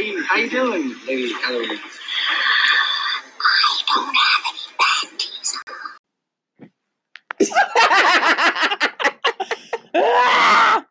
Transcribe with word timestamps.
you 0.00 0.22
how 0.24 0.36
you 0.36 0.50
doing, 0.50 0.94
Lady 1.06 1.32
Eloise? 1.44 1.78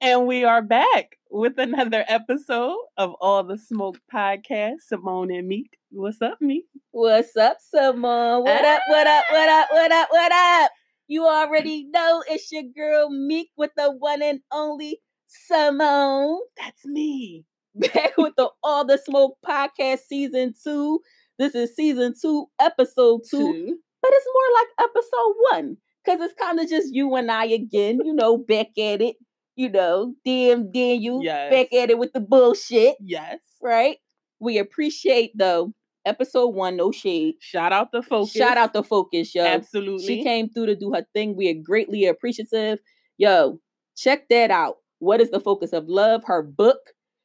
and 0.00 0.26
we 0.26 0.44
are 0.44 0.62
back 0.62 1.18
with 1.30 1.58
another 1.58 2.04
episode 2.06 2.76
of 2.98 3.14
All 3.20 3.44
the 3.44 3.56
Smoke 3.56 3.98
Podcast. 4.12 4.80
Samone 4.92 5.34
and 5.36 5.48
Meet. 5.48 5.70
What's 5.90 6.20
up, 6.20 6.36
Meet? 6.40 6.66
What's 6.90 7.34
up, 7.36 7.58
Samone? 7.74 8.42
What 8.42 8.64
up, 8.64 8.82
what 8.88 9.06
up, 9.06 9.24
what 9.30 9.48
up, 9.48 9.68
what 9.70 9.92
up, 9.92 10.08
what 10.10 10.32
up? 10.32 10.70
You 11.08 11.26
already 11.26 11.84
know 11.84 12.22
it's 12.28 12.52
your 12.52 12.64
girl 12.76 13.08
Meet 13.10 13.48
with 13.56 13.70
the 13.76 13.90
one 13.90 14.22
and 14.22 14.40
only 14.50 15.00
Samone. 15.50 16.38
That's 16.58 16.84
me. 16.84 17.44
Back 17.74 18.16
with 18.18 18.34
the 18.36 18.50
All 18.62 18.84
the 18.84 18.98
Smoke 18.98 19.38
Podcast 19.46 20.00
Season 20.00 20.54
2. 20.62 21.00
This 21.38 21.54
is 21.54 21.74
Season 21.74 22.14
2, 22.20 22.46
Episode 22.60 23.22
2. 23.30 23.36
Two. 23.38 23.78
But 24.02 24.10
it's 24.14 24.26
more 24.34 24.60
like 24.60 24.90
Episode 24.90 25.34
1. 25.52 25.76
Because 26.04 26.20
it's 26.20 26.34
kind 26.40 26.58
of 26.60 26.68
just 26.68 26.92
you 26.94 27.14
and 27.14 27.30
I 27.30 27.46
again, 27.46 28.00
you 28.04 28.12
know, 28.12 28.36
back 28.36 28.76
at 28.78 29.00
it. 29.00 29.16
You 29.54 29.68
know, 29.68 30.14
damn 30.24 30.72
Daniel, 30.72 31.22
Yes. 31.22 31.50
back 31.52 31.72
at 31.74 31.90
it 31.90 31.98
with 31.98 32.12
the 32.14 32.20
bullshit, 32.20 32.96
Yes. 33.00 33.38
right? 33.62 33.98
We 34.40 34.58
appreciate, 34.58 35.32
though, 35.36 35.72
Episode 36.06 36.48
1, 36.48 36.76
no 36.76 36.90
shade. 36.90 37.34
Shout 37.38 37.72
out 37.72 37.92
the 37.92 38.02
focus. 38.02 38.32
Shout 38.32 38.56
out 38.56 38.74
to 38.74 38.82
Focus, 38.82 39.34
yo. 39.34 39.44
Absolutely. 39.44 40.04
She 40.06 40.22
came 40.24 40.48
through 40.48 40.66
to 40.66 40.74
do 40.74 40.92
her 40.94 41.06
thing. 41.14 41.36
We 41.36 41.48
are 41.50 41.54
greatly 41.62 42.06
appreciative. 42.06 42.80
Yo, 43.18 43.60
check 43.96 44.28
that 44.30 44.50
out. 44.50 44.78
What 45.02 45.20
is 45.20 45.30
the 45.30 45.40
focus 45.40 45.72
of 45.72 45.88
love? 45.88 46.22
Her 46.26 46.44
book. 46.44 46.78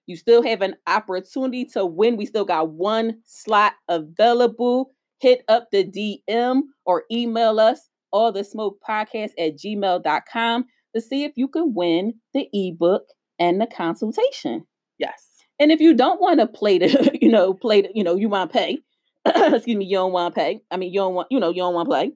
You 0.08 0.16
still 0.16 0.42
have 0.42 0.64
an 0.64 0.78
opportunity 0.88 1.64
to 1.74 1.86
win. 1.86 2.18
We 2.18 2.26
still 2.26 2.44
got 2.44 2.72
one 2.72 3.20
slot 3.24 3.74
available. 3.88 4.94
Hit 5.20 5.44
up 5.48 5.68
the 5.72 5.84
DM 5.84 6.62
or 6.88 7.04
email 7.12 7.60
us 7.60 7.88
all 8.12 8.32
the 8.32 8.44
smoke 8.44 8.80
podcast 8.88 9.30
at 9.38 9.60
gmail.com 9.60 10.66
to 10.96 11.02
see 11.02 11.24
if 11.24 11.34
you 11.36 11.48
can 11.48 11.76
win 11.76 12.16
the 12.34 12.50
ebook 12.52 13.04
and 13.38 13.62
the 13.62 13.68
consultation. 13.68 14.66
Yes. 14.98 15.28
And 15.60 15.72
if 15.72 15.80
you 15.80 15.94
don't 15.94 16.20
want 16.20 16.40
to 16.40 16.48
play 16.48 16.80
the, 16.80 17.16
you 17.22 17.30
know, 17.30 17.54
play 17.54 17.84
the, 17.84 17.90
you 17.94 18.04
know, 18.04 18.16
you 18.16 18.28
want 18.28 18.52
to 18.52 18.58
pay. 18.58 18.80
excuse 19.26 19.78
me, 19.78 19.86
you 19.86 19.98
don't 19.98 20.14
want 20.14 20.34
to 20.34 20.42
pay. 20.42 20.62
I 20.72 20.78
mean, 20.78 20.92
you 20.92 21.00
don't 21.00 21.14
want, 21.14 21.28
you 21.30 21.40
know, 21.40 21.50
you 21.52 21.62
don't 21.62 21.76
want 21.76 21.86
to 21.86 21.92
play. 21.92 22.12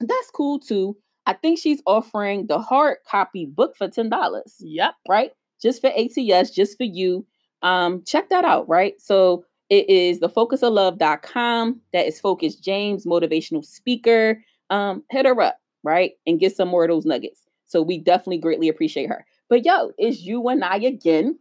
That's 0.00 0.30
cool 0.34 0.58
too. 0.58 0.98
I 1.26 1.34
think 1.34 1.58
she's 1.58 1.82
offering 1.86 2.46
the 2.46 2.58
hard 2.58 2.98
copy 3.08 3.46
book 3.46 3.76
for 3.76 3.88
ten 3.88 4.08
dollars, 4.08 4.56
Yep. 4.60 4.94
right? 5.08 5.32
Just 5.60 5.80
for 5.80 5.88
ATS, 5.96 6.50
just 6.50 6.76
for 6.76 6.84
you. 6.84 7.24
Um, 7.62 8.02
check 8.04 8.28
that 8.30 8.44
out, 8.44 8.68
right? 8.68 9.00
So 9.00 9.44
it 9.70 9.88
is 9.88 10.18
the 10.20 10.28
focusoflove.com. 10.28 11.80
That 11.92 12.06
is 12.06 12.20
Focus 12.20 12.56
James, 12.56 13.06
motivational 13.06 13.64
speaker. 13.64 14.42
Um, 14.70 15.04
hit 15.10 15.26
her 15.26 15.40
up, 15.40 15.58
right? 15.84 16.12
And 16.26 16.40
get 16.40 16.56
some 16.56 16.68
more 16.68 16.84
of 16.84 16.90
those 16.90 17.06
nuggets. 17.06 17.42
So 17.66 17.80
we 17.82 17.98
definitely 17.98 18.38
greatly 18.38 18.68
appreciate 18.68 19.08
her. 19.08 19.24
But 19.48 19.64
yo, 19.64 19.92
it's 19.98 20.20
you 20.22 20.46
and 20.48 20.64
I 20.64 20.76
again, 20.76 21.38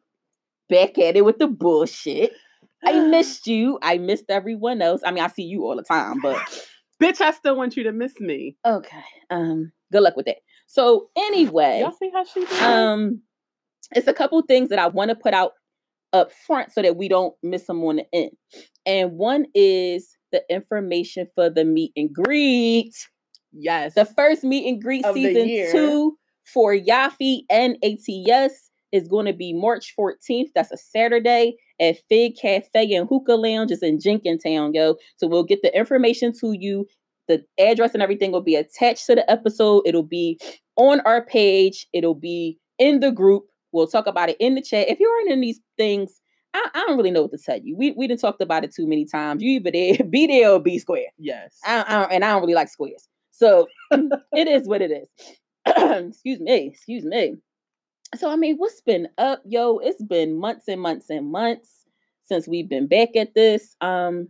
back 0.70 0.98
at 1.00 1.16
it 1.18 1.26
with 1.26 1.40
the 1.40 1.48
bullshit. 1.48 2.34
I 2.84 3.00
missed 3.08 3.48
you. 3.48 3.80
I 3.82 3.98
missed 3.98 4.26
everyone 4.30 4.82
else. 4.82 5.02
I 5.06 5.12
mean, 5.12 5.24
I 5.24 5.28
see 5.28 5.44
you 5.44 5.66
all 5.66 5.76
the 5.76 5.84
time, 5.84 6.22
but 6.22 6.38
Bitch, 7.02 7.20
I 7.22 7.32
still 7.32 7.56
want 7.56 7.76
you 7.76 7.84
to 7.84 7.92
miss 7.92 8.20
me. 8.20 8.56
okay. 8.66 9.04
Um, 9.30 9.72
good 9.92 10.02
luck 10.04 10.16
with 10.16 10.28
that. 10.28 10.38
So 10.68 11.10
anyway, 11.18 11.80
Y'all 11.82 11.92
see 11.92 12.12
how 12.14 12.24
she 12.24 12.46
did? 12.46 12.62
um, 12.64 13.22
it's 13.94 14.08
a 14.08 14.14
couple 14.14 14.42
things 14.44 14.70
that 14.70 14.80
I 14.80 14.88
want 14.88 15.10
to 15.10 15.16
put 15.16 15.34
out 15.34 15.54
up 16.14 16.32
front 16.32 16.72
so 16.74 16.82
that 16.82 16.96
we 16.98 17.08
don't 17.08 17.34
miss 17.42 17.66
them 17.68 17.84
on 17.84 17.98
the 17.98 18.06
end. 18.14 18.32
And 18.86 19.14
one 19.14 19.46
is 19.56 20.16
the 20.32 20.44
information 20.50 21.28
for 21.36 21.50
the 21.50 21.64
meet 21.66 21.92
and 21.96 22.12
greet. 22.14 22.94
yes. 23.54 23.94
The 23.96 24.06
first 24.06 24.44
meet 24.44 24.68
and 24.68 24.82
greet 24.82 25.06
Of 25.06 25.14
season 25.16 25.48
two 25.72 26.18
for 26.54 26.74
Yafi 26.76 27.42
and 27.50 27.78
ATS 27.84 28.70
is 28.92 29.08
going 29.08 29.26
to 29.26 29.34
be 29.34 29.54
March 29.54 29.94
14th. 29.98 30.50
That's 30.54 30.72
a 30.72 30.78
Saturday 30.78 31.56
at 31.82 31.98
Fig 32.08 32.38
Cafe 32.38 32.94
and 32.94 33.10
Hookah 33.10 33.36
Lounge. 33.36 33.72
It's 33.72 33.84
in 33.84 33.98
Jenkintown, 34.00 34.74
yo. 34.74 34.96
So 35.18 35.28
we'll 35.28 35.44
get 35.44 35.62
the 35.64 35.76
information 35.78 36.32
to 36.40 36.54
you. 36.58 36.86
The 37.28 37.44
address 37.60 37.94
and 37.94 38.04
everything 38.04 38.32
will 38.32 38.42
be 38.42 38.56
attached 38.56 39.06
to 39.08 39.16
the 39.16 39.30
episode. 39.30 39.84
It'll 39.86 40.04
be 40.04 40.40
on 40.76 41.02
our 41.02 41.26
page. 41.26 41.88
It'll 41.94 42.16
be 42.16 42.58
in 42.80 43.00
the 43.00 43.12
group. 43.12 43.44
We'll 43.72 43.88
talk 43.88 44.08
about 44.08 44.30
it 44.30 44.38
in 44.40 44.56
the 44.56 44.62
chat. 44.62 44.90
If 44.90 45.00
you 45.00 45.08
aren't 45.08 45.32
in 45.32 45.42
these 45.42 45.60
things, 45.78 46.20
I, 46.54 46.70
I 46.74 46.84
don't 46.86 46.98
really 46.98 47.12
know 47.12 47.22
what 47.22 47.32
to 47.32 47.38
tell 47.38 47.58
you. 47.58 47.78
We 47.78 47.92
we 47.92 48.08
didn't 48.08 48.20
talked 48.20 48.42
about 48.42 48.64
it 48.66 48.74
too 48.76 48.86
many 48.88 49.06
times. 49.06 49.42
You 49.42 49.52
either 49.60 49.72
there, 49.72 49.98
be 50.10 50.28
there 50.28 50.52
or 50.52 50.60
be 50.60 50.78
square. 50.80 51.06
yes. 51.18 51.58
I, 51.66 51.86
I 51.88 52.00
don't- 52.02 52.12
and 52.12 52.26
I 52.26 52.32
don't 52.32 52.42
really 52.42 52.54
like 52.56 52.68
squares. 52.70 53.08
So 53.32 53.68
it 53.92 54.48
is 54.48 54.68
what 54.68 54.82
it 54.82 54.92
is. 54.92 55.08
excuse 55.66 56.40
me. 56.42 56.68
Excuse 56.74 57.06
me. 57.06 57.36
So 58.16 58.30
I 58.30 58.36
mean, 58.36 58.58
what's 58.58 58.82
been 58.82 59.08
up, 59.18 59.42
yo? 59.46 59.78
It's 59.78 60.02
been 60.04 60.38
months 60.38 60.68
and 60.68 60.82
months 60.82 61.10
and 61.10 61.32
months 61.32 61.86
since 62.24 62.48
we've 62.48 62.70
been 62.70 62.88
back 62.88 63.16
at 63.16 63.34
this. 63.36 63.76
Um, 63.82 64.30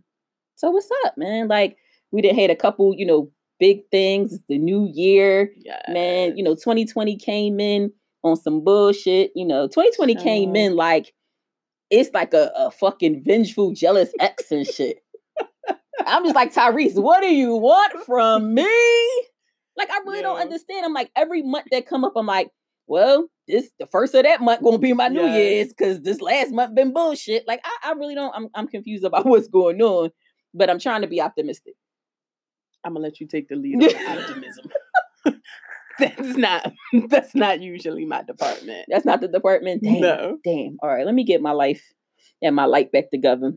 so 0.56 0.70
what's 0.70 0.88
up, 1.04 1.18
man? 1.18 1.48
Like 1.48 1.76
we 2.12 2.22
did 2.22 2.36
had 2.36 2.50
a 2.50 2.56
couple, 2.56 2.94
you 2.96 3.06
know, 3.06 3.30
big 3.58 3.80
things. 3.90 4.32
It's 4.32 4.44
the 4.48 4.58
new 4.58 4.88
year, 4.92 5.52
yes. 5.56 5.82
man. 5.88 6.36
You 6.36 6.44
know, 6.44 6.54
2020 6.54 7.16
came 7.16 7.58
in 7.58 7.92
on 8.22 8.36
some 8.36 8.62
bullshit. 8.62 9.32
You 9.34 9.46
know, 9.46 9.66
2020 9.66 10.14
came 10.16 10.54
Child. 10.54 10.56
in 10.56 10.76
like 10.76 11.12
it's 11.90 12.10
like 12.14 12.34
a, 12.34 12.50
a 12.56 12.70
fucking 12.70 13.22
vengeful, 13.24 13.72
jealous 13.72 14.10
ex 14.20 14.50
and 14.50 14.66
shit. 14.66 14.98
I'm 16.06 16.24
just 16.24 16.34
like 16.34 16.54
Tyrese. 16.54 17.00
What 17.00 17.20
do 17.20 17.34
you 17.34 17.56
want 17.56 18.04
from 18.04 18.54
me? 18.54 18.62
Like 19.76 19.90
I 19.90 19.98
really 20.06 20.22
don't 20.22 20.40
understand. 20.40 20.84
I'm 20.86 20.94
like 20.94 21.10
every 21.16 21.42
month 21.42 21.66
that 21.70 21.86
come 21.86 22.04
up, 22.04 22.12
I'm 22.16 22.26
like, 22.26 22.50
well, 22.86 23.28
this 23.48 23.70
the 23.78 23.86
first 23.86 24.14
of 24.14 24.22
that 24.24 24.40
month 24.40 24.62
gonna 24.62 24.78
be 24.78 24.92
my 24.92 25.08
New 25.08 25.22
Yes. 25.22 25.36
Year's 25.36 25.68
because 25.68 26.00
this 26.02 26.20
last 26.20 26.52
month 26.52 26.74
been 26.74 26.92
bullshit. 26.92 27.46
Like 27.46 27.60
I, 27.64 27.90
I 27.90 27.92
really 27.92 28.14
don't. 28.14 28.32
I'm 28.34 28.48
I'm 28.54 28.68
confused 28.68 29.04
about 29.04 29.26
what's 29.26 29.48
going 29.48 29.80
on, 29.82 30.10
but 30.54 30.70
I'm 30.70 30.78
trying 30.78 31.02
to 31.02 31.08
be 31.08 31.20
optimistic. 31.20 31.74
I'm 32.84 32.94
gonna 32.94 33.04
let 33.04 33.20
you 33.20 33.26
take 33.26 33.48
the 33.48 33.56
lead 33.56 33.76
on 33.82 34.18
optimism. 34.18 34.64
that's 35.98 36.36
not 36.36 36.72
that's 37.08 37.34
not 37.34 37.60
usually 37.60 38.04
my 38.04 38.22
department. 38.22 38.86
That's 38.88 39.04
not 39.04 39.20
the 39.20 39.28
department. 39.28 39.82
Damn, 39.82 40.00
No. 40.00 40.38
damn. 40.44 40.76
All 40.82 40.88
right, 40.88 41.04
let 41.06 41.14
me 41.14 41.24
get 41.24 41.42
my 41.42 41.52
life 41.52 41.82
and 42.40 42.56
my 42.56 42.64
light 42.64 42.90
back 42.92 43.10
together. 43.10 43.52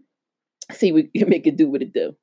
See, 0.73 0.91
we 0.91 1.03
can 1.03 1.29
make 1.29 1.47
it 1.47 1.57
do 1.57 1.69
what 1.69 1.81
it 1.81 1.93
do. 1.93 2.15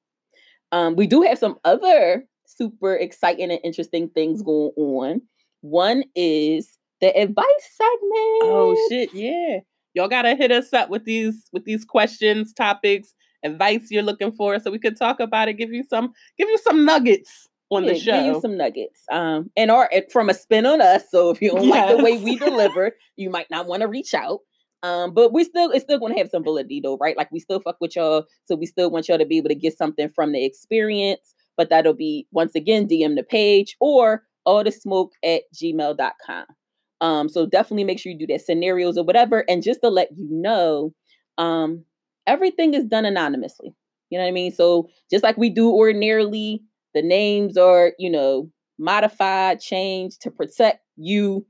Um, 0.73 0.97
we 0.97 1.07
do 1.07 1.23
have 1.23 1.39
some 1.39 1.57
other 1.65 2.25
super 2.47 2.95
exciting 2.95 3.51
and 3.51 3.61
interesting 3.65 4.09
things 4.11 4.43
going 4.43 4.73
on. 4.77 5.23
One 5.61 6.05
is 6.15 6.77
the 7.03 7.15
advice 7.15 7.45
segment. 7.75 8.43
Oh 8.45 8.87
shit, 8.89 9.13
yeah. 9.13 9.59
Y'all 9.93 10.09
gotta 10.09 10.35
hit 10.35 10.51
us 10.51 10.73
up 10.73 10.89
with 10.89 11.05
these 11.05 11.49
with 11.53 11.65
these 11.67 11.85
questions, 11.85 12.55
topics, 12.55 13.13
advice 13.43 13.89
you're 13.91 14.03
looking 14.03 14.33
for, 14.33 14.59
so 14.59 14.71
we 14.71 14.79
could 14.79 14.97
talk 14.97 15.21
about 15.21 15.49
it, 15.49 15.55
give 15.55 15.71
you 15.73 15.85
some 15.85 16.13
give 16.39 16.49
you 16.49 16.57
some 16.59 16.87
nuggets 16.87 17.49
on 17.69 17.85
the 17.85 17.99
show. 17.99 18.13
Give 18.13 18.35
you 18.37 18.41
some 18.41 18.57
nuggets. 18.57 19.03
Um, 19.11 19.51
and 19.57 19.71
or 19.71 19.91
from 20.11 20.31
a 20.31 20.35
spin 20.35 20.65
on 20.65 20.81
us. 20.81 21.03
So 21.11 21.31
if 21.31 21.43
you 21.43 21.51
don't 21.51 21.69
like 21.69 21.97
the 21.97 22.03
way 22.03 22.17
we 22.19 22.33
Yes. 22.33 22.41
deliver, 22.45 22.93
you 23.17 23.29
might 23.31 23.51
not 23.51 23.67
want 23.67 23.83
to 23.83 23.89
reach 23.89 24.15
out. 24.15 24.41
Um, 24.85 25.13
but 25.13 25.33
we 25.33 25.45
still 25.45 25.71
it's 25.71 25.85
still 25.85 25.99
gonna 25.99 26.17
have 26.19 26.31
some 26.31 26.45
validity 26.45 26.81
though, 26.81 26.97
right? 26.99 27.17
Like 27.17 27.31
we 27.33 27.41
still 27.41 27.61
fuck 27.61 27.77
with 27.81 27.97
y'all, 27.97 28.25
so 28.45 28.55
we 28.55 28.67
still 28.67 28.91
want 28.91 29.09
y'all 29.09 29.19
to 29.19 29.27
be 29.27 29.39
able 29.39 29.49
to 29.49 29.55
get 29.55 29.77
something 29.77 30.09
from 30.09 30.33
the 30.33 30.45
experience. 30.45 31.35
But 31.57 31.69
that'll 31.69 31.95
be 31.95 32.27
once 32.31 32.55
again 32.55 32.89
DM 32.89 33.17
the 33.17 33.23
page 33.25 33.77
or 33.81 34.23
all 34.45 34.65
the 34.65 34.73
smoke 34.73 35.13
at 35.25 35.43
gmail.com. 35.55 36.47
Um, 37.03 37.29
so 37.29 37.45
definitely 37.47 37.85
make 37.85 37.99
sure 37.99 38.13
you 38.13 38.19
do 38.19 38.33
that 38.33 38.41
scenarios 38.41 38.97
or 38.97 39.05
whatever. 39.05 39.45
And 39.49 39.63
just 39.63 39.81
to 39.83 39.91
let 39.91 40.09
you 40.17 40.27
know, 40.31 40.95
um, 41.37 41.85
everything 42.27 42.73
is 42.75 42.85
done 42.85 43.05
anonymously. 43.05 43.75
You 44.09 44.19
know 44.19 44.25
what 44.25 44.29
I 44.29 44.33
mean? 44.33 44.53
So 44.53 44.89
just 45.11 45.25
like 45.25 45.37
we 45.37 45.51
do 45.51 45.71
ordinarily, 45.71 46.63
the 46.95 47.03
names 47.03 47.57
are, 47.57 47.93
you 47.99 48.09
know, 48.09 48.51
modified, 48.79 49.61
changed 49.61 50.23
to 50.23 50.31
protect 50.31 50.85
you, 50.97 51.45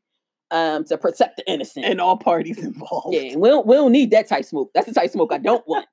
um, 0.51 0.85
to 0.85 0.97
protect 0.97 1.37
the 1.37 1.51
innocent. 1.51 1.85
and 1.85 2.01
all 2.01 2.17
parties 2.17 2.59
involved. 2.59 3.15
yeah, 3.15 3.37
we 3.37 3.49
don't, 3.49 3.67
we 3.67 3.77
don't 3.77 3.93
need 3.93 4.11
that 4.13 4.29
type 4.29 4.45
smoke. 4.45 4.71
That's 4.75 4.87
the 4.87 4.95
type 4.95 5.11
smoke 5.11 5.33
I 5.33 5.39
don't 5.39 5.67
want. 5.69 5.87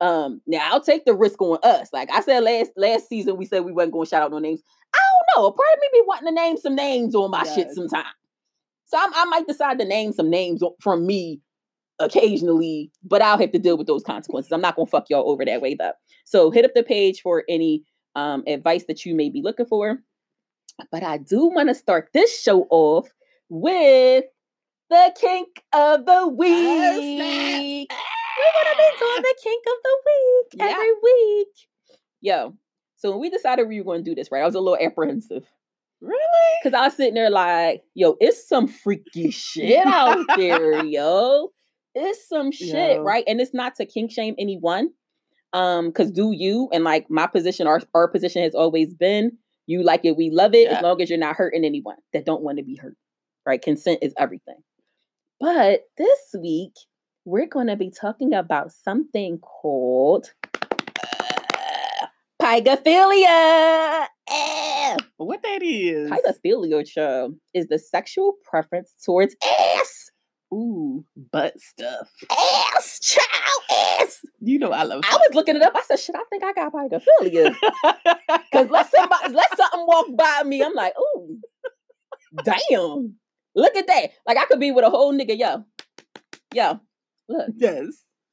Um, 0.00 0.40
now 0.46 0.68
I'll 0.72 0.80
take 0.82 1.04
the 1.04 1.14
risk 1.14 1.40
on 1.40 1.58
us. 1.62 1.88
Like 1.92 2.10
I 2.10 2.20
said 2.20 2.42
last 2.42 2.72
last 2.76 3.08
season, 3.08 3.36
we 3.36 3.44
said 3.46 3.64
we 3.64 3.72
wasn't 3.72 3.92
going 3.92 4.04
to 4.06 4.10
shout 4.10 4.22
out 4.22 4.32
no 4.32 4.38
names. 4.38 4.60
I 4.92 4.98
don't 4.98 5.42
know. 5.42 5.46
A 5.48 5.52
part 5.52 5.68
of 5.74 5.80
me 5.80 5.88
be 5.92 6.02
wanting 6.06 6.28
to 6.28 6.34
name 6.34 6.56
some 6.56 6.74
names 6.74 7.14
on 7.14 7.30
my 7.30 7.44
shit 7.44 7.68
Yes. 7.68 7.74
Sometime. 8.94 9.12
So 9.12 9.18
I'm, 9.20 9.26
I 9.26 9.30
might 9.30 9.46
decide 9.46 9.78
to 9.78 9.84
name 9.84 10.12
some 10.12 10.30
names 10.30 10.62
from 10.80 11.06
me 11.06 11.40
occasionally, 11.98 12.90
but 13.04 13.22
I'll 13.22 13.38
have 13.38 13.52
to 13.52 13.58
deal 13.58 13.76
with 13.78 13.86
those 13.86 14.02
consequences. 14.02 14.52
I'm 14.52 14.60
not 14.60 14.76
gonna 14.76 14.86
fuck 14.86 15.08
y'all 15.10 15.28
over 15.30 15.44
that 15.44 15.60
way 15.60 15.74
though. 15.74 15.92
So 16.24 16.50
hit 16.50 16.64
up 16.64 16.72
the 16.74 16.82
page 16.82 17.20
for 17.22 17.44
any 17.48 17.82
um, 18.16 18.42
advice 18.46 18.84
that 18.88 19.04
you 19.04 19.14
may 19.14 19.30
be 19.30 19.42
looking 19.42 19.66
for. 19.66 19.98
But 20.90 21.02
I 21.04 21.18
do 21.18 21.46
want 21.46 21.68
to 21.68 21.74
start 21.74 22.08
this 22.12 22.40
show 22.40 22.66
off 22.70 23.08
with 23.48 24.24
the 24.90 25.14
kink 25.20 25.48
of 25.72 26.04
the 26.04 26.12
Oh, 26.12 26.28
week. 26.28 27.88
We're 27.90 28.64
gonna 28.64 28.76
be 28.76 28.98
doing 28.98 29.22
the 29.22 29.34
kink 29.42 29.64
of 29.66 29.82
the 29.84 29.96
week 30.06 30.46
Yeah. 30.54 30.72
every 30.72 30.92
week. 31.02 31.48
Yo, 32.20 32.54
so 32.96 33.10
when 33.12 33.20
we 33.20 33.30
decided 33.30 33.68
we 33.68 33.78
were 33.80 33.84
going 33.84 34.02
to 34.02 34.10
do 34.10 34.14
this, 34.14 34.32
right? 34.32 34.42
I 34.42 34.46
was 34.46 34.54
a 34.56 34.60
little 34.60 34.78
apprehensive 34.84 35.44
Really? 36.04 36.58
because 36.62 36.78
I 36.78 36.84
was 36.86 36.94
sitting 36.96 37.14
there 37.14 37.30
like, 37.30 37.82
yo, 37.94 38.16
it's 38.20 38.48
some 38.48 38.66
freaky 38.68 39.30
shit 39.32 39.86
out 39.86 40.24
there, 40.36 40.84
yo. 40.84 41.48
It's 41.94 42.28
some 42.28 42.50
shit, 42.50 42.96
Yo. 42.96 43.02
right? 43.02 43.22
And 43.28 43.40
it's 43.40 43.54
not 43.54 43.76
to 43.76 43.86
kink 43.86 44.10
shame 44.10 44.34
anyone. 44.38 44.90
Um, 45.52 45.86
because 45.88 46.10
do 46.10 46.32
you 46.32 46.68
and 46.72 46.82
like 46.82 47.08
my 47.08 47.26
position, 47.28 47.66
our 47.68 47.80
our 47.94 48.08
position 48.08 48.42
has 48.42 48.54
always 48.54 48.92
been 48.92 49.38
you 49.66 49.82
like 49.82 50.04
it, 50.04 50.16
we 50.16 50.28
love 50.30 50.54
it, 50.54 50.68
Yeah. 50.68 50.76
as 50.78 50.82
long 50.82 51.00
as 51.00 51.08
you're 51.08 51.18
not 51.18 51.36
hurting 51.36 51.64
anyone 51.64 51.96
that 52.12 52.26
don't 52.26 52.42
want 52.42 52.58
to 52.58 52.64
be 52.64 52.74
hurt. 52.76 52.96
Right? 53.46 53.62
Consent 53.62 54.00
is 54.02 54.12
everything. 54.18 54.56
But 55.40 55.82
this 55.96 56.18
week, 56.38 56.72
we're 57.24 57.46
going 57.46 57.68
to 57.68 57.76
be 57.76 57.90
talking 57.90 58.34
about 58.34 58.72
something 58.72 59.38
called 59.38 60.32
uh, 60.54 62.06
pygophilia. 62.42 64.06
Eh. 64.30 64.96
What 65.16 65.42
that 65.42 65.62
is? 65.62 66.10
Pygophilia, 66.10 66.86
child, 66.86 67.34
is 67.52 67.68
the 67.68 67.78
sexual 67.78 68.34
preference 68.44 68.94
towards 69.04 69.36
ass. 69.42 70.10
Ooh, 70.52 71.04
butt 71.32 71.58
stuff. 71.60 72.08
Ass, 72.30 73.00
child, 73.00 74.00
ass. 74.00 74.20
You 74.40 74.58
know 74.58 74.70
I 74.70 74.84
love. 74.84 75.02
I 75.04 75.16
was 75.16 75.34
looking 75.34 75.56
it 75.56 75.62
up. 75.62 75.74
I 75.74 75.82
said, 75.82 75.98
shit, 75.98 76.14
I 76.14 76.22
think 76.30 76.44
I 76.44 76.52
got 76.52 76.72
pygophilia. 76.72 77.54
Because 78.50 78.70
let 78.70 78.90
somebody, 78.90 79.34
let 79.34 79.56
something 79.56 79.84
walk 79.86 80.06
by 80.16 80.42
me. 80.44 80.62
I'm 80.62 80.74
like, 80.74 80.94
ooh, 80.98 81.38
damn. 82.44 83.16
Look 83.56 83.76
at 83.76 83.86
that. 83.86 84.10
Like 84.26 84.36
I 84.36 84.44
could 84.46 84.60
be 84.60 84.70
with 84.70 84.84
a 84.84 84.90
whole 84.90 85.12
nigga, 85.12 85.38
yo. 85.38 85.64
Yo, 86.52 86.80
look, 87.28 87.48
yes. 87.56 87.86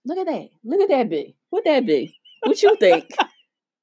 look 0.05 0.17
at 0.19 0.27
that. 0.27 0.49
Look 0.63 0.81
at 0.81 0.89
that 0.89 1.09
big. 1.09 1.33
What 1.49 1.63
that 1.65 1.85
be? 1.85 2.15
What 2.43 2.61
you 2.61 2.75
think? 2.77 3.05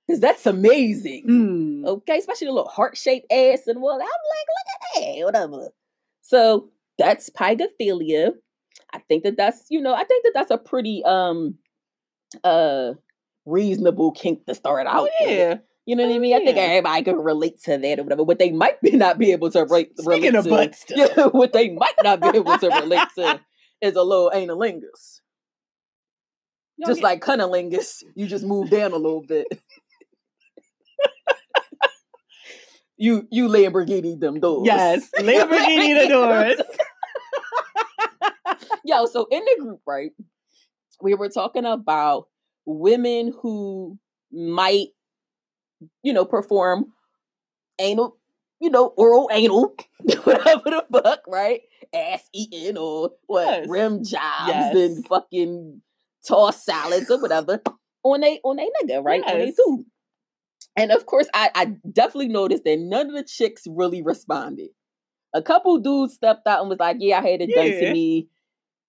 Because 0.09 0.21
that's 0.21 0.47
amazing. 0.47 1.27
Mm. 1.29 1.87
Okay, 1.87 2.17
especially 2.17 2.47
the 2.47 2.53
little 2.55 2.71
heart 2.71 2.97
shaped 2.97 3.31
ass 3.31 3.67
and 3.67 3.83
well, 3.83 3.97
I'm 3.97 4.01
like, 4.01 4.09
look 4.49 5.05
at 5.05 5.17
that, 5.19 5.25
whatever. 5.25 5.69
So 6.23 6.71
that's 6.97 7.29
pygophilia. 7.29 8.31
I 8.93 9.01
think 9.01 9.25
that 9.25 9.37
that's 9.37 9.67
you 9.69 9.83
know 9.83 9.93
I 9.95 10.05
think 10.05 10.25
that 10.25 10.33
that's 10.35 10.51
a 10.51 10.57
pretty 10.57 11.05
um 11.05 11.57
uh 12.43 12.93
reasonable 13.45 14.13
kink 14.13 14.47
to 14.47 14.55
start 14.55 14.87
out. 14.87 14.97
Oh 14.97 15.03
with. 15.21 15.31
yeah. 15.31 15.55
you 15.85 15.95
know 15.95 16.05
what 16.07 16.13
I 16.13 16.17
Oh, 16.17 16.21
mean. 16.21 16.35
I 16.35 16.39
think 16.45 16.57
yeah. 16.57 16.63
everybody 16.63 17.03
can 17.03 17.17
relate 17.17 17.63
to 17.65 17.77
that 17.77 17.99
or 17.99 18.05
whatever, 18.05 18.25
but 18.25 18.39
they 18.39 18.51
might 18.51 18.81
be 18.81 18.93
not 18.93 19.19
be 19.19 19.33
able 19.33 19.51
to 19.51 19.61
relate. 19.65 19.93
relate 19.99 20.35
of 20.35 20.45
to, 20.45 20.51
butt 20.51 20.75
stuff. 20.75 21.11
yeah, 21.17 21.27
what 21.27 21.53
they 21.53 21.69
might 21.69 21.95
not 22.03 22.21
be 22.21 22.29
able 22.29 22.57
to 22.57 22.69
relate 22.69 23.09
to 23.17 23.41
is 23.83 23.95
a 23.95 24.03
little 24.03 24.31
analingus. 24.35 25.21
Just 26.87 27.01
yeah. 27.01 27.05
like 27.09 27.21
cunnilingus, 27.23 28.05
you 28.15 28.27
just 28.27 28.45
move 28.45 28.71
down 28.71 28.93
a 28.93 28.97
little 28.97 29.23
bit. 29.27 29.49
You 32.99 33.27
you 33.31 33.49
Lamborghini 33.49 34.19
them 34.21 34.41
doors. 34.41 34.67
Yes, 34.67 35.09
Lamborghini 35.19 36.03
the 36.03 36.09
doors. 36.09 36.61
Yo, 38.85 39.07
so 39.07 39.27
in 39.31 39.45
the 39.45 39.57
group, 39.63 39.81
right, 39.87 40.13
we 41.03 41.15
were 41.15 41.29
talking 41.29 41.65
about 41.65 42.29
women 42.65 43.35
who 43.43 43.99
might, 44.33 44.89
you 46.03 46.13
know, 46.13 46.25
perform 46.25 46.87
anal, 47.79 48.17
you 48.61 48.71
know, 48.71 48.87
oral 48.97 49.29
anal, 49.33 49.75
whatever 50.25 50.63
the 50.71 50.85
fuck, 50.93 51.21
right? 51.29 51.61
Ass 51.95 52.29
eating 52.33 52.77
or 52.77 53.11
what 53.27 53.47
Yes. 53.47 53.69
rim 53.69 54.05
jobs 54.05 54.49
Yes. 54.49 54.75
and 54.75 55.07
fucking 55.07 55.83
tossed 56.27 56.65
salads 56.65 57.11
or 57.11 57.21
whatever 57.23 57.63
on 58.03 58.21
they 58.21 58.41
on 58.45 58.57
they 58.57 58.69
nigga, 58.83 59.05
right? 59.05 59.23
On 59.25 59.39
they 59.39 59.47
Yes. 59.47 59.57
dude. 59.57 59.85
And 60.79 60.91
of 60.93 61.07
course, 61.07 61.29
I, 61.35 61.51
I 61.55 61.65
definitely 61.93 62.29
noticed 62.29 62.65
that 62.65 62.79
none 62.79 63.09
of 63.09 63.15
the 63.15 63.25
chicks 63.25 63.65
really 63.69 64.03
responded. 64.03 64.69
A 65.35 65.43
couple 65.43 65.79
dudes 65.79 66.15
stepped 66.15 66.47
out 66.47 66.61
and 66.61 66.69
was 66.71 66.79
like, 66.79 66.97
"Yeah, 67.01 67.19
I 67.19 67.29
had 67.29 67.41
it 67.43 67.55
done 67.55 67.67
Yeah. 67.67 67.81
to 67.81 67.93
me. 67.93 68.29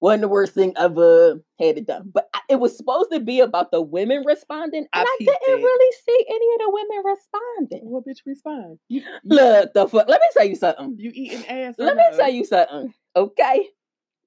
Wasn't 0.01 0.21
the 0.21 0.27
worst 0.30 0.53
thing 0.53 0.74
ever. 0.77 1.41
Had 1.59 1.77
it 1.77 1.86
done." 1.88 2.12
But 2.13 2.30
I- 2.33 2.39
it 2.50 2.59
was 2.59 2.77
supposed 2.77 3.12
to 3.12 3.19
be 3.19 3.41
about 3.41 3.71
the 3.71 3.81
women 3.81 4.24
responding, 4.25 4.81
and 4.81 4.88
I 4.94 5.01
I, 5.03 5.15
didn't 5.19 5.59
it. 5.59 5.63
really 5.63 5.95
see 6.06 6.25
any 6.30 6.53
of 6.53 6.59
the 6.59 6.69
women 6.71 7.03
responding. 7.06 7.89
What 7.89 8.06
bitch 8.07 8.19
respond? 8.25 8.80
Look, 9.25 9.74
the 9.74 9.88
fuck. 9.88 10.07
Let 10.07 10.21
me 10.21 10.27
tell 10.33 10.45
you 10.45 10.56
something. 10.56 10.95
you 10.97 11.12
eating 11.13 11.45
ass? 11.47 11.75
Let 11.77 11.97
me 11.97 12.03
no? 12.12 12.18
tell 12.18 12.30
you 12.30 12.45
something. 12.45 12.94
Okay. 13.15 13.68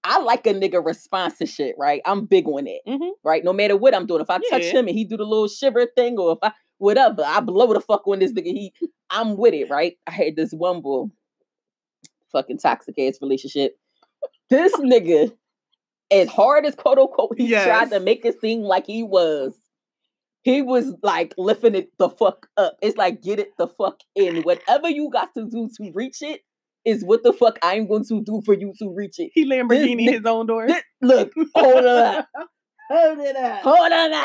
I 0.04 0.18
like 0.20 0.46
a 0.48 0.52
nigga 0.54 0.84
response 0.84 1.38
to 1.38 1.46
shit, 1.46 1.76
right? 1.78 2.02
I'm 2.04 2.26
big 2.26 2.46
on 2.48 2.66
it, 2.66 2.82
Mhm. 2.88 3.12
right? 3.24 3.44
No 3.44 3.52
matter 3.52 3.76
what 3.76 3.94
I'm 3.94 4.04
doing. 4.06 4.20
If 4.20 4.30
I 4.30 4.40
touch 4.50 4.64
him 4.64 4.88
and 4.88 4.96
he 4.98 5.04
do 5.04 5.16
the 5.16 5.24
little 5.24 5.46
shiver 5.46 5.86
thing, 5.86 6.18
or 6.18 6.32
if 6.32 6.38
I 6.42 6.52
whatever, 6.82 7.22
I 7.24 7.40
blow 7.40 7.72
the 7.72 7.80
fuck 7.80 8.06
on 8.08 8.18
this 8.18 8.32
nigga. 8.32 8.46
He, 8.46 8.72
I'm 9.08 9.36
with 9.36 9.54
it, 9.54 9.70
right? 9.70 9.96
I 10.06 10.10
had 10.10 10.36
this 10.36 10.52
one 10.52 10.80
bull, 10.82 11.10
fucking 12.32 12.58
toxic 12.58 12.98
ass 12.98 13.18
relationship. 13.22 13.76
This 14.50 14.72
nigga, 14.74 15.32
as 16.10 16.28
hard 16.28 16.66
as 16.66 16.74
quote 16.74 16.98
unquote 16.98 17.34
he 17.38 17.48
tried 17.64 17.90
to 17.90 18.00
make 18.00 18.24
it 18.24 18.40
seem 18.40 18.62
like 18.62 18.86
he 18.86 19.02
was, 19.02 19.54
he 20.42 20.60
was 20.60 20.92
like 21.02 21.34
lifting 21.38 21.76
it 21.76 21.90
the 21.98 22.08
fuck 22.10 22.48
up. 22.56 22.76
It's 22.82 22.96
like 22.96 23.22
get 23.22 23.38
it 23.38 23.52
the 23.58 23.68
fuck 23.68 24.00
in. 24.16 24.42
Whatever 24.42 24.90
you 24.90 25.08
got 25.10 25.32
to 25.34 25.44
do 25.48 25.70
to 25.76 25.92
reach 25.94 26.20
it 26.20 26.40
is 26.84 27.04
what 27.04 27.22
the 27.22 27.32
fuck 27.32 27.60
I'm 27.62 27.86
going 27.86 28.04
to 28.06 28.22
do 28.22 28.42
for 28.44 28.54
you 28.54 28.72
to 28.80 28.92
reach 28.92 29.20
it. 29.20 29.30
He 29.34 29.48
Lamborghini 29.48 29.96
ni- 29.96 30.12
his 30.12 30.26
own 30.26 30.46
door. 30.46 30.66
Thi- 30.66 30.80
Look, 31.00 31.32
hold 31.54 31.86
on, 31.86 32.24
Hold 32.90 33.18
it 33.20 33.36
up. 33.36 33.62
hold 33.62 33.92
on. 33.92 34.24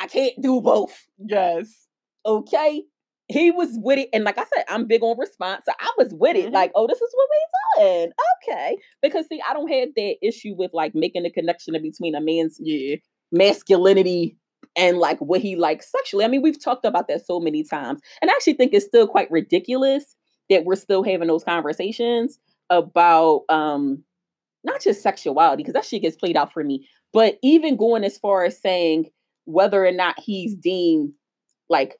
I 0.00 0.06
can't 0.06 0.34
do 0.40 0.60
both. 0.60 0.96
Yes. 1.18 1.86
Okay. 2.26 2.84
He 3.28 3.50
was 3.50 3.70
with 3.82 3.98
it, 3.98 4.10
and 4.12 4.24
like 4.24 4.36
I 4.38 4.44
said, 4.54 4.64
I'm 4.68 4.86
big 4.86 5.02
on 5.02 5.18
response. 5.18 5.64
So 5.66 5.72
I 5.80 5.90
was 5.96 6.12
with 6.12 6.36
it, 6.36 6.50
Mhm. 6.50 6.52
like, 6.52 6.72
oh, 6.74 6.86
this 6.86 7.00
is 7.00 7.10
what 7.14 7.28
we 7.30 7.82
doing. 7.84 8.12
Okay. 8.48 8.78
Because 9.00 9.26
see, 9.28 9.40
I 9.48 9.54
don't 9.54 9.70
have 9.72 9.88
that 9.96 10.16
issue 10.22 10.54
with 10.54 10.72
like 10.74 10.94
making 10.94 11.22
the 11.22 11.30
connection 11.30 11.72
between 11.80 12.14
a 12.14 12.20
man's 12.20 12.58
Yeah. 12.60 12.96
masculinity 13.32 14.36
and 14.76 14.98
like 14.98 15.18
what 15.20 15.40
he 15.40 15.56
likes 15.56 15.90
sexually. 15.90 16.24
I 16.24 16.28
mean, 16.28 16.42
we've 16.42 16.62
talked 16.62 16.84
about 16.84 17.08
that 17.08 17.24
so 17.24 17.40
many 17.40 17.62
times. 17.64 18.00
And 18.20 18.30
I 18.30 18.34
actually 18.34 18.54
think 18.54 18.74
it's 18.74 18.86
still 18.86 19.06
quite 19.06 19.30
ridiculous 19.30 20.16
that 20.50 20.64
we're 20.64 20.76
still 20.76 21.02
having 21.02 21.28
those 21.28 21.44
conversations 21.44 22.38
about 22.70 23.44
um 23.48 24.02
not 24.64 24.80
just 24.82 25.02
sexuality, 25.02 25.62
because 25.62 25.74
that 25.74 25.84
shit 25.84 26.02
gets 26.02 26.16
played 26.16 26.36
out 26.36 26.52
for 26.52 26.64
me, 26.64 26.86
but 27.12 27.38
even 27.42 27.76
going 27.76 28.02
as 28.04 28.18
far 28.18 28.44
as 28.44 28.60
saying 28.60 29.10
whether 29.44 29.84
or 29.84 29.92
not 29.92 30.18
he's 30.18 30.54
deemed 30.54 31.12
like 31.68 31.96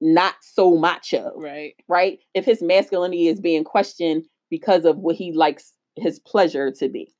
not 0.00 0.34
so 0.42 0.76
macho, 0.76 1.32
Right. 1.36 1.74
right? 1.88 2.18
If 2.34 2.44
his 2.44 2.62
masculinity 2.62 3.28
is 3.28 3.40
being 3.40 3.64
questioned 3.64 4.24
because 4.50 4.84
of 4.84 4.98
what 4.98 5.16
he 5.16 5.32
likes 5.32 5.72
his 5.96 6.18
pleasure 6.20 6.70
to 6.72 6.88
be. 6.88 7.12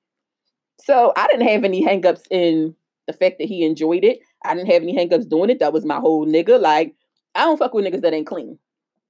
So 0.80 1.12
I 1.16 1.26
didn't 1.28 1.46
have 1.48 1.64
any 1.64 1.84
hangups 1.84 2.22
in 2.30 2.74
the 3.06 3.12
fact 3.12 3.36
that 3.38 3.48
he 3.48 3.64
enjoyed 3.64 4.04
it. 4.04 4.18
I 4.44 4.54
didn't 4.54 4.70
have 4.70 4.82
any 4.82 4.94
hangups 4.96 5.28
doing 5.28 5.50
it. 5.50 5.60
That 5.60 5.72
was 5.72 5.84
my 5.84 5.98
whole 5.98 6.26
nigga. 6.26 6.60
Like, 6.60 6.94
I 7.34 7.42
don't 7.44 7.58
fuck 7.58 7.74
with 7.74 7.84
niggas 7.84 8.02
that 8.02 8.12
ain't 8.12 8.26
clean. 8.26 8.58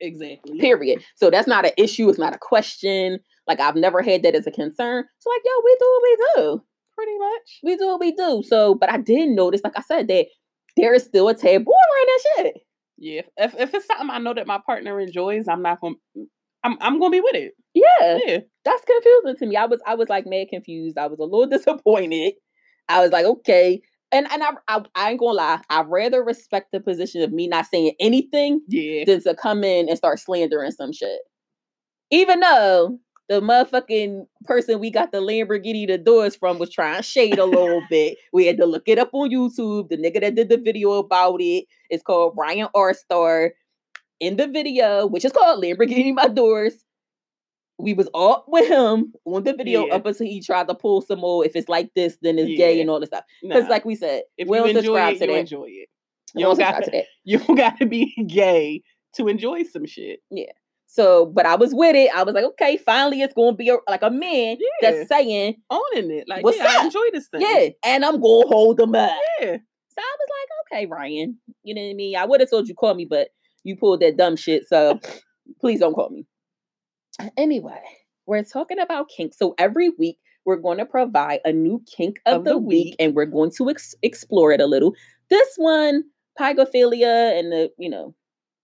Exactly. 0.00 0.59
Period. 0.59 1.02
So 1.16 1.30
that's 1.30 1.49
not 1.49 1.64
an 1.64 1.73
issue. 1.76 2.09
It's 2.09 2.18
not 2.18 2.35
a 2.35 2.38
question. 2.38 3.18
Like 3.47 3.61
I've 3.61 3.76
never 3.76 4.02
had 4.02 4.23
that 4.23 4.35
as 4.35 4.47
a 4.47 4.50
concern. 4.50 5.04
So 5.18 5.30
like, 5.30 5.42
yo, 5.44 5.52
we 5.64 5.76
do 5.80 5.87
what 5.87 6.02
we 6.02 6.16
do. 6.37 6.64
Pretty 6.97 7.18
much. 7.18 7.61
We 7.62 7.76
do 7.76 7.87
what 7.87 8.00
we 8.00 8.12
do. 8.12 8.42
So, 8.47 8.75
but 8.75 8.90
I 8.90 8.99
did 8.99 9.30
notice, 9.30 9.62
like 9.64 9.76
I 9.76 9.83
said, 9.83 10.09
that 10.09 10.26
there 10.76 10.95
is 10.95 11.04
still 11.04 11.28
a 11.28 11.35
taboo 11.35 11.71
around 11.71 12.07
that 12.07 12.21
shit. 12.37 12.54
Yeah. 12.99 13.23
If 13.37 13.54
if 13.59 13.75
it's 13.75 13.87
something 13.87 14.11
I 14.11 14.19
know 14.19 14.35
that 14.35 14.47
my 14.47 14.61
partner 14.64 15.00
enjoys, 15.00 15.49
I'm 15.49 15.62
not 15.62 15.81
gonna. 15.81 15.97
Mm, 16.16 16.26
I'm 16.64 16.76
I'm 16.81 16.99
gonna 17.00 17.11
be 17.11 17.21
with 17.21 17.35
it. 17.35 17.54
Yeah. 17.75 18.19
Yeah. 18.25 18.38
that's 18.64 18.85
confusing 18.85 19.37
to 19.37 19.47
me. 19.47 19.57
I 19.57 19.66
was 19.66 19.81
I 19.87 19.95
was 19.95 20.09
like 20.09 20.26
mad 20.26 20.49
confused. 20.50 20.97
I 20.99 21.07
was 21.09 21.19
a 21.19 21.25
little 21.25 21.47
disappointed. 21.59 22.35
I 22.88 23.00
was 23.00 23.11
like, 23.12 23.25
okay. 23.26 23.81
And 24.12 24.31
and 24.31 24.43
I, 24.43 24.50
I 24.69 24.85
I 24.95 25.11
ain't 25.11 25.21
gonna 25.21 25.33
lie, 25.33 25.61
I 25.71 25.83
rather 25.83 26.23
respect 26.23 26.69
the 26.73 26.81
position 26.81 27.23
of 27.23 27.33
me 27.33 27.49
not 27.49 27.66
saying 27.66 27.93
anything 28.00 28.61
Yeah. 28.69 29.04
than 29.07 29.23
to 29.25 29.35
come 29.35 29.64
in 29.64 29.88
and 29.88 29.99
start 29.99 30.21
slandering 30.21 30.71
some 30.71 30.93
shit. 30.93 31.19
Even 32.11 32.40
though 32.40 32.99
the 33.28 33.40
motherfucking 33.40 34.26
person 34.45 34.81
we 34.81 34.90
got 34.90 35.11
the 35.12 35.19
Lamborghini 35.21 35.87
the 35.87 35.97
doors 35.99 36.37
from 36.37 36.59
was 36.59 36.71
trying 36.71 36.97
to 36.99 37.02
shade 37.02 37.38
a 37.38 37.45
little 37.45 37.83
bit. 37.90 38.19
We 38.33 38.47
had 38.47 38.57
to 38.59 38.66
look 38.66 38.83
it 38.87 38.99
up 38.99 39.11
on 39.12 39.31
YouTube. 39.31 39.88
The 39.88 39.97
nigga 39.97 40.21
that 40.21 40.35
did 40.35 40.49
the 40.50 40.59
video 40.59 40.93
about 40.95 41.40
it 41.40 41.64
is 41.90 42.02
called 42.02 42.35
Ryan 42.37 42.69
R. 42.75 42.93
Star. 42.95 43.52
In 44.21 44.37
the 44.37 44.47
video, 44.47 45.07
which 45.07 45.25
is 45.25 45.33
called 45.33 45.62
Lamborghini 45.62 46.14
My 46.14 46.28
Doors, 46.28 46.75
we 47.78 47.93
was 47.95 48.09
all 48.14 48.45
with 48.47 48.69
him 48.69 49.12
on 49.25 49.43
the 49.43 49.52
video 49.54 49.87
Yeah. 49.87 49.95
up 49.95 50.07
until 50.07 50.26
he 50.26 50.40
tried 50.40 50.69
to 50.69 50.75
pull 50.75 51.02
some 51.02 51.19
more. 51.21 51.45
If 51.45 51.57
it's 51.57 51.69
like 51.69 51.90
this, 51.95 52.16
then 52.23 52.38
it's 52.38 52.57
gay 52.57 52.81
and 52.81 52.88
all 52.88 53.00
this 53.00 53.09
stuff. 53.09 53.25
Because, 53.43 53.64
Nah. 53.64 53.71
like 53.71 53.85
we 53.85 53.97
said, 53.97 54.23
if 54.38 54.49
we 54.49 54.57
you 54.59 54.62
don't 54.62 54.76
enjoy 54.76 54.83
subscribe 54.83 55.14
it, 55.14 55.19
to 55.19 55.25
you 55.26 55.33
that. 55.33 55.38
enjoy 55.40 55.64
it. 55.69 55.88
You 56.37 56.40
don't 56.45 56.57
don't 56.57 56.66
subscribe 56.66 56.75
got 56.81 56.85
to 56.85 56.90
that. 56.93 57.04
You 57.25 57.38
don't 57.38 57.57
got 57.57 57.78
to 57.78 57.87
be 57.87 58.14
gay 58.28 58.83
to 59.16 59.28
enjoy 59.28 59.62
some 59.64 59.87
shit. 59.87 60.21
So, 60.95 61.27
but 61.27 61.45
I 61.45 61.57
was 61.57 61.75
with 61.75 61.97
it. 61.97 62.09
I 62.15 62.23
was 62.23 62.35
like, 62.35 62.45
okay, 62.45 62.77
finally, 62.77 63.21
it's 63.21 63.35
gonna 63.35 63.57
be 63.57 63.69
a, 63.69 63.79
like 63.89 64.03
a 64.05 64.11
man 64.11 64.59
Yeah. 64.61 64.67
that's 64.93 65.09
saying, 65.09 65.57
Owning 65.69 66.11
it. 66.13 66.29
Like, 66.29 66.45
What's 66.45 66.57
yeah, 66.59 66.77
I 66.81 66.85
enjoy 66.85 67.03
this 67.13 67.27
thing. 67.27 67.41
yeah, 67.41 67.71
and 67.85 68.05
I'm 68.05 68.21
gonna 68.21 68.47
hold 68.47 68.77
them 68.77 68.95
up. 68.95 69.11
Yeah. 69.41 69.57
So 69.57 70.01
I 70.01 70.17
was 70.19 70.29
like, 70.31 70.79
okay, 70.81 70.87
Ryan, 70.87 71.37
you 71.65 71.75
know 71.75 71.83
what 71.83 71.91
I 71.91 71.95
mean? 71.95 72.17
I 72.17 72.25
would 72.25 72.39
have 72.41 72.49
told 72.51 72.69
you 72.69 72.75
call 72.77 72.95
me, 72.95 73.07
but 73.11 73.29
you 73.65 73.77
pulled 73.77 74.01
that 74.03 74.17
dumb 74.17 74.37
shit. 74.37 74.69
So 74.69 75.01
please 75.61 75.81
don't 75.81 75.95
call 75.95 76.11
me. 76.11 76.27
Anyway, 77.37 77.81
we're 78.27 78.45
talking 78.45 78.79
about 78.79 79.09
kink. 79.09 79.35
So 79.35 79.55
every 79.59 79.91
week 79.99 80.19
we're 80.45 80.57
going 80.57 80.79
to 80.79 80.87
provide 80.87 81.41
a 81.45 81.53
new 81.53 81.83
kink 81.97 82.17
of, 82.27 82.39
Of 82.39 82.45
the, 82.45 82.51
the 82.53 82.59
week, 82.59 82.85
week. 82.87 82.97
and 83.01 83.15
we're 83.15 83.27
going 83.27 83.51
to 83.57 83.71
ex- 83.71 83.95
explore 84.03 84.53
it 84.53 84.61
a 84.61 84.67
little. 84.67 84.93
This 85.31 85.49
one, 85.57 86.05
pygophilia 86.39 87.39
and 87.39 87.51
the, 87.53 87.71
you 87.79 87.89
know, 87.89 88.15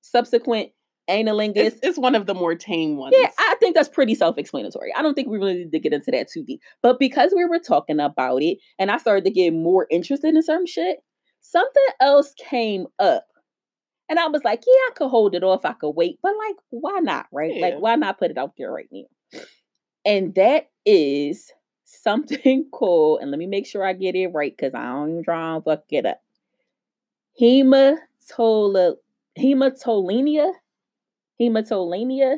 subsequent 0.03 0.71
analingus. 1.11 1.57
It's, 1.57 1.81
it's 1.83 1.99
one 1.99 2.15
of 2.15 2.27
the 2.27 2.35
more 2.35 2.55
tame 2.55 2.97
ones. 2.97 3.15
Yeah, 3.19 3.31
I 3.39 3.57
think 3.61 3.75
that's 3.75 3.89
pretty 3.89 4.15
self-explanatory. 4.15 4.93
I 4.97 5.03
don't 5.03 5.15
think 5.15 5.29
we 5.29 5.39
really 5.39 5.55
need 5.55 5.73
to 5.73 5.79
get 5.79 5.93
into 5.93 6.11
that 6.13 6.31
too 6.31 6.43
deep. 6.43 6.61
But 6.83 6.99
because 6.99 7.33
we 7.35 7.45
were 7.45 7.59
talking 7.59 8.01
about 8.01 8.43
it 8.43 8.59
and 8.79 8.91
I 8.91 8.99
started 8.99 9.25
to 9.25 9.31
get 9.31 9.53
more 9.53 9.87
interested 9.91 10.35
in 10.35 10.43
some 10.43 10.67
shit, 10.67 10.99
something 11.41 11.87
else 12.01 12.35
came 12.39 12.87
up. 12.99 13.27
And 14.09 14.19
I 14.19 14.27
was 14.27 14.43
like, 14.45 14.63
yeah, 14.67 14.73
I 14.73 14.91
could 14.97 15.09
hold 15.09 15.35
it 15.35 15.45
off. 15.45 15.65
I 15.65 15.73
could 15.73 15.91
wait. 15.91 16.19
But 16.23 16.33
like, 16.37 16.57
why 16.71 16.99
not? 17.01 17.27
Right? 17.33 17.55
Yeah. 17.55 17.67
Like, 17.67 17.75
why 17.79 17.95
not 17.97 18.19
put 18.19 18.31
it 18.31 18.39
out 18.39 18.55
there 18.57 18.73
right 18.73 18.89
now? 18.91 19.41
And 20.05 20.35
that 20.35 20.71
is 20.87 21.53
something 21.85 22.67
called, 22.73 23.21
and 23.21 23.31
let 23.31 23.39
me 23.39 23.47
make 23.47 23.67
sure 23.67 23.85
I 23.85 23.93
get 23.93 24.15
it 24.15 24.29
right 24.29 24.57
because 24.57 24.75
I 24.75 24.85
don't 24.85 25.11
even 25.11 25.25
try 25.25 25.55
and 25.55 25.65
fuck 25.65 25.85
it 25.91 26.07
up. 26.07 26.21
Hematola, 27.41 28.97
hematolenia 29.39 30.53
hematolenia. 31.41 32.37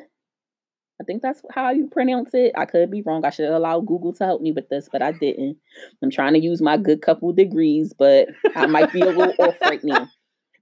I 1.01 1.05
think 1.05 1.23
that's 1.23 1.43
how 1.51 1.71
you 1.71 1.89
pronounce 1.89 2.31
it. 2.33 2.53
I 2.57 2.65
could 2.65 2.91
be 2.91 3.03
wrong. 3.03 3.25
I 3.25 3.31
should 3.31 3.49
allow 3.49 3.81
Google 3.81 4.13
to 4.15 4.25
help 4.25 4.41
me 4.41 4.53
with 4.53 4.69
this, 4.69 4.89
but 4.93 5.03
I 5.03 5.11
didn't. 5.13 5.57
I'm 6.03 6.11
trying 6.11 6.35
to 6.35 6.39
use 6.39 6.63
my 6.63 6.77
good 6.77 7.03
couple 7.03 7.33
degrees, 7.33 7.93
but 7.99 8.29
I 8.55 8.67
might 8.67 8.93
be 8.93 9.01
a 9.01 9.07
little 9.07 9.35
off 9.41 9.61
right 9.63 9.83
now. 9.83 10.09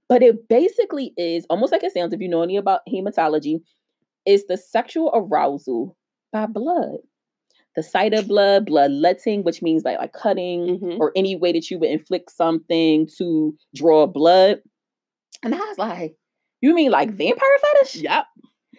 But 0.09 0.23
it 0.23 0.47
basically 0.47 1.13
is 1.15 1.45
almost 1.49 1.71
like 1.71 1.83
it 1.83 1.93
sounds 1.93 2.13
if 2.13 2.21
you 2.21 2.27
know 2.27 2.41
any 2.41 2.57
about 2.57 2.81
hematology, 2.89 3.61
is 4.25 4.45
the 4.47 4.57
sexual 4.57 5.11
arousal 5.13 5.95
by 6.33 6.47
blood. 6.47 6.97
The 7.75 7.83
sight 7.83 8.13
of 8.13 8.27
blood, 8.27 8.65
bloodletting, 8.65 9.43
which 9.43 9.61
means 9.61 9.83
like, 9.83 9.99
like 9.99 10.11
cutting 10.13 10.79
Mhm. 10.79 10.99
or 10.99 11.11
any 11.15 11.35
way 11.35 11.51
that 11.53 11.69
you 11.71 11.79
would 11.79 11.89
inflict 11.89 12.31
something 12.31 13.07
to 13.17 13.55
draw 13.75 14.07
blood. 14.07 14.61
And 15.43 15.55
I 15.55 15.59
was 15.59 15.77
like, 15.77 16.15
you 16.61 16.73
mean 16.73 16.91
like 16.91 17.11
vampire 17.11 17.57
fetish? 17.61 17.95
Yep. 17.95 18.25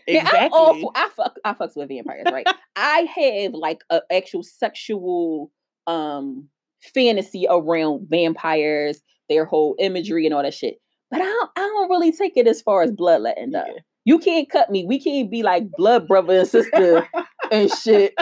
Yeah, 0.09 0.23
Exactly. 0.23 0.59
I'm 0.59 0.85
I 0.95 1.09
fuck 1.15 1.37
I 1.45 1.55
fucks 1.55 1.77
with 1.77 1.89
vampires, 1.89 2.25
right? 2.33 2.47
I 2.77 3.07
have 3.15 3.53
like 3.55 3.83
a 3.91 4.01
actual 4.11 4.43
sexual 4.43 5.51
um 5.87 6.49
fantasy 6.95 7.47
around 7.49 8.07
vampires, 8.09 9.01
their 9.29 9.45
whole 9.45 9.77
imagery 9.79 10.27
and 10.27 10.35
all 10.35 10.43
that 10.43 10.55
shit. 10.55 10.77
But 11.11 11.21
I 11.21 11.25
don't, 11.25 11.51
I 11.57 11.61
don't 11.61 11.91
really 11.91 12.11
take 12.11 12.37
it 12.37 12.47
as 12.47 12.63
far 12.63 12.83
as 12.83 12.91
bloodletting 12.91 13.51
though. 13.51 13.65
Yeah. 13.67 13.81
You 14.05 14.19
can't 14.19 14.51
cut 14.51 14.71
me. 14.71 14.85
We 14.85 14.99
can't 14.99 15.31
be 15.31 15.43
like 15.43 15.65
blood 15.77 16.09
brother 16.09 16.41
and 16.41 16.49
sister 16.49 17.07
and 17.53 17.71
shit 17.71 18.15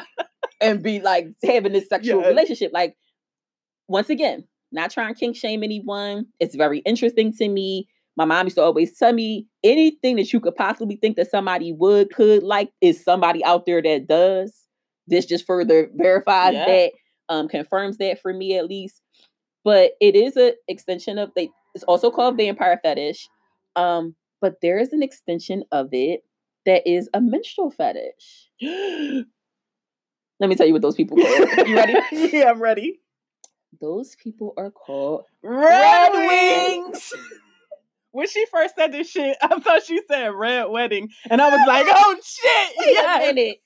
and 0.60 0.82
be 0.82 1.00
like 1.00 1.28
having 1.42 1.72
this 1.72 1.88
sexual 1.88 2.22
relationship. 2.22 2.70
Like, 2.74 2.96
once 3.88 4.10
again, 4.10 4.44
not 4.72 4.90
trying 4.90 5.14
to 5.14 5.18
kink 5.18 5.36
shame 5.36 5.62
anyone. 5.62 6.26
It's 6.38 6.54
very 6.54 6.80
interesting 6.80 7.32
to 7.34 7.48
me. 7.48 7.88
My 8.16 8.24
mom 8.24 8.46
used 8.46 8.56
to 8.56 8.62
always 8.62 8.96
tell 8.98 9.12
me 9.12 9.46
anything 9.64 10.16
that 10.16 10.32
you 10.32 10.40
could 10.40 10.56
possibly 10.56 10.96
think 10.96 11.16
that 11.16 11.30
somebody 11.30 11.72
would, 11.72 12.12
could 12.12 12.42
like, 12.42 12.70
is 12.80 13.02
somebody 13.02 13.44
out 13.44 13.66
there 13.66 13.80
that 13.82 14.06
does. 14.08 14.66
This 15.06 15.26
just 15.26 15.46
further 15.46 15.88
verifies 15.94 16.54
Yeah. 16.54 16.66
that, 16.66 16.92
um, 17.28 17.48
confirms 17.48 17.96
that 17.98 18.20
for 18.20 18.32
me 18.32 18.56
at 18.56 18.66
least. 18.66 19.00
But 19.64 19.92
it 20.00 20.16
is 20.16 20.36
an 20.36 20.52
extension 20.68 21.18
of 21.18 21.30
they. 21.36 21.50
It's 21.74 21.84
also 21.84 22.10
called 22.10 22.36
vampire 22.36 22.80
fetish. 22.82 23.28
Um, 23.76 24.14
but 24.40 24.56
there 24.62 24.78
is 24.78 24.92
an 24.92 25.02
extension 25.02 25.64
of 25.70 25.88
it 25.92 26.22
that 26.66 26.86
is 26.86 27.08
a 27.14 27.20
menstrual 27.20 27.70
fetish. 27.70 28.48
Let 28.62 30.48
me 30.48 30.54
tell 30.56 30.66
you 30.66 30.72
what 30.72 30.82
those 30.82 30.94
people 30.94 31.18
call. 31.18 31.66
You 31.66 31.76
ready? 31.76 31.94
yeah, 32.12 32.50
I'm 32.50 32.60
ready. 32.60 33.00
Those 33.80 34.16
people 34.16 34.54
are 34.56 34.70
called 34.70 35.24
Red, 35.42 36.12
Red 36.12 36.26
Wings. 36.26 37.12
When 38.12 38.28
she 38.28 38.44
first 38.46 38.74
said 38.76 38.92
this 38.92 39.10
shit, 39.10 39.36
I 39.42 39.58
thought 39.60 39.84
she 39.84 40.00
said 40.08 40.28
Red 40.28 40.64
Wedding. 40.64 41.08
And 41.30 41.40
I 41.40 41.48
was 41.50 41.66
like, 41.66 41.86
oh 41.88 42.16
shit. 42.22 42.72
Wait 42.78 42.92
yes. 42.94 43.22
a 43.22 43.34
minute. 43.34 43.56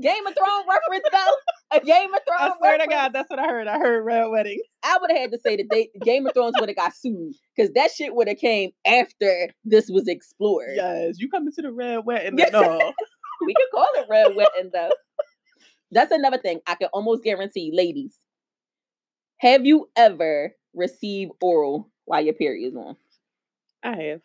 Game 0.00 0.26
of 0.28 0.34
Thrones 0.34 0.64
reference 0.68 1.08
though? 1.10 1.76
A 1.76 1.80
Game 1.80 2.14
of 2.14 2.20
Thrones. 2.26 2.52
I 2.54 2.58
swear 2.58 2.78
to? 2.78 2.86
God, 2.86 3.12
that's 3.12 3.28
what 3.28 3.40
I 3.40 3.48
heard. 3.48 3.66
I 3.66 3.78
heard 3.78 4.04
Red 4.04 4.26
Wedding. 4.26 4.60
I 4.84 4.96
would 5.00 5.10
have 5.10 5.18
had 5.18 5.32
to 5.32 5.38
say 5.44 5.56
that 5.56 5.66
they 5.70 5.90
Game 6.04 6.24
of 6.26 6.34
Thrones 6.34 6.54
would 6.60 6.68
have 6.68 6.76
got 6.76 6.94
sued 6.94 7.34
because 7.56 7.72
that 7.72 7.90
shit 7.90 8.14
would 8.14 8.28
have 8.28 8.38
came 8.38 8.70
after 8.86 9.48
this 9.64 9.90
was 9.90 10.06
explored. 10.06 10.76
Yes, 10.76 11.16
you 11.18 11.28
coming 11.28 11.52
to 11.52 11.62
the 11.62 11.72
Red 11.72 12.04
Wedding. 12.04 12.38
Yes. 12.38 12.52
No. 12.52 12.92
We 13.40 13.54
can 13.54 13.66
call 13.72 13.86
it 13.94 14.06
red 14.10 14.34
wedding 14.34 14.70
though. 14.72 14.90
That's 15.92 16.10
another 16.10 16.38
thing 16.38 16.60
I 16.66 16.74
can 16.74 16.88
almost 16.92 17.22
guarantee, 17.22 17.70
ladies. 17.72 18.16
Have 19.38 19.64
you 19.64 19.88
ever 19.96 20.54
received 20.74 21.32
oral 21.40 21.88
while 22.04 22.20
your 22.20 22.34
period 22.34 22.68
is 22.68 22.76
on? 22.76 22.96
I 23.82 23.96
have. 24.02 24.20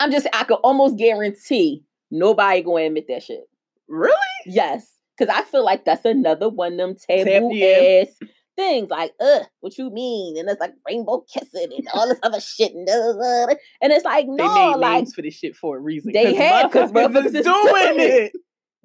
I'm 0.00 0.10
just 0.12 0.26
I 0.32 0.44
could 0.44 0.58
almost 0.62 0.96
guarantee 0.96 1.84
nobody 2.10 2.62
gonna 2.62 2.84
admit 2.84 3.06
that 3.08 3.22
shit. 3.22 3.44
Really? 3.88 4.14
Yes. 4.46 4.90
Cause 5.18 5.28
I 5.28 5.42
feel 5.42 5.64
like 5.64 5.84
that's 5.84 6.04
another 6.04 6.48
one 6.48 6.74
of 6.74 6.78
them 6.78 6.94
taboo 6.94 7.50
yeah. 7.52 8.04
ass 8.06 8.28
things. 8.58 8.90
Like, 8.90 9.12
ugh, 9.20 9.42
what 9.60 9.78
you 9.78 9.90
mean? 9.90 10.36
And 10.38 10.48
it's 10.48 10.60
like 10.60 10.74
rainbow 10.86 11.24
kissing 11.32 11.70
and 11.76 11.88
all 11.94 12.06
this 12.08 12.18
other 12.22 12.40
shit. 12.40 12.72
And, 12.74 12.88
and 12.88 13.92
it's 13.92 14.04
like, 14.04 14.26
They 14.26 14.32
no, 14.32 14.54
made 14.54 14.76
like 14.76 14.94
names 14.94 15.14
for 15.14 15.22
this 15.22 15.34
shit 15.34 15.56
for 15.56 15.78
a 15.78 15.80
reason. 15.80 16.12
They 16.12 16.34
have, 16.34 16.70
'cause 16.70 16.92
motherfuckers 16.92 17.34
is 17.34 17.44
doing 17.44 17.66
doing 17.66 18.00
it. 18.00 18.32
it. 18.34 18.36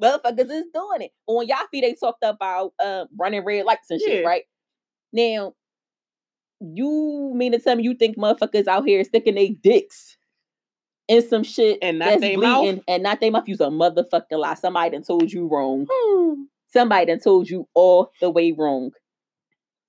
motherfuckers 0.02 0.50
is 0.52 0.66
doing 0.74 1.02
it. 1.02 1.12
On 1.28 1.46
Yafi, 1.46 1.82
they 1.82 1.96
talked 2.00 2.24
about 2.24 2.72
uh, 2.84 3.06
running 3.20 3.44
red 3.44 3.66
lights 3.66 3.90
and 3.90 4.00
shit, 4.00 4.26
right? 4.26 4.44
Now, 5.12 5.54
you 6.64 7.32
mean 7.36 7.52
to 7.52 7.60
tell 7.60 7.76
me 7.76 7.84
you 7.84 7.94
think 7.96 8.18
motherfuckers 8.18 8.68
out 8.68 8.86
here 8.86 9.04
sticking 9.04 9.36
their 9.36 9.50
dicks 9.62 10.18
in 11.08 11.28
some 11.28 11.44
shit 11.44 11.80
And 11.82 12.00
not 12.00 12.22
they 12.22 12.36
mouth? 12.38 12.62
bleeding 12.62 12.84
and 12.88 13.04
not 13.04 13.20
they 13.20 13.30
mouth? 13.30 13.44
You's 13.48 13.60
a 13.62 13.66
motherfucking 13.66 14.32
lie. 14.32 14.54
Somebody 14.56 14.92
done 14.92 15.04
told 15.04 15.32
you 15.32 15.48
wrong. 15.48 15.86
Hmm. 15.92 16.44
Somebody 16.72 17.06
done 17.08 17.20
told 17.20 17.50
you 17.50 17.68
all 17.74 18.12
the 18.22 18.30
way 18.30 18.52
wrong. 18.52 18.92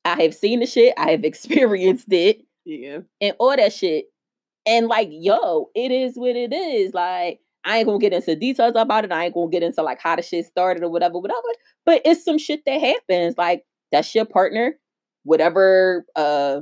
I 0.04 0.20
have 0.22 0.34
seen 0.34 0.60
the 0.60 0.66
shit. 0.66 0.92
I 0.98 1.10
have 1.12 1.24
experienced 1.24 2.12
it 2.12 2.40
Yeah. 2.64 3.00
and 3.20 3.34
all 3.38 3.56
that 3.56 3.72
shit. 3.72 4.06
And 4.66 4.86
like, 4.88 5.08
yo, 5.10 5.70
it 5.74 5.90
is 5.90 6.16
what 6.16 6.36
it 6.36 6.52
is. 6.52 6.94
Like, 6.94 7.40
I 7.64 7.78
ain't 7.78 7.86
gonna 7.86 7.98
get 7.98 8.12
into 8.12 8.34
details 8.36 8.72
about 8.76 9.04
it. 9.04 9.12
I 9.12 9.24
ain't 9.26 9.34
gonna 9.34 9.50
get 9.50 9.62
into 9.62 9.82
like 9.82 10.00
how 10.00 10.16
the 10.16 10.22
shit 10.22 10.46
started 10.46 10.82
or 10.82 10.90
whatever, 10.90 11.18
whatever. 11.18 11.40
But 11.86 12.02
it's 12.04 12.24
some 12.24 12.38
shit 12.38 12.62
that 12.66 12.80
happens. 12.80 13.36
Like, 13.38 13.64
that's 13.92 14.14
your 14.14 14.24
partner. 14.26 14.74
Whatever 15.24 16.06
uh 16.16 16.60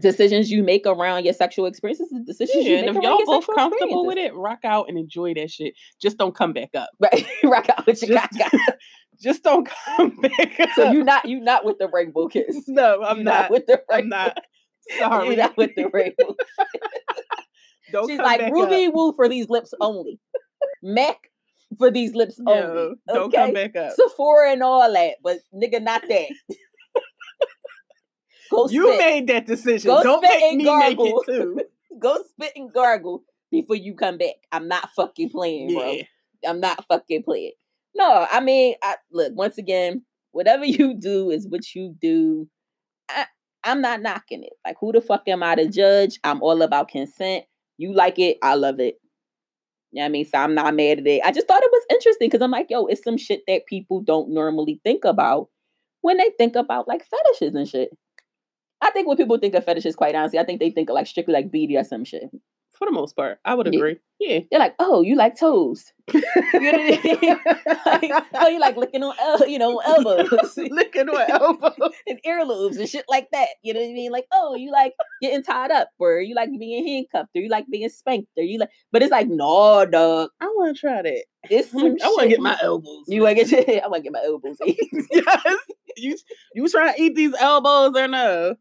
decisions 0.00 0.50
you 0.50 0.62
make 0.64 0.86
around 0.86 1.24
your 1.24 1.34
sexual 1.34 1.66
experiences, 1.66 2.08
the 2.10 2.20
decisions 2.20 2.64
Yeah, 2.64 2.70
you 2.72 2.76
and 2.78 2.86
make 2.86 2.96
if 2.96 3.02
y'all 3.02 3.24
both 3.24 3.46
comfortable 3.54 4.04
with 4.06 4.18
it, 4.18 4.34
rock 4.34 4.58
out 4.64 4.88
and 4.88 4.98
enjoy 4.98 5.34
that 5.34 5.50
shit. 5.50 5.74
Just 6.02 6.18
don't 6.18 6.34
come 6.34 6.52
back 6.52 6.70
up. 6.74 6.90
Right, 6.98 7.24
rock 7.44 7.68
out 7.70 7.86
with 7.86 8.02
your 8.02 8.18
Just-. 8.18 8.54
Just 9.22 9.44
don't 9.44 9.68
come 9.86 10.16
back 10.20 10.58
up. 10.60 10.70
So 10.74 10.90
you 10.90 11.04
not 11.04 11.24
you 11.28 11.38
not 11.40 11.64
with 11.64 11.78
the 11.78 11.88
rainbow 11.92 12.26
kiss. 12.26 12.64
no, 12.66 13.02
I'm 13.04 13.18
You 13.18 13.24
not. 13.24 13.50
with 13.50 13.66
the 13.66 13.80
rainbow. 13.88 13.94
I'm 13.94 14.08
not. 14.08 14.38
Sorry. 14.98 15.28
You're 15.28 15.36
not 15.36 15.56
with 15.56 15.70
the 15.76 15.88
rainbow. 15.92 16.34
Don't 17.92 18.08
She's 18.08 18.18
like 18.18 18.50
Ruby 18.52 18.86
up. 18.86 18.94
Woo 18.94 19.12
for 19.12 19.28
these 19.28 19.48
lips 19.48 19.72
only. 19.80 20.18
Mac 20.82 21.16
for 21.78 21.90
these 21.90 22.14
lips 22.14 22.38
No, 22.38 22.52
only. 22.52 22.94
don't 23.06 23.18
okay? 23.26 23.36
come 23.36 23.52
back 23.54 23.76
up. 23.76 23.92
Sephora 23.94 24.50
and 24.52 24.62
all 24.62 24.92
that, 24.92 25.16
but 25.22 25.38
nigga, 25.54 25.80
not 25.80 26.02
that. 26.08 26.28
Go 28.50 28.68
You 28.68 28.86
spit. 28.88 28.98
made 28.98 29.26
that 29.28 29.46
decision. 29.46 29.88
Go 29.90 30.02
don't 30.02 30.22
make 30.22 30.56
me 30.56 30.64
gargle. 30.64 31.04
make 31.04 31.14
it 31.14 31.26
too. 31.26 31.60
Go 31.98 32.22
spit 32.28 32.52
and 32.56 32.72
gargle 32.72 33.22
before 33.50 33.76
you 33.76 33.94
come 33.94 34.18
back. 34.18 34.34
I'm 34.52 34.68
not 34.68 34.90
fucking 34.96 35.30
playing, 35.30 35.74
bro. 35.74 35.92
Yeah. 35.92 36.02
I'm 36.46 36.60
not 36.60 36.84
fucking 36.88 37.22
playing. 37.22 37.52
No, 37.94 38.26
I 38.30 38.40
mean, 38.40 38.74
I 38.82 38.96
look 39.12 39.32
once 39.34 39.58
again. 39.58 40.04
Whatever 40.32 40.64
you 40.66 40.94
do 40.94 41.30
is 41.30 41.46
what 41.48 41.74
you 41.74 41.94
do. 42.00 42.48
I, 43.08 43.26
I'm 43.62 43.80
not 43.80 44.02
knocking 44.02 44.42
it. 44.42 44.52
Like, 44.66 44.76
who 44.80 44.92
the 44.92 45.00
fuck 45.00 45.22
am 45.28 45.42
I 45.42 45.54
to 45.54 45.68
judge? 45.68 46.18
I'm 46.24 46.42
all 46.42 46.62
about 46.62 46.88
consent. 46.88 47.44
You 47.78 47.94
like 47.94 48.18
it, 48.18 48.38
I 48.42 48.54
love 48.54 48.80
it. 48.80 48.96
You 49.92 50.00
know 50.00 50.02
what 50.02 50.06
I 50.06 50.10
mean? 50.10 50.26
So 50.26 50.38
I'm 50.38 50.54
not 50.54 50.74
mad 50.74 50.98
at 50.98 51.06
it. 51.06 51.22
I 51.24 51.30
just 51.30 51.46
thought 51.46 51.62
it 51.62 51.70
was 51.72 51.84
interesting 51.90 52.28
because 52.28 52.42
I'm 52.42 52.50
like, 52.50 52.66
yo, 52.68 52.86
it's 52.86 53.04
some 53.04 53.16
shit 53.16 53.42
that 53.46 53.66
people 53.66 54.00
don't 54.00 54.30
normally 54.30 54.80
think 54.82 55.04
about 55.04 55.48
when 56.00 56.16
they 56.16 56.30
think 56.36 56.56
about 56.56 56.88
like 56.88 57.04
fetishes 57.06 57.54
and 57.54 57.68
shit. 57.68 57.90
I 58.80 58.90
think 58.90 59.08
when 59.08 59.16
people 59.16 59.38
think 59.38 59.54
of 59.54 59.64
fetishes, 59.64 59.96
quite 59.96 60.14
honestly, 60.14 60.38
I 60.38 60.44
think 60.44 60.60
they 60.60 60.70
think 60.70 60.90
of 60.90 60.94
like 60.94 61.06
strictly 61.06 61.34
like 61.34 61.50
BDSM 61.50 62.06
shit. 62.06 62.24
For 62.78 62.86
the 62.86 62.92
most 62.92 63.14
part, 63.14 63.38
I 63.44 63.54
would 63.54 63.68
agree. 63.68 63.98
Yeah. 64.18 64.40
They're 64.50 64.58
like, 64.58 64.74
oh, 64.80 65.02
you 65.02 65.14
like 65.14 65.38
toes. 65.38 65.92
You 66.12 66.20
know 66.20 66.72
what 66.72 66.74
I 66.74 67.18
mean? 67.20 67.38
like, 68.10 68.24
oh, 68.34 68.48
you 68.48 68.58
like 68.60 68.76
licking 68.76 69.02
on, 69.04 69.14
el- 69.20 69.48
you 69.48 69.58
know, 69.60 69.78
elbows 69.78 70.28
Licking 70.56 71.08
on 71.08 71.30
elbows. 71.30 71.92
and 72.06 72.18
earlobes 72.26 72.76
and 72.78 72.88
shit 72.88 73.04
like 73.08 73.28
that. 73.32 73.48
You 73.62 73.74
know 73.74 73.80
what 73.80 73.90
I 73.90 73.92
mean? 73.92 74.10
Like, 74.12 74.26
oh, 74.32 74.56
you 74.56 74.72
like 74.72 74.92
getting 75.22 75.42
tied 75.44 75.70
up, 75.70 75.88
or 76.00 76.20
you 76.20 76.34
like 76.34 76.50
being 76.58 76.86
handcuffed, 76.86 77.30
or 77.36 77.42
you 77.42 77.48
like 77.48 77.66
being 77.70 77.88
spanked, 77.88 78.28
or 78.36 78.42
you 78.42 78.58
like. 78.58 78.70
But 78.92 79.02
it's 79.02 79.12
like, 79.12 79.28
no, 79.28 79.86
dog. 79.86 80.30
I 80.40 80.46
want 80.46 80.76
to 80.76 80.80
try 80.80 81.00
that. 81.02 81.24
It's 81.50 81.74
I 81.74 81.78
want 81.78 82.20
to 82.22 82.28
get 82.28 82.40
my 82.40 82.58
elbows. 82.62 83.04
You 83.06 83.22
want 83.22 83.38
to 83.38 83.44
get? 83.44 83.68
your, 83.68 83.84
I 83.84 83.88
want 83.88 84.04
to 84.04 84.10
get 84.10 84.12
my 84.12 84.22
elbows. 84.24 84.56
yes. 85.10 85.58
You 85.96 86.16
you 86.54 86.68
trying 86.68 86.94
to 86.94 87.02
eat 87.02 87.14
these 87.14 87.34
elbows 87.38 87.94
or 87.96 88.08
no? 88.08 88.56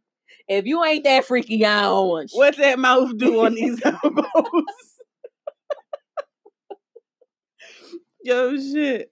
if 0.48 0.66
you 0.66 0.84
ain't 0.84 1.04
that 1.06 1.26
freaky, 1.26 1.66
I 1.66 1.82
don't 1.84 2.10
want 2.10 2.32
you. 2.34 2.38
What's 2.40 2.58
that 2.58 2.78
mouth 2.80 3.18
do 3.18 3.46
on 3.46 3.56
these 3.56 3.82
elbows? 4.04 4.26
Yo, 8.24 8.56
shit. 8.58 9.12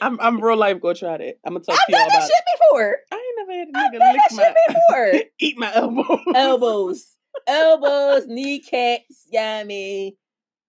I'm 0.00 0.18
I'm 0.20 0.40
real 0.40 0.56
life 0.56 0.80
gonna 0.80 0.94
try 0.94 1.16
that. 1.16 1.38
I'm 1.44 1.54
gonna 1.54 1.64
talk 1.64 1.76
I've 1.80 1.86
to 1.86 1.92
y'all 1.92 2.00
done 2.00 2.08
that 2.08 2.16
about 2.18 2.28
it. 2.28 2.32
shit 2.32 2.44
before. 2.58 2.96
I 3.10 3.16
ain't 3.16 3.48
never 3.48 3.58
had 3.58 3.68
a 3.68 3.78
I've 3.78 3.92
nigga 3.92 3.98
done 3.98 4.12
lick 4.12 4.22
that 4.30 4.36
my 4.36 4.44
shit 4.44 4.56
before. 4.68 5.28
eat 5.40 5.58
my 5.58 5.74
elbows. 5.74 6.24
elbows, 6.34 7.16
elbows, 7.46 8.26
kneecaps, 8.26 9.26
yeah, 9.30 9.58
I 9.60 9.64
mean, 9.64 10.12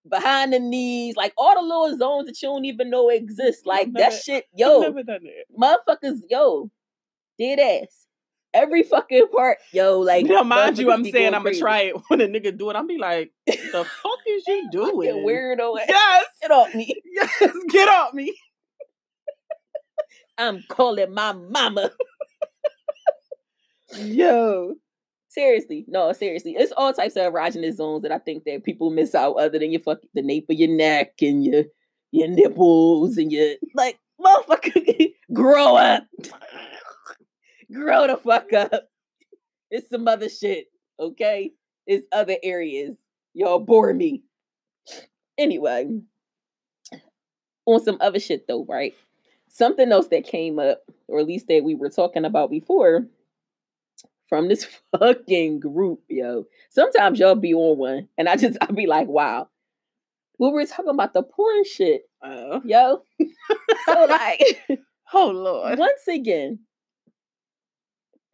behind 0.10 0.54
the 0.54 0.60
knees, 0.60 1.16
like 1.16 1.34
all 1.38 1.56
the 1.56 1.62
little 1.62 1.98
zones 1.98 2.28
that 2.28 2.42
you 2.42 2.50
don't 2.50 2.66
even 2.66 2.90
know 2.90 3.10
exist. 3.10 3.66
Like 3.66 3.92
that 3.94 4.00
never- 4.00 4.16
shit, 4.16 4.46
I've 4.54 4.60
yo, 4.60 4.92
that. 4.92 5.22
motherfuckers, 5.58 6.20
yo, 6.30 6.70
dead 7.38 7.60
ass. 7.60 8.06
Every 8.52 8.82
fucking 8.82 9.28
part, 9.28 9.60
yo, 9.72 10.00
like 10.00 10.26
now, 10.26 10.42
mind 10.42 10.80
you, 10.80 10.92
I'm 10.92 11.06
saying 11.06 11.36
I'm 11.36 11.44
gonna 11.44 11.56
try 11.56 11.82
it 11.82 11.96
when 12.08 12.20
a 12.20 12.28
nigga 12.28 12.58
do 12.58 12.72
it. 12.72 12.76
I'm 12.76 12.88
be 12.88 12.98
like, 12.98 13.32
the 13.46 13.86
fuck 14.02 14.20
is 14.28 14.44
you 14.48 14.68
doing? 14.72 15.24
weirdo. 15.24 15.80
ass. 15.80 15.86
Yes, 15.88 16.26
Get 16.42 16.52
off 16.52 16.74
me. 16.74 16.96
yes, 17.06 17.54
get 17.70 17.88
off 17.88 18.14
me. 18.14 18.36
I'm 20.40 20.64
calling 20.68 21.14
my 21.14 21.34
mama. 21.34 21.92
Yo, 23.98 24.76
Seriously, 25.30 25.86
no, 25.88 26.12
seriously. 26.12 26.56
It's 26.58 26.74
all 26.76 26.92
types 26.92 27.16
of 27.16 27.32
erogenous 27.32 27.76
zones 27.76 28.02
that 28.02 28.12
I 28.12 28.18
think 28.18 28.46
that 28.46 28.64
people 28.64 28.90
miss 28.90 29.14
out 29.14 29.34
other 29.34 29.60
than 29.60 29.72
your 29.72 29.80
fuck 29.80 30.00
the 30.16 30.24
nape 30.24 30.50
of 30.50 30.58
your 30.58 30.70
neck 30.70 31.14
and 31.22 31.46
your 31.46 31.66
your 32.12 32.28
nipples 32.28 33.16
and 33.16 33.32
your 33.32 33.54
like 33.76 34.00
motherfucker 34.20 35.14
grow 35.34 35.76
up. 35.76 36.08
grow 37.72 38.08
the 38.08 38.18
fuck 38.18 38.52
up. 38.54 38.90
It's 39.70 39.88
some 39.92 40.08
other 40.08 40.30
shit, 40.30 40.66
okay? 41.00 41.52
It's 41.86 42.08
other 42.12 42.38
areas. 42.42 42.96
Y'all 43.36 43.60
bore 43.60 43.94
me. 43.94 44.24
Anyway, 45.38 45.88
on 47.68 47.84
some 47.84 47.98
other 48.02 48.20
shit 48.20 48.48
though, 48.48 48.66
right? 48.66 48.96
Something 49.48 49.92
else 49.92 50.08
that 50.08 50.26
came 50.26 50.58
up, 50.58 50.82
or 51.08 51.20
at 51.20 51.28
least 51.28 51.48
that 51.50 51.64
we 51.64 51.76
were 51.76 51.90
talking 51.90 52.26
about 52.26 52.50
before, 52.50 53.06
from 54.30 54.48
this 54.48 54.66
fucking 55.00 55.60
group, 55.60 56.02
yo. 56.08 56.46
Sometimes 56.70 57.20
y'all 57.20 57.36
be 57.36 57.54
on 57.54 57.78
one, 57.78 58.08
and 58.18 58.30
I 58.30 58.36
just 58.38 58.58
I 58.62 58.68
be 58.68 58.88
like, 58.88 59.08
wow. 59.08 59.50
We 60.40 60.50
were 60.52 60.66
talking 60.66 60.92
about 60.92 61.14
the 61.14 61.22
porn 61.24 61.66
shit, 61.66 62.04
oh, 62.24 62.62
yo. 62.64 63.04
so 63.86 64.06
like, 64.10 64.42
oh 65.14 65.30
lord. 65.32 65.78
once 65.78 66.08
again, 66.08 66.60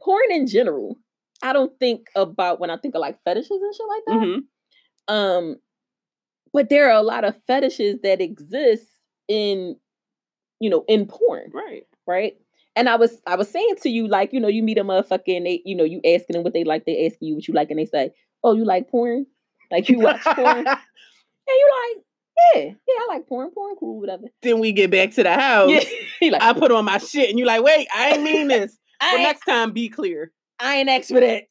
porn 0.01 0.31
in 0.31 0.45
general, 0.47 0.97
I 1.41 1.53
don't 1.53 1.73
think 1.79 2.07
about 2.15 2.59
when 2.59 2.69
I 2.69 2.77
think 2.77 2.95
of 2.95 3.01
like 3.01 3.17
fetishes 3.23 3.49
and 3.61 3.73
shit 3.75 3.87
like 3.87 4.03
that. 4.07 4.27
Mhm. 4.27 5.13
Um, 5.13 5.55
but 6.53 6.69
there 6.69 6.89
are 6.91 6.97
a 6.97 7.03
lot 7.03 7.23
of 7.23 7.35
fetishes 7.47 7.99
that 8.03 8.21
exist 8.21 8.85
in, 9.27 9.75
you 10.59 10.69
know, 10.69 10.85
in 10.87 11.07
porn, 11.07 11.51
Right. 11.53 11.87
right? 12.07 12.37
And 12.75 12.89
I 12.89 12.95
was 12.95 13.21
I 13.25 13.35
was 13.35 13.49
saying 13.49 13.75
to 13.83 13.89
you, 13.89 14.07
like, 14.07 14.33
you 14.33 14.39
know, 14.39 14.47
you 14.47 14.61
meet 14.63 14.77
a 14.77 14.83
motherfucker 14.83 15.37
and 15.37 15.45
they, 15.45 15.61
you 15.65 15.75
know, 15.75 15.83
you 15.83 16.01
asking 16.05 16.33
them 16.33 16.43
what 16.43 16.53
they 16.53 16.63
like, 16.63 16.85
they 16.85 17.05
asking 17.05 17.29
you 17.29 17.35
what 17.35 17.47
you 17.47 17.53
like, 17.53 17.69
and 17.69 17.79
they 17.79 17.85
say, 17.85 18.11
Oh, 18.43 18.53
you 18.53 18.65
like 18.65 18.89
porn? 18.89 19.25
Like 19.71 19.89
you 19.89 19.99
watch 19.99 20.21
porn? 20.21 20.37
and 20.67 20.67
you 21.47 21.71
like, 21.95 22.03
Yeah, 22.53 22.61
yeah, 22.65 22.95
I 22.99 23.05
like 23.09 23.27
porn, 23.27 23.49
porn, 23.51 23.75
cool, 23.79 23.99
whatever. 23.99 24.23
then 24.43 24.59
we 24.59 24.71
get 24.71 24.91
back 24.91 25.11
to 25.11 25.23
the 25.23 25.33
house. 25.33 25.71
Yeah. 26.21 26.31
like, 26.31 26.41
I 26.41 26.53
put 26.53 26.71
on 26.71 26.85
my 26.85 26.99
shit, 26.99 27.29
and 27.31 27.39
you 27.39 27.45
like, 27.45 27.63
wait, 27.63 27.87
I 27.95 28.11
ain't 28.11 28.23
mean 28.23 28.47
this. 28.47 28.77
Well, 29.01 29.17
next 29.17 29.43
time, 29.45 29.71
be 29.71 29.89
clear. 29.89 30.31
I 30.59 30.75
ain't 30.77 30.89
asked 30.89 31.09
for 31.09 31.19
that. 31.19 31.43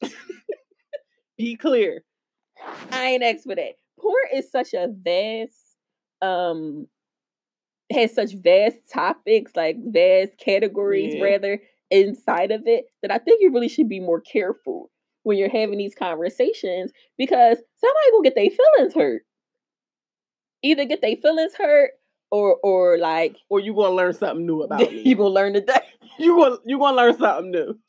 Be 1.37 1.55
clear. 1.57 2.03
I 2.91 3.05
ain't 3.07 3.23
asked 3.23 3.43
for 3.43 3.55
that. 3.55 3.73
Porn 3.99 4.23
is 4.33 4.49
such 4.49 4.73
a 4.73 4.87
vast, 4.89 5.59
um, 6.21 6.87
has 7.91 8.13
such 8.13 8.33
vast 8.35 8.77
topics, 8.91 9.51
like 9.55 9.77
vast 9.79 10.37
categories, 10.37 11.13
Yeah. 11.15 11.23
rather 11.23 11.61
inside 11.91 12.51
of 12.51 12.65
it 12.67 12.85
that 13.01 13.11
I 13.11 13.17
think 13.19 13.41
you 13.41 13.51
really 13.51 13.69
should 13.69 13.87
be 13.87 13.99
more 13.99 14.19
careful 14.21 14.89
when 15.23 15.37
you're 15.37 15.49
having 15.49 15.77
these 15.77 15.93
conversations 15.95 16.91
because 17.17 17.57
somebody 17.77 18.09
will 18.11 18.21
get 18.23 18.35
their 18.35 18.49
feelings 18.49 18.93
hurt. 18.93 19.23
Either 20.63 20.85
get 20.85 21.01
their 21.01 21.15
feelings 21.17 21.53
hurt 21.55 21.91
or 22.31 22.55
or 22.63 22.97
like 22.97 23.35
Or 23.49 23.59
you 23.59 23.75
gonna 23.75 23.93
learn 23.95 24.13
something 24.13 24.45
new 24.45 24.61
about 24.63 24.79
me. 24.79 25.03
you 25.05 25.15
gonna 25.15 25.29
learn 25.29 25.53
today. 25.53 25.79
you 26.19 26.35
gonna 26.35 26.57
you 26.65 26.79
gonna 26.79 26.97
learn 26.97 27.17
something 27.17 27.51
new. 27.51 27.79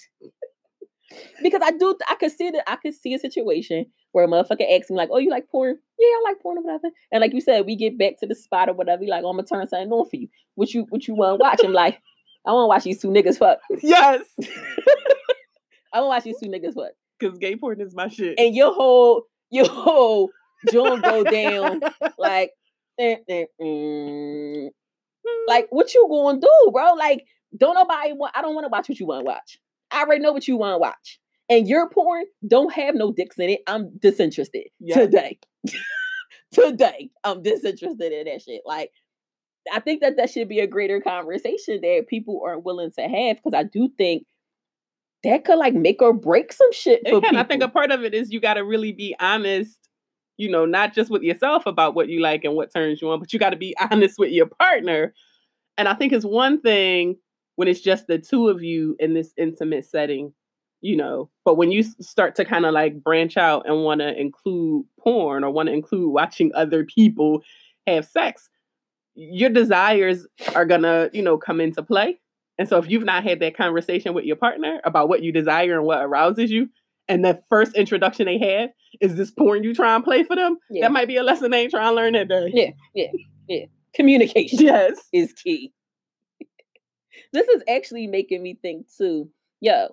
because 1.43 1.63
I 1.65 1.71
do 1.71 1.97
I 2.09 2.17
could 2.17 2.33
see 2.33 2.51
that 2.51 2.69
I 2.71 2.77
could 2.77 2.95
see 2.95 3.15
a 3.15 3.19
situation 3.19 3.87
where 4.17 4.25
a 4.25 4.29
motherfucker 4.29 4.65
asks 4.75 4.89
me 4.89 4.97
like, 4.97 5.11
"Oh, 5.13 5.19
you 5.19 5.29
like 5.29 5.51
porn? 5.51 5.77
Yeah, 5.99 6.07
I 6.07 6.23
like 6.25 6.41
porn 6.41 6.57
or 6.57 6.63
whatever." 6.63 6.89
And 7.13 7.21
like 7.21 7.35
you 7.35 7.43
said, 7.43 7.67
we 7.67 7.77
get 7.77 7.99
back 7.99 8.19
to 8.21 8.27
the 8.27 8.35
spot 8.35 8.71
or 8.71 8.73
whatever. 8.73 9.05
You 9.05 9.11
like, 9.11 9.25
oh, 9.25 9.29
"I'm 9.29 9.37
gonna 9.37 9.47
turn 9.47 9.69
something 9.69 9.93
on 9.93 10.09
for 10.09 10.17
you." 10.17 10.29
What 10.55 10.73
you 10.73 10.87
what 10.89 11.07
you 11.07 11.15
want 11.15 11.39
to 11.39 11.43
watch? 11.43 11.61
I'm 11.63 11.75
like, 11.75 12.01
I 12.47 12.53
want 12.53 12.65
to 12.65 12.69
watch 12.69 12.85
these 12.85 13.03
two 13.03 13.09
niggas 13.09 13.37
fuck. 13.37 13.59
Yes, 13.83 14.23
I 15.93 16.01
want 16.01 16.05
to 16.05 16.09
watch 16.09 16.25
these 16.25 16.41
two 16.41 16.49
niggas 16.49 16.73
fuck. 16.73 16.93
because 17.21 17.37
gay 17.37 17.57
porn 17.57 17.79
is 17.79 17.95
my 17.95 18.09
shit. 18.09 18.39
And 18.39 18.57
your 18.57 18.73
whole 18.73 19.25
your 19.51 19.69
whole 19.69 20.31
joint 20.73 21.05
go 21.05 21.23
down 21.31 21.83
like, 22.17 22.53
eh, 22.99 23.17
eh, 23.29 23.45
mm. 23.61 24.71
like 25.47 25.67
what 25.69 25.93
you 25.93 26.07
gonna 26.09 26.41
do, 26.41 26.71
bro? 26.73 26.95
Like, 26.95 27.27
don't 27.55 27.75
nobody 27.75 28.15
want. 28.15 28.33
I 28.35 28.41
don't 28.41 28.55
want 28.55 28.65
to 28.65 28.71
watch 28.71 28.89
what 28.89 28.99
you 28.99 29.05
want 29.05 29.27
to 29.27 29.27
watch. 29.27 29.59
I 29.91 30.05
already 30.05 30.23
know 30.23 30.33
what 30.33 30.49
you 30.49 30.57
want 30.57 30.73
to 30.73 30.79
watch. 30.79 31.21
And 31.49 31.69
your 31.69 31.89
porn 31.89 32.25
don't 32.47 32.73
have 32.73 32.95
no 32.95 33.13
dicks 33.13 33.39
in 33.39 33.51
it. 33.51 33.61
I'm 33.67 33.97
disinterested 33.99 34.65
today. 34.91 35.39
today, 36.53 37.11
I'm 37.23 37.43
disinterested 37.43 38.13
in 38.13 38.25
that 38.25 38.43
shit. 38.43 38.63
Like, 38.65 38.91
I 39.73 39.81
think 39.81 40.01
that 40.01 40.17
that 40.17 40.31
should 40.31 40.49
be 40.49 40.61
a 40.61 40.67
greater 40.67 41.01
conversation 41.01 41.81
that 41.83 42.07
people 42.09 42.43
aren't 42.45 42.65
willing 42.65 42.91
to 42.93 43.03
have 43.03 43.37
because 43.37 43.55
I 43.55 43.65
do 43.65 43.89
think 43.97 44.25
that 45.25 45.45
could 45.45 45.59
like 45.59 45.75
make 45.75 46.03
or 46.03 46.13
break 46.13 46.53
some 46.53 46.73
shit 46.73 47.03
It 47.05 47.11
for 47.11 47.21
can. 47.21 47.37
I 47.37 47.43
think 47.43 47.63
a 47.63 47.69
part 47.69 47.91
of 47.91 48.05
it 48.05 48.15
is 48.15 48.33
you 48.33 48.41
got 48.41 48.55
to 48.55 48.65
really 48.65 48.93
be 48.93 49.15
honest. 49.21 49.79
You 50.39 50.51
know, 50.51 50.67
not 50.67 50.95
just 50.95 51.11
with 51.11 51.23
yourself 51.23 51.65
about 51.65 51.95
what 51.95 52.09
you 52.11 52.21
like 52.21 52.45
and 52.45 52.55
what 52.55 52.73
turns 52.73 53.01
you 53.01 53.11
on, 53.11 53.19
but 53.19 53.33
you 53.33 53.39
got 53.39 53.51
to 53.51 53.57
be 53.57 53.75
honest 53.91 54.19
with 54.19 54.31
your 54.31 54.47
partner. 54.47 55.15
And 55.79 55.89
I 55.89 55.95
think 55.95 56.13
it's 56.13 56.27
one 56.27 56.61
thing 56.61 57.17
when 57.57 57.69
it's 57.69 57.81
just 57.81 58.07
the 58.07 58.19
two 58.19 58.49
of 58.49 58.63
you 58.63 58.97
in 58.99 59.15
this 59.15 59.33
intimate 59.39 59.87
setting, 59.87 60.35
you 60.87 60.97
know. 60.97 61.29
But 61.45 61.57
when 61.57 61.73
you 61.73 61.83
start 61.83 62.35
to 62.37 62.45
kind 62.45 62.65
of 62.65 62.73
like 62.73 63.03
branch 63.03 63.37
out 63.37 63.67
and 63.67 63.83
want 63.85 64.01
to 64.01 64.19
include 64.19 64.85
porn 65.01 65.43
or 65.45 65.51
want 65.51 65.69
to 65.69 65.73
include 65.73 66.13
watching 66.13 66.53
other 66.55 66.85
people 66.85 67.43
have 67.87 68.05
sex, 68.07 68.49
your 69.15 69.51
desires 69.51 70.27
are 70.55 70.65
gonna, 70.65 71.11
you 71.13 71.23
know, 71.23 71.37
come 71.39 71.61
into 71.61 71.83
play. 71.83 72.21
And 72.59 72.69
so 72.69 72.79
if 72.79 72.89
you've 72.89 73.05
not 73.05 73.25
had 73.25 73.41
that 73.41 73.57
conversation 73.57 74.15
with 74.15 74.25
your 74.25 74.37
partner 74.37 74.81
about 74.85 75.09
what 75.09 75.23
you 75.23 75.33
desire 75.33 75.77
and 75.79 75.85
what 75.87 76.03
arouses 76.03 76.51
you, 76.51 76.69
and 77.09 77.25
the 77.25 77.41
first 77.49 77.77
introduction 77.77 78.27
they 78.27 78.39
have 78.39 78.71
is 79.01 79.15
this 79.17 79.31
porn 79.31 79.63
you 79.63 79.75
try 79.75 79.95
and 79.95 80.03
play 80.05 80.25
for 80.25 80.35
them, 80.37 80.57
Yeah. 80.71 80.87
that 80.87 80.93
might 80.93 81.07
be 81.09 81.17
a 81.17 81.23
lesson 81.23 81.51
they 81.51 81.63
ain't 81.63 81.71
trying 81.71 81.91
to 81.91 81.95
learn 81.95 82.15
that 82.15 82.29
day. 82.29 82.51
Yeah. 82.53 82.71
Yeah, 82.95 83.11
yeah. 83.49 83.65
Communication. 83.95 84.59
Yes. 84.61 84.99
is 85.13 85.33
key. 85.33 85.73
this 87.33 87.47
is 87.49 87.63
actually 87.69 88.07
making 88.07 88.43
me 88.43 88.59
think 88.61 88.87
too. 88.97 89.29
Yo, 89.61 89.89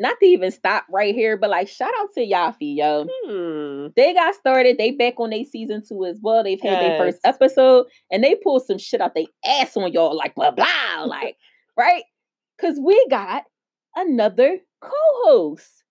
not 0.00 0.16
to 0.20 0.26
even 0.26 0.50
stop 0.50 0.86
right 0.90 1.14
here, 1.14 1.36
but 1.36 1.50
like 1.50 1.68
shout 1.68 1.92
out 2.00 2.08
to 2.14 2.20
Yafi, 2.20 2.76
yo. 2.76 3.06
Hmm. 3.24 3.88
They 3.96 4.14
got 4.14 4.34
started. 4.34 4.78
They 4.78 4.92
back 4.92 5.14
on 5.18 5.30
their 5.30 5.44
season 5.44 5.82
two 5.86 6.04
as 6.06 6.18
well. 6.22 6.42
They've 6.42 6.60
had 6.60 6.80
their 6.80 6.98
first 6.98 7.18
episode 7.24 7.86
and 8.10 8.24
they 8.24 8.34
pulled 8.34 8.64
some 8.66 8.78
shit 8.78 9.00
out 9.00 9.14
they 9.14 9.28
ass 9.44 9.76
on 9.76 9.92
y'all, 9.92 10.16
like 10.16 10.34
blah 10.34 10.50
blah, 10.50 10.66
like 11.06 11.36
right? 11.76 12.02
Cause 12.60 12.78
we 12.82 13.06
got 13.08 13.44
another 13.94 14.58
co-host. 14.80 15.84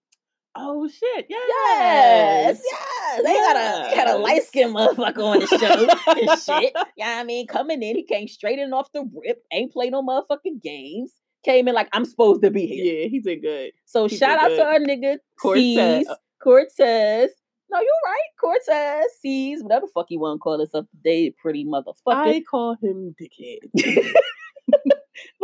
Oh 0.55 0.87
shit! 0.87 1.27
Yes. 1.29 1.39
Yes, 1.39 2.61
yes. 2.65 3.21
They 3.23 3.33
got 3.33 3.55
a 3.55 3.95
got 3.95 4.09
a 4.09 4.17
light 4.17 4.43
skinned 4.43 4.75
motherfucker 4.75 5.23
on 5.23 5.39
the 5.39 5.47
show 5.47 6.11
and 6.11 6.39
shit. 6.41 6.73
Yeah, 6.97 7.19
I 7.19 7.23
mean, 7.23 7.47
coming 7.47 7.81
in, 7.83 7.95
he 7.95 8.03
came 8.03 8.27
straight 8.27 8.59
in 8.59 8.73
off 8.73 8.91
the 8.91 9.07
rip, 9.23 9.43
ain't 9.53 9.71
played 9.71 9.91
no 9.91 10.03
motherfucking 10.03 10.61
games. 10.61 11.13
Came 11.43 11.67
in 11.67 11.75
like 11.75 11.87
I'm 11.93 12.05
supposed 12.05 12.41
to 12.43 12.51
be 12.51 12.65
here. 12.67 13.01
Yeah, 13.01 13.07
he 13.07 13.19
did 13.19 13.41
good. 13.41 13.71
So 13.85 14.07
he 14.07 14.17
shout 14.17 14.39
out 14.39 14.49
to 14.49 14.63
our 14.63 14.79
nigga 14.79 15.17
Cortez. 15.41 16.07
Cortez, 16.41 17.29
No, 17.69 17.79
you're 17.79 17.89
right. 18.05 18.29
Cortez 18.39 19.05
sees 19.21 19.63
whatever 19.63 19.87
fuck 19.93 20.07
you 20.09 20.19
want 20.19 20.39
to 20.39 20.39
call 20.39 20.61
us 20.61 20.73
up 20.73 20.85
today, 20.91 21.33
pretty 21.41 21.65
motherfucker. 21.65 21.93
I 22.07 22.41
call 22.49 22.75
him 22.81 23.15
dickhead. 23.19 23.59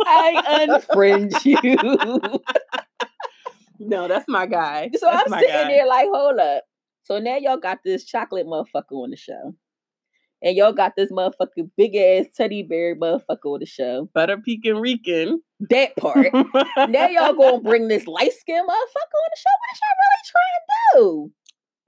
I 0.06 0.68
unfriend 0.68 1.44
you. 1.44 2.40
no, 3.78 4.08
that's 4.08 4.28
my 4.28 4.46
guy. 4.46 4.90
So 4.98 5.06
That's 5.06 5.30
I'm 5.32 5.38
sitting 5.40 5.54
guy. 5.54 5.68
there 5.68 5.86
like, 5.86 6.08
hold 6.10 6.38
up. 6.38 6.64
So 7.04 7.18
now 7.18 7.36
y'all 7.36 7.56
got 7.56 7.78
this 7.84 8.04
chocolate 8.04 8.46
motherfucker 8.46 8.92
on 8.92 9.10
the 9.10 9.16
show. 9.16 9.54
And 10.42 10.56
y'all 10.56 10.72
got 10.72 10.92
this 10.96 11.10
motherfucker 11.10 11.70
big 11.76 11.96
ass 11.96 12.26
teddy 12.36 12.62
bear 12.62 12.94
motherfucker 12.94 13.46
on 13.46 13.60
the 13.60 13.66
show. 13.66 14.10
Butter 14.14 14.36
pecan 14.38 14.76
Rican. 14.76 15.42
That 15.70 15.96
part. 15.96 16.32
now 16.34 17.08
y'all 17.08 17.32
gonna 17.32 17.60
bring 17.64 17.88
this 17.88 18.06
light 18.06 18.32
skinned 18.32 18.68
motherfucker 18.68 18.70
on 18.70 19.30
the 19.30 19.38
show? 19.38 19.50
What 19.60 19.78
y'all 19.80 19.96
really 20.02 20.22
trying 20.26 20.60
to 20.60 20.98
do? 20.98 21.32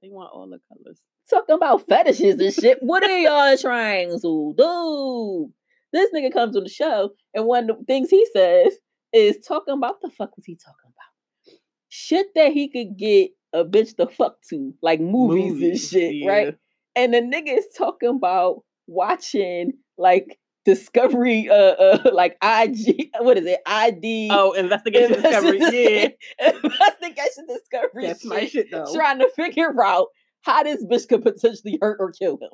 They 0.03 0.09
want 0.09 0.31
all 0.33 0.49
the 0.49 0.61
colors. 0.69 1.01
Talking 1.29 1.57
about 1.57 1.87
fetishes 1.87 2.41
and 2.41 2.55
shit. 2.55 2.79
What 2.81 3.05
are 3.05 3.19
y'all 3.19 3.57
trying 3.59 4.19
to 4.21 4.55
do? 4.57 5.53
This 5.93 6.11
nigga 6.15 6.33
comes 6.33 6.57
on 6.57 6.65
the 6.65 6.71
show, 6.71 7.11
and 7.35 7.47
one 7.47 7.69
of 7.69 7.79
the 7.79 7.85
things 7.85 8.11
he 8.11 8.27
says 8.33 8.75
is 9.13 9.39
talking 9.47 9.75
about 9.75 10.01
the 10.01 10.11
fuck 10.11 10.37
was 10.37 10.45
he 10.45 10.55
talking 10.55 10.75
about? 10.87 11.59
Shit 11.89 12.29
that 12.35 12.53
he 12.53 12.69
could 12.69 12.97
get 12.97 13.31
a 13.53 13.65
bitch 13.65 13.97
to 13.97 14.07
fuck 14.07 14.37
to, 14.51 14.75
like 14.83 15.01
movies, 15.01 15.63
and 15.63 15.79
shit, 15.79 16.15
yeah. 16.15 16.29
right? 16.29 16.55
And 16.99 17.15
the 17.15 17.21
nigga 17.21 17.57
is 17.57 17.67
talking 17.77 18.09
about 18.11 18.63
watching 18.87 19.73
like 19.97 20.39
Discovery, 20.65 21.49
uh, 21.49 21.55
uh, 21.55 22.11
like 22.13 22.37
IG, 22.45 23.09
what 23.21 23.39
is 23.39 23.47
it? 23.47 23.61
ID. 23.65 24.29
Oh, 24.31 24.53
investigation 24.53 25.13
discovery. 25.23 25.59
Yeah, 25.61 26.09
investigation 26.63 27.47
discovery. 27.47 28.07
that's 28.07 28.25
my 28.25 28.45
shit 28.47 28.67
though. 28.71 28.85
Trying 28.95 29.19
to 29.21 29.31
figure 29.35 29.73
out 29.83 30.09
how 30.43 30.63
this 30.65 30.85
bitch 30.85 31.09
could 31.09 31.23
potentially 31.23 31.79
hurt 31.81 31.97
or 32.01 32.13
kill 32.13 32.35
him. 32.35 32.51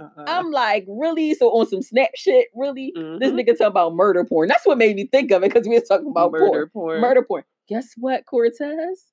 Uh-uh. 0.00 0.24
I'm 0.26 0.50
like, 0.50 0.84
really? 0.88 1.34
So 1.34 1.50
on 1.50 1.66
some 1.68 1.82
snap 1.82 2.10
shit, 2.16 2.48
really? 2.56 2.92
This 2.96 3.04
Mhm. 3.04 3.20
nigga 3.20 3.46
talking 3.52 3.66
about 3.66 3.94
murder 3.94 4.24
porn. 4.24 4.48
That's 4.48 4.66
what 4.66 4.78
made 4.78 4.96
me 4.96 5.06
think 5.06 5.30
of 5.30 5.44
it 5.44 5.52
because 5.52 5.68
we 5.68 5.74
were 5.76 5.84
talking 5.84 6.08
about 6.10 6.32
murder 6.32 6.46
porn. 6.48 6.70
porn. 6.70 7.00
Murder 7.02 7.22
porn. 7.22 7.44
Guess 7.68 7.90
what, 7.98 8.24
Cortez? 8.26 9.06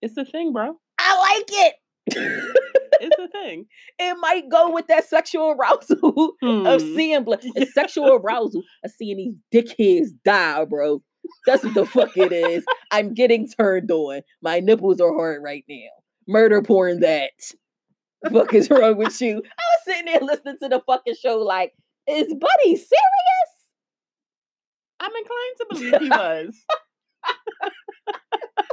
It's 0.00 0.16
a 0.16 0.24
thing, 0.24 0.52
bro. 0.52 0.80
I 0.98 1.18
like 1.38 1.48
it. 1.66 1.74
It's 2.06 3.18
a 3.18 3.28
thing. 3.28 3.66
it 3.98 4.14
might 4.20 4.48
go 4.48 4.70
with 4.70 4.86
that 4.86 5.04
sexual 5.08 5.50
arousal 5.50 6.36
of 6.42 6.80
Hmm. 6.82 6.94
seeing 6.94 7.24
blood. 7.24 7.40
It's 7.56 7.74
sexual 7.74 8.12
arousal 8.14 8.62
of 8.84 8.90
seeing 8.92 9.16
these 9.16 9.34
dickheads 9.52 10.08
die, 10.24 10.64
bro. 10.66 11.02
That's 11.46 11.64
what 11.64 11.74
the 11.74 11.84
fuck 11.86 12.16
it 12.16 12.30
is. 12.32 12.64
I'm 12.92 13.12
getting 13.14 13.48
turned 13.48 13.90
on. 13.90 14.22
My 14.42 14.60
nipples 14.60 15.00
are 15.00 15.12
hard 15.12 15.42
right 15.42 15.64
now. 15.68 15.76
Murder 16.28 16.62
porn 16.62 17.00
that. 17.00 17.30
fuck 18.32 18.54
is 18.54 18.70
wrong 18.70 18.96
with 18.96 19.20
you? 19.20 19.38
I 19.38 19.38
was 19.40 19.84
sitting 19.84 20.04
there 20.06 20.20
listening 20.20 20.58
to 20.62 20.68
the 20.68 20.80
fucking 20.86 21.14
show 21.20 21.38
like, 21.38 21.72
is 22.08 22.32
Buddy 22.34 22.76
serious? 22.76 23.50
I'm 25.00 25.10
inclined 25.16 25.56
to 25.58 25.66
believe 25.70 25.96
he 26.02 26.08
was. 26.10 26.54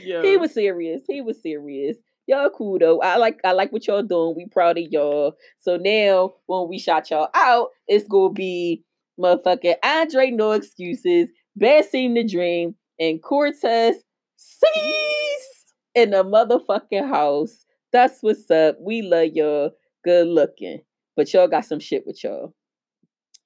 yeah. 0.00 0.22
He 0.22 0.36
was 0.36 0.52
serious. 0.52 1.02
He 1.08 1.20
was 1.20 1.40
serious. 1.42 1.96
Y'all 2.26 2.50
cool 2.50 2.78
though. 2.78 3.00
I 3.00 3.16
like 3.16 3.40
I 3.44 3.52
like 3.52 3.72
what 3.72 3.86
y'all 3.86 4.02
doing. 4.02 4.34
We 4.36 4.46
proud 4.46 4.78
of 4.78 4.84
y'all. 4.90 5.34
So 5.58 5.76
now 5.76 6.34
when 6.46 6.68
we 6.68 6.78
shot 6.78 7.10
y'all 7.10 7.28
out, 7.34 7.68
it's 7.88 8.06
gonna 8.06 8.32
be 8.32 8.84
motherfucking 9.18 9.76
Andre 9.84 10.30
No 10.30 10.52
Excuses, 10.52 11.28
Bad 11.56 11.84
Seem 11.84 12.14
to 12.14 12.24
Dream, 12.24 12.74
and 12.98 13.22
Cortez 13.22 13.96
Cease 14.36 15.74
in 15.94 16.10
the 16.10 16.24
motherfucking 16.24 17.08
house. 17.08 17.64
That's 17.92 18.22
what's 18.22 18.50
up. 18.50 18.76
We 18.80 19.02
love 19.02 19.30
y'all. 19.34 19.72
Good 20.04 20.28
looking. 20.28 20.80
But 21.16 21.32
y'all 21.32 21.48
got 21.48 21.64
some 21.64 21.80
shit 21.80 22.06
with 22.06 22.22
y'all. 22.24 22.54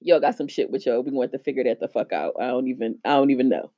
Y'all 0.01 0.21
got 0.21 0.37
some 0.37 0.49
shit 0.49 0.71
with 0.71 0.87
y'all. 0.87 1.03
We 1.03 1.11
going 1.11 1.31
to 1.31 1.39
figure 1.39 1.65
that 1.65 1.81
the 1.81 1.89
fuck 1.89 2.13
out. 2.13 2.35
I 2.41 2.49
don't 2.49 2.69
even 2.69 2.99
I 3.05 3.11
don't 3.11 3.31
even 3.31 3.49
know. 3.49 3.73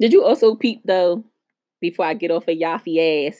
Did 0.00 0.12
you 0.12 0.24
also 0.24 0.54
peep 0.54 0.82
though, 0.84 1.24
before 1.80 2.06
I 2.06 2.14
get 2.14 2.30
off 2.30 2.48
of 2.48 2.56
Yafi 2.56 3.28
ass, 3.28 3.38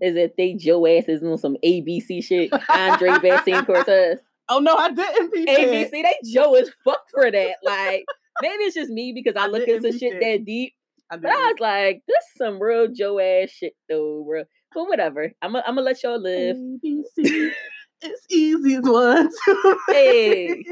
is 0.00 0.14
that 0.14 0.34
they 0.36 0.54
Joe 0.54 0.86
ass 0.86 1.04
is 1.08 1.22
on 1.22 1.38
some 1.38 1.56
ABC 1.64 2.22
shit? 2.22 2.52
Andre 2.68 3.10
Vaccine 3.22 3.64
Cortez. 3.64 4.18
oh 4.48 4.58
no, 4.58 4.76
I 4.76 4.90
didn't 4.90 5.30
peep. 5.32 5.48
ABC, 5.48 5.90
they 5.90 6.14
Joe 6.32 6.54
is 6.56 6.70
fucked 6.84 7.10
for 7.12 7.30
that. 7.30 7.56
Like, 7.62 8.04
maybe 8.42 8.64
it's 8.64 8.74
just 8.74 8.90
me 8.90 9.12
because 9.12 9.36
I, 9.36 9.44
I 9.44 9.48
look 9.48 9.66
into 9.68 9.92
shit 9.92 10.14
it. 10.14 10.20
that 10.20 10.44
deep. 10.44 10.74
I 11.10 11.16
But 11.16 11.30
I 11.30 11.34
was 11.34 11.60
like, 11.60 12.02
this 12.08 12.16
is 12.18 12.38
some 12.38 12.60
real 12.60 12.88
Joe 12.88 13.18
ass 13.18 13.50
shit 13.50 13.74
though, 13.88 14.24
bro. 14.26 14.44
But 14.74 14.88
whatever. 14.88 15.32
I'm 15.40 15.52
gonna 15.52 15.64
I'm 15.66 15.76
let 15.76 16.02
y'all 16.02 16.20
live. 16.20 16.56
ABC. 16.84 17.50
it's 18.02 18.26
easy 18.30 18.74
as 18.74 18.82
one, 18.84 19.30
Hey. 19.90 20.62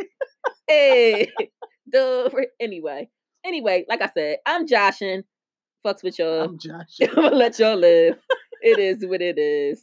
hey. 0.69 1.33
Duh. 1.91 2.29
Anyway. 2.61 3.09
Anyway, 3.45 3.85
like 3.89 4.03
I 4.03 4.11
said, 4.15 4.39
I'm 4.47 4.67
joshing. 4.67 5.23
Fucks 5.87 6.03
with 6.03 6.19
y'all. 6.19 6.43
I'm 6.43 6.59
joshing. 6.59 7.09
I'm 7.17 7.25
gonna 7.25 7.37
let 7.37 7.59
y'all 7.59 7.77
live. 7.77 8.17
It 8.63 8.79
is 8.79 9.05
what 9.07 9.21
it 9.21 9.39
is. 9.39 9.83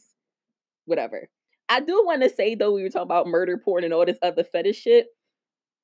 Whatever. 0.86 1.28
I 1.68 1.80
do 1.80 2.02
want 2.04 2.22
to 2.22 2.28
say 2.28 2.54
though, 2.54 2.72
we 2.72 2.82
were 2.82 2.88
talking 2.88 3.02
about 3.02 3.28
murder 3.28 3.56
porn 3.56 3.84
and 3.84 3.94
all 3.94 4.04
this 4.04 4.18
other 4.22 4.44
fetish 4.44 4.80
shit. 4.80 5.06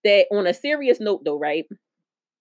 That 0.04 0.26
on 0.32 0.46
a 0.46 0.54
serious 0.54 1.00
note, 1.00 1.24
though, 1.24 1.38
right? 1.38 1.64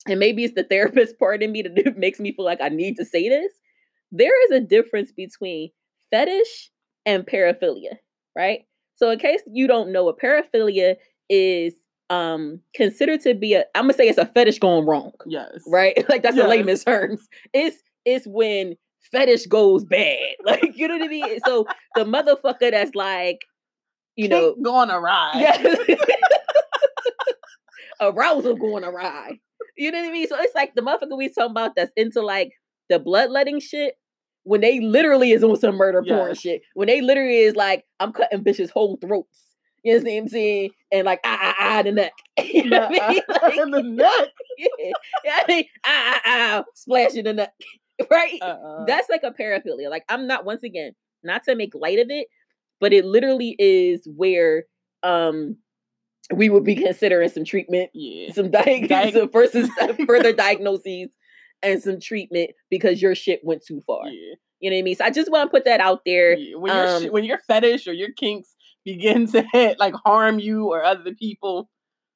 And 0.07 0.19
maybe 0.19 0.43
it's 0.43 0.55
the 0.55 0.63
therapist 0.63 1.17
part 1.19 1.43
in 1.43 1.51
me 1.51 1.61
that 1.63 1.97
makes 1.97 2.19
me 2.19 2.33
feel 2.33 2.45
like 2.45 2.61
I 2.61 2.69
need 2.69 2.97
to 2.97 3.05
say 3.05 3.29
this. 3.29 3.53
There 4.11 4.45
is 4.45 4.51
a 4.51 4.65
difference 4.65 5.11
between 5.11 5.71
fetish 6.11 6.71
and 7.05 7.25
paraphilia, 7.25 7.97
right? 8.35 8.61
So, 8.95 9.11
in 9.11 9.19
case 9.19 9.41
you 9.51 9.67
don't 9.67 9.91
know, 9.91 10.07
a 10.07 10.15
paraphilia 10.15 10.95
is 11.29 11.73
um 12.09 12.61
considered 12.73 13.21
to 13.21 13.33
be 13.33 13.53
a 13.53 13.65
I'm 13.75 13.83
gonna 13.83 13.93
say 13.93 14.07
it's 14.07 14.17
a 14.17 14.25
fetish 14.25 14.59
going 14.59 14.85
wrong 14.85 15.11
Yes. 15.25 15.63
right? 15.67 15.97
Like 16.09 16.23
that's 16.23 16.35
the 16.35 16.41
Yes. 16.43 16.49
layman's 16.49 16.83
terms. 16.83 17.27
It's 17.53 17.77
it's 18.05 18.25
when 18.27 18.75
fetish 19.11 19.47
goes 19.47 19.83
bad. 19.85 20.17
Like 20.45 20.77
you 20.77 20.87
know 20.87 20.97
what 20.97 21.05
I 21.05 21.09
mean? 21.09 21.39
So 21.45 21.67
the 21.95 22.05
motherfucker 22.05 22.71
that's 22.71 22.95
like, 22.95 23.45
you 24.15 24.29
know, 24.29 24.55
going 24.63 24.89
awry. 24.89 25.31
yeah, 25.35 25.61
arousal 28.01 28.55
going 28.55 28.83
awry. 28.83 29.39
You 29.75 29.91
know 29.91 29.99
what 30.01 30.09
I 30.09 30.11
mean? 30.11 30.27
So 30.27 30.37
it's 30.39 30.55
like 30.55 30.75
the 30.75 30.81
motherfucker 30.81 31.17
we 31.17 31.29
talking 31.29 31.51
about 31.51 31.75
that's 31.75 31.91
into 31.95 32.21
like 32.21 32.51
the 32.89 32.99
bloodletting 32.99 33.59
shit. 33.59 33.95
When 34.43 34.61
they 34.61 34.79
literally 34.79 35.31
is 35.31 35.43
on 35.43 35.57
some 35.57 35.75
murder 35.75 36.01
porn 36.07 36.33
shit. 36.33 36.61
When 36.73 36.87
they 36.87 37.01
literally 37.01 37.39
is 37.39 37.57
like, 37.57 37.83
I'm 37.99 38.13
cutting 38.13 38.45
bitches' 38.45 38.69
whole 38.69 38.95
throats. 38.97 39.43
You 39.83 39.95
know 39.99 40.09
what 40.09 40.17
I'm 40.17 40.27
saying? 40.29 40.69
And 40.91 41.05
like 41.05 41.19
ah 41.25 41.37
ah 41.41 41.55
ah 41.59 41.81
the 41.83 41.91
neck. 41.91 42.13
You 42.43 42.69
know 42.69 42.87
what 42.89 43.01
I 43.01 43.09
mean? 43.09 43.21
Like, 43.29 43.57
in 43.57 43.71
the 43.71 43.83
neck. 43.83 44.27
yeah. 44.79 44.91
I 45.35 45.43
mean, 45.47 45.65
ah, 45.85 46.13
ah, 46.15 46.21
ah, 46.25 46.63
splash 46.75 47.15
in 47.15 47.25
the 47.25 47.33
nut, 47.33 47.51
right? 48.11 48.39
Uh-uh. 48.41 48.85
That's 48.85 49.09
like 49.09 49.23
a 49.23 49.31
paraphilia. 49.31 49.89
Like, 49.89 50.03
I'm 50.09 50.27
not, 50.27 50.45
once 50.45 50.63
again, 50.63 50.93
not 51.23 51.43
to 51.45 51.55
make 51.55 51.73
light 51.75 51.99
of 51.99 52.07
it, 52.09 52.27
but 52.79 52.93
it 52.93 53.05
literally 53.05 53.55
is 53.59 54.07
where 54.15 54.63
um 55.03 55.57
we 56.33 56.49
would 56.49 56.63
be 56.63 56.75
considering 56.75 57.29
some 57.29 57.45
treatment, 57.45 57.89
yeah. 57.93 58.31
some 58.33 58.51
diagnosis, 58.51 59.15
Diag- 59.15 59.31
versus 59.31 59.69
further 60.05 60.33
diagnoses 60.33 61.07
and 61.63 61.81
some 61.81 61.99
treatment 62.01 62.51
because 62.69 63.01
your 63.01 63.15
shit 63.15 63.39
went 63.43 63.63
too 63.65 63.81
far. 63.87 64.07
Yeah. 64.07 64.35
You 64.59 64.69
know 64.69 64.75
what 64.75 64.79
I 64.79 64.83
mean? 64.83 64.95
So 64.95 65.05
I 65.05 65.09
just 65.11 65.31
want 65.31 65.49
to 65.49 65.51
put 65.55 65.65
that 65.65 65.79
out 65.79 66.01
there. 66.05 66.33
Yeah, 66.37 66.57
When 66.57 66.75
your 66.75 66.87
Um, 66.87 67.01
shi- 67.03 67.09
when 67.09 67.23
your 67.23 67.37
fetish 67.47 67.87
or 67.87 67.93
your 67.93 68.09
kinks 68.11 68.55
begin 68.87 69.27
to 69.27 69.45
hit, 69.51 69.77
like 69.79 69.93
harm 70.05 70.39
you 70.39 70.67
or 70.67 70.83
other 70.83 71.13
people, 71.13 71.69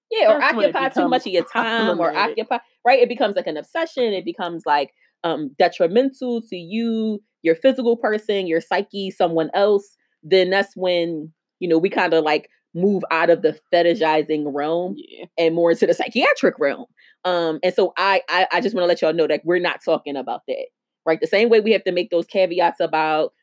Yeah, 0.10 0.32
or 0.32 0.40
That's 0.40 0.56
when 0.56 0.70
it 0.70 0.76
occupy 0.76 1.02
too 1.02 1.10
much 1.10 1.28
of 1.28 1.34
your 1.34 1.46
time, 1.54 2.00
or 2.00 2.16
occupy 2.16 2.60
right. 2.86 3.00
It 3.00 3.10
becomes 3.10 3.36
like 3.36 3.48
an 3.48 3.58
obsession. 3.58 4.06
It 4.06 4.26
becomes 4.26 4.64
like 4.66 4.92
um 5.24 5.52
detrimental 5.60 6.42
to 6.50 6.56
you, 6.56 7.22
your 7.44 7.56
physical 7.56 7.98
person, 7.98 8.48
your 8.48 8.62
psyche, 8.62 9.12
someone 9.12 9.52
else. 9.54 9.98
Then 10.24 10.50
that's 10.50 10.76
when 10.76 11.32
you 11.60 11.68
know 11.68 11.78
we 11.78 11.90
kind 11.90 12.14
of 12.14 12.24
like 12.24 12.50
move 12.74 13.04
out 13.12 13.30
of 13.30 13.42
the 13.42 13.60
fetishizing 13.74 14.46
realm 14.48 14.96
yeah, 14.98 15.26
and 15.38 15.54
more 15.54 15.72
into 15.72 15.86
the 15.86 15.94
psychiatric 15.94 16.58
realm. 16.58 16.86
Um, 17.26 17.60
and 17.64 17.74
so 17.74 17.94
I 17.98 18.22
I, 18.30 18.48
I 18.52 18.62
just 18.62 18.74
want 18.74 18.84
to 18.84 18.88
let 18.88 19.02
y'all 19.02 19.14
know 19.14 19.28
that 19.28 19.42
we're 19.44 19.60
not 19.60 19.84
talking 19.84 20.16
about 20.16 20.42
that. 20.48 20.68
Right. 21.06 21.20
The 21.20 21.28
same 21.28 21.50
way 21.50 21.60
we 21.60 21.72
have 21.74 21.84
to 21.84 21.92
make 21.92 22.12
those 22.12 22.28
caveats 22.28 22.80
about 22.80 23.34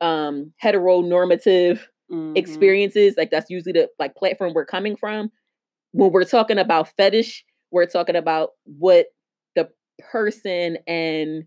um 0.00 0.52
heteronormative 0.62 1.80
Mhm. 2.12 2.36
experiences 2.36 3.14
like 3.16 3.30
that's 3.30 3.48
usually 3.48 3.72
the 3.72 3.88
like 3.98 4.14
platform 4.14 4.52
we're 4.54 4.66
coming 4.66 4.96
from 4.96 5.30
when 5.92 6.12
we're 6.12 6.24
talking 6.24 6.58
about 6.58 6.88
fetish 6.96 7.44
we're 7.70 7.86
talking 7.86 8.16
about 8.16 8.50
what 8.64 9.06
the 9.56 9.68
person 10.10 10.76
and 10.86 11.44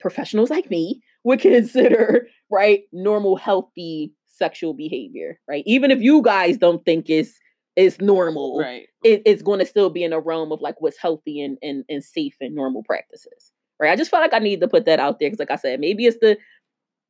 professionals 0.00 0.48
like 0.50 0.70
me 0.70 1.02
would 1.24 1.40
consider 1.42 2.26
right 2.50 2.84
normal 2.92 3.36
healthy 3.36 4.12
sexual 4.26 4.72
behavior 4.72 5.38
right 5.46 5.64
even 5.66 5.90
if 5.90 6.00
you 6.00 6.22
guys 6.22 6.56
don't 6.56 6.84
think 6.84 7.10
it's 7.10 7.38
it's 7.76 8.00
normal 8.00 8.60
right. 8.60 8.86
it, 9.04 9.22
it's 9.26 9.42
going 9.42 9.58
to 9.58 9.66
still 9.66 9.90
be 9.90 10.04
in 10.04 10.12
a 10.12 10.20
realm 10.20 10.52
of 10.52 10.60
like 10.60 10.80
what's 10.80 10.98
healthy 10.98 11.40
and, 11.40 11.58
and 11.62 11.84
and 11.88 12.02
safe 12.02 12.34
and 12.40 12.54
normal 12.54 12.82
practices 12.82 13.52
right 13.78 13.90
i 13.92 13.96
just 13.96 14.10
felt 14.10 14.22
like 14.22 14.34
i 14.34 14.38
need 14.38 14.60
to 14.60 14.68
put 14.68 14.86
that 14.86 15.00
out 15.00 15.18
there 15.18 15.28
because 15.28 15.38
like 15.38 15.50
i 15.50 15.56
said 15.56 15.80
maybe 15.80 16.06
it's 16.06 16.18
the 16.20 16.38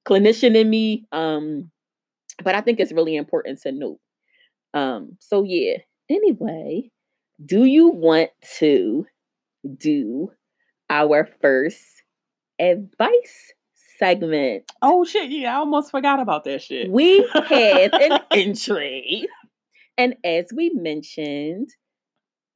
clinician 0.06 0.56
in 0.56 0.68
me. 0.70 1.06
Um, 1.12 1.70
but 2.42 2.54
I 2.54 2.60
think 2.60 2.80
it's 2.80 2.92
really 2.92 3.16
important 3.16 3.60
to 3.62 3.72
note. 3.72 3.98
Um, 4.74 5.16
so 5.20 5.44
yeah. 5.44 5.78
Anyway, 6.10 6.90
do 7.44 7.64
you 7.64 7.88
want 7.88 8.30
to 8.58 9.06
do 9.76 10.30
our 10.90 11.28
first 11.40 11.82
advice 12.58 13.52
segment? 13.98 14.64
Oh 14.82 15.04
shit! 15.04 15.30
Yeah, 15.30 15.54
I 15.54 15.58
almost 15.58 15.90
forgot 15.90 16.20
about 16.20 16.44
that 16.44 16.62
shit. 16.62 16.90
We 16.90 17.26
have 17.34 17.92
an 17.94 18.20
entry. 18.30 19.26
And 19.98 20.16
as 20.24 20.46
we 20.54 20.70
mentioned, 20.74 21.68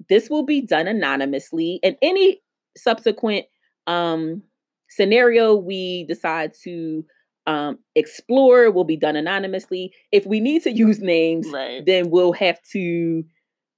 this 0.08 0.30
will 0.30 0.44
be 0.44 0.62
done 0.62 0.86
anonymously, 0.86 1.80
and 1.82 1.96
any 2.02 2.40
subsequent 2.76 3.46
um, 3.86 4.42
scenario 4.88 5.54
we 5.54 6.04
decide 6.04 6.52
to 6.64 7.04
um, 7.46 7.78
explore 7.94 8.70
will 8.70 8.84
be 8.84 8.96
done 8.96 9.16
anonymously. 9.16 9.92
If 10.12 10.26
we 10.26 10.40
need 10.40 10.62
to 10.64 10.72
use 10.72 11.00
names, 11.00 11.46
Right. 11.52 11.84
then 11.86 12.10
we'll 12.10 12.32
have 12.32 12.60
to 12.72 13.24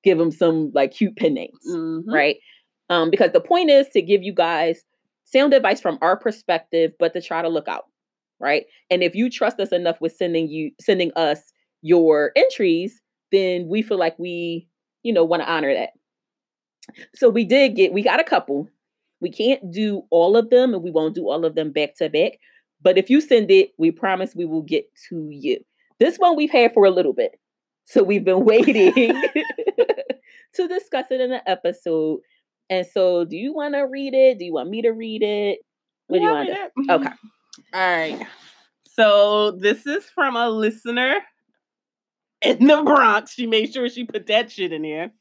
give 0.04 0.18
them 0.18 0.30
some 0.30 0.70
like 0.74 0.92
cute 0.92 1.16
pen 1.16 1.34
names, 1.34 1.58
Mhm. 1.68 2.04
right? 2.06 2.36
Um, 2.88 3.10
because 3.10 3.32
the 3.32 3.40
point 3.40 3.70
is 3.70 3.88
to 3.90 4.00
give 4.02 4.22
you 4.22 4.32
guys 4.32 4.84
sound 5.24 5.52
advice 5.52 5.80
from 5.80 5.98
our 6.00 6.16
perspective, 6.16 6.92
but 6.98 7.12
to 7.12 7.20
try 7.20 7.42
to 7.42 7.48
look 7.48 7.68
out, 7.68 7.84
right? 8.40 8.64
And 8.90 9.02
if 9.02 9.14
you 9.14 9.28
trust 9.28 9.60
us 9.60 9.72
enough 9.72 10.00
with 10.00 10.12
sending 10.16 10.48
you 10.48 10.70
sending 10.80 11.12
us 11.16 11.52
your 11.82 12.32
entries, 12.36 13.02
then 13.32 13.68
we 13.68 13.82
feel 13.82 13.98
like 13.98 14.18
we, 14.18 14.66
you 15.02 15.12
know, 15.12 15.24
want 15.24 15.42
to 15.42 15.50
honor 15.50 15.74
that. 15.74 15.90
So 17.14 17.28
we 17.28 17.44
did 17.44 17.76
get 17.76 17.92
we 17.92 18.02
got 18.02 18.20
a 18.20 18.24
couple. 18.24 18.68
We 19.20 19.30
can't 19.30 19.70
do 19.72 20.04
all 20.10 20.36
of 20.36 20.48
them 20.50 20.74
and 20.74 20.82
we 20.82 20.90
won't 20.90 21.14
do 21.14 21.28
all 21.28 21.44
of 21.44 21.54
them 21.54 21.72
back 21.72 21.96
to 21.96 22.08
back. 22.08 22.38
But 22.80 22.98
if 22.98 23.10
you 23.10 23.20
send 23.20 23.50
it, 23.50 23.70
we 23.78 23.90
promise 23.90 24.34
we 24.34 24.44
will 24.44 24.62
get 24.62 24.86
to 25.08 25.28
you. 25.30 25.58
This 25.98 26.16
one 26.16 26.36
we've 26.36 26.50
had 26.50 26.72
for 26.74 26.84
a 26.84 26.90
little 26.90 27.12
bit. 27.12 27.38
So 27.84 28.02
we've 28.02 28.24
been 28.24 28.44
waiting 28.44 28.92
to 30.54 30.68
discuss 30.68 31.06
it 31.10 31.20
in 31.20 31.32
an 31.32 31.40
episode. 31.46 32.20
And 32.70 32.86
so 32.86 33.24
do 33.24 33.36
you 33.36 33.54
want 33.54 33.74
to 33.74 33.82
read 33.82 34.14
it? 34.14 34.38
Do 34.38 34.44
you 34.44 34.52
want 34.52 34.70
me 34.70 34.82
to 34.82 34.90
read 34.90 35.22
it? 35.22 35.60
What 36.06 36.18
do 36.18 36.24
you 36.24 36.30
want 36.30 36.48
to 36.48 36.54
do? 36.54 36.92
Okay. 36.92 37.04
Mm-hmm. 37.08 37.74
All 37.74 37.96
right. 37.96 38.26
So 38.86 39.52
this 39.52 39.86
is 39.86 40.04
from 40.06 40.36
a 40.36 40.48
listener 40.48 41.16
in 42.42 42.66
the 42.66 42.82
Bronx. 42.82 43.32
She 43.32 43.46
made 43.46 43.72
sure 43.72 43.88
she 43.88 44.04
put 44.04 44.26
that 44.26 44.50
shit 44.50 44.72
in 44.72 44.84
here. 44.84 45.12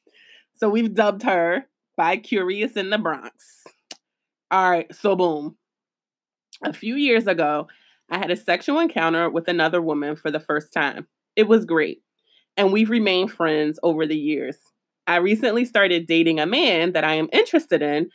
So 0.55 0.69
we've 0.69 0.93
dubbed 0.93 1.23
her 1.23 1.65
by 1.95 2.17
Curious 2.17 2.73
in 2.73 2.89
the 2.89 2.97
Bronx. 2.97 3.63
All 4.51 4.69
right. 4.69 4.93
So 4.95 5.15
boom. 5.15 5.57
A 6.63 6.73
few 6.73 6.95
years 6.95 7.27
ago, 7.27 7.67
I 8.09 8.17
had 8.17 8.31
a 8.31 8.35
sexual 8.35 8.79
encounter 8.79 9.29
with 9.29 9.47
another 9.47 9.81
woman 9.81 10.15
for 10.15 10.31
the 10.31 10.39
first 10.39 10.73
time. 10.73 11.07
It 11.35 11.47
was 11.47 11.65
great. 11.65 12.01
And 12.55 12.73
we've 12.73 12.89
remained 12.89 13.31
friends 13.31 13.79
over 13.83 14.07
the 14.07 14.17
years. 14.17 14.57
I 15.05 15.17
recently 15.17 15.65
started 15.65 16.07
dating 16.07 16.39
a 16.39 16.45
man 16.45 16.93
that 16.93 17.03
I 17.03 17.13
am 17.13 17.29
interested 17.31 17.81
in, 17.81 18.09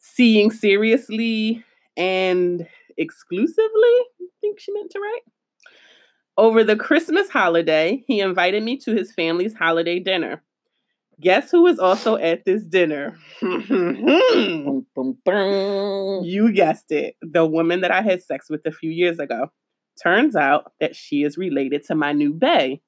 seeing 0.00 0.50
seriously 0.50 1.64
and 1.96 2.66
exclusively, 2.96 3.62
I 3.64 4.26
think 4.40 4.58
she 4.58 4.72
meant 4.72 4.90
to 4.90 5.00
write. 5.00 5.22
Over 6.36 6.64
the 6.64 6.76
Christmas 6.76 7.28
holiday, 7.28 8.02
he 8.06 8.20
invited 8.20 8.62
me 8.62 8.76
to 8.78 8.94
his 8.94 9.12
family's 9.12 9.54
holiday 9.54 10.00
dinner. 10.00 10.42
Guess 11.22 11.50
who 11.52 11.62
was 11.62 11.78
also 11.78 12.16
at 12.16 12.44
this 12.44 12.64
dinner? 12.64 13.16
You 16.24 16.52
guessed 16.52 16.90
it, 16.90 17.16
the 17.20 17.46
woman 17.46 17.80
that 17.80 17.90
I 17.90 18.02
had 18.02 18.22
sex 18.22 18.50
with 18.50 18.66
a 18.66 18.72
few 18.72 18.90
years 18.90 19.18
ago. 19.18 19.48
Turns 20.02 20.36
out 20.36 20.72
that 20.80 20.96
she 20.96 21.22
is 21.22 21.36
related 21.36 21.84
to 21.86 21.94
my 21.94 22.12
new 22.12 22.32
bae. 22.32 22.80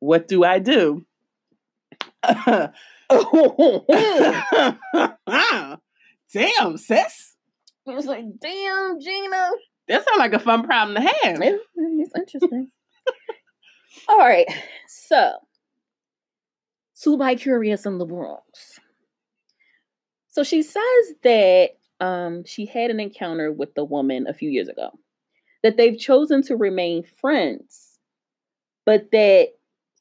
What 0.00 0.28
do 0.28 0.44
I 0.44 0.58
do? 0.58 1.04
Damn, 6.32 6.76
sis. 6.76 7.36
I 7.86 7.92
was 7.92 8.06
like, 8.06 8.24
damn, 8.40 9.00
Gina. 9.00 9.50
That 9.88 10.04
sounds 10.04 10.18
like 10.18 10.32
a 10.32 10.38
fun 10.38 10.62
problem 10.64 10.94
to 10.94 11.00
have. 11.00 11.38
It's 11.42 12.12
interesting. 12.16 12.70
All 14.08 14.18
right. 14.18 14.46
So, 14.88 15.32
two 17.02 17.16
by 17.16 17.34
curious 17.34 17.86
in 17.86 17.98
the 17.98 18.06
Bronx. 18.06 18.78
So 20.28 20.42
she 20.42 20.62
says 20.62 21.14
that 21.22 21.70
um, 22.00 22.44
she 22.44 22.66
had 22.66 22.90
an 22.90 23.00
encounter 23.00 23.52
with 23.52 23.74
the 23.74 23.84
woman 23.84 24.26
a 24.26 24.34
few 24.34 24.50
years 24.50 24.68
ago, 24.68 24.90
that 25.62 25.76
they've 25.76 25.98
chosen 25.98 26.42
to 26.44 26.56
remain 26.56 27.04
friends, 27.20 27.98
but 28.86 29.10
that 29.12 29.48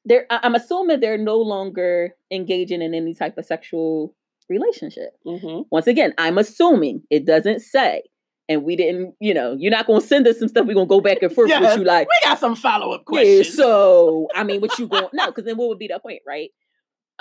they're, 0.06 0.26
I'm 0.30 0.56
assuming 0.56 1.00
they're 1.00 1.18
no 1.18 1.38
longer 1.38 2.16
engaging 2.32 2.82
in 2.82 2.94
any 2.94 3.14
type 3.14 3.38
of 3.38 3.46
sexual 3.46 4.16
relationship. 4.50 5.18
Mm-hmm. 5.26 5.62
Once 5.70 5.88
again, 5.88 6.14
I'm 6.18 6.38
assuming 6.38 7.04
it 7.10 7.26
doesn't 7.26 7.60
say. 7.60 8.04
And 8.50 8.64
we 8.64 8.76
didn't, 8.76 9.16
you 9.22 9.34
know, 9.34 9.56
you're 9.58 9.72
not 9.72 9.88
gonna 9.88 10.02
send 10.02 10.28
us 10.28 10.40
some 10.40 10.50
stuff. 10.50 10.66
We're 10.66 10.74
gonna 10.74 10.86
go 10.86 11.00
back 11.00 11.22
and 11.22 11.32
forth 11.32 11.48
Yes, 11.48 11.62
with 11.62 11.78
you 11.78 11.84
like, 11.86 12.08
We 12.10 12.28
got 12.28 12.40
some 12.40 12.56
follow 12.56 12.92
up 12.92 13.02
yeah, 13.02 13.22
questions. 13.22 13.56
so 13.56 14.28
I 14.36 14.44
mean, 14.44 14.60
what 14.60 14.78
you 14.78 14.88
going 14.88 15.08
no? 15.14 15.28
Because 15.28 15.46
then 15.46 15.56
what 15.56 15.70
would 15.70 15.80
be 15.80 15.88
the 15.88 16.00
point, 16.00 16.22
right? 16.28 16.50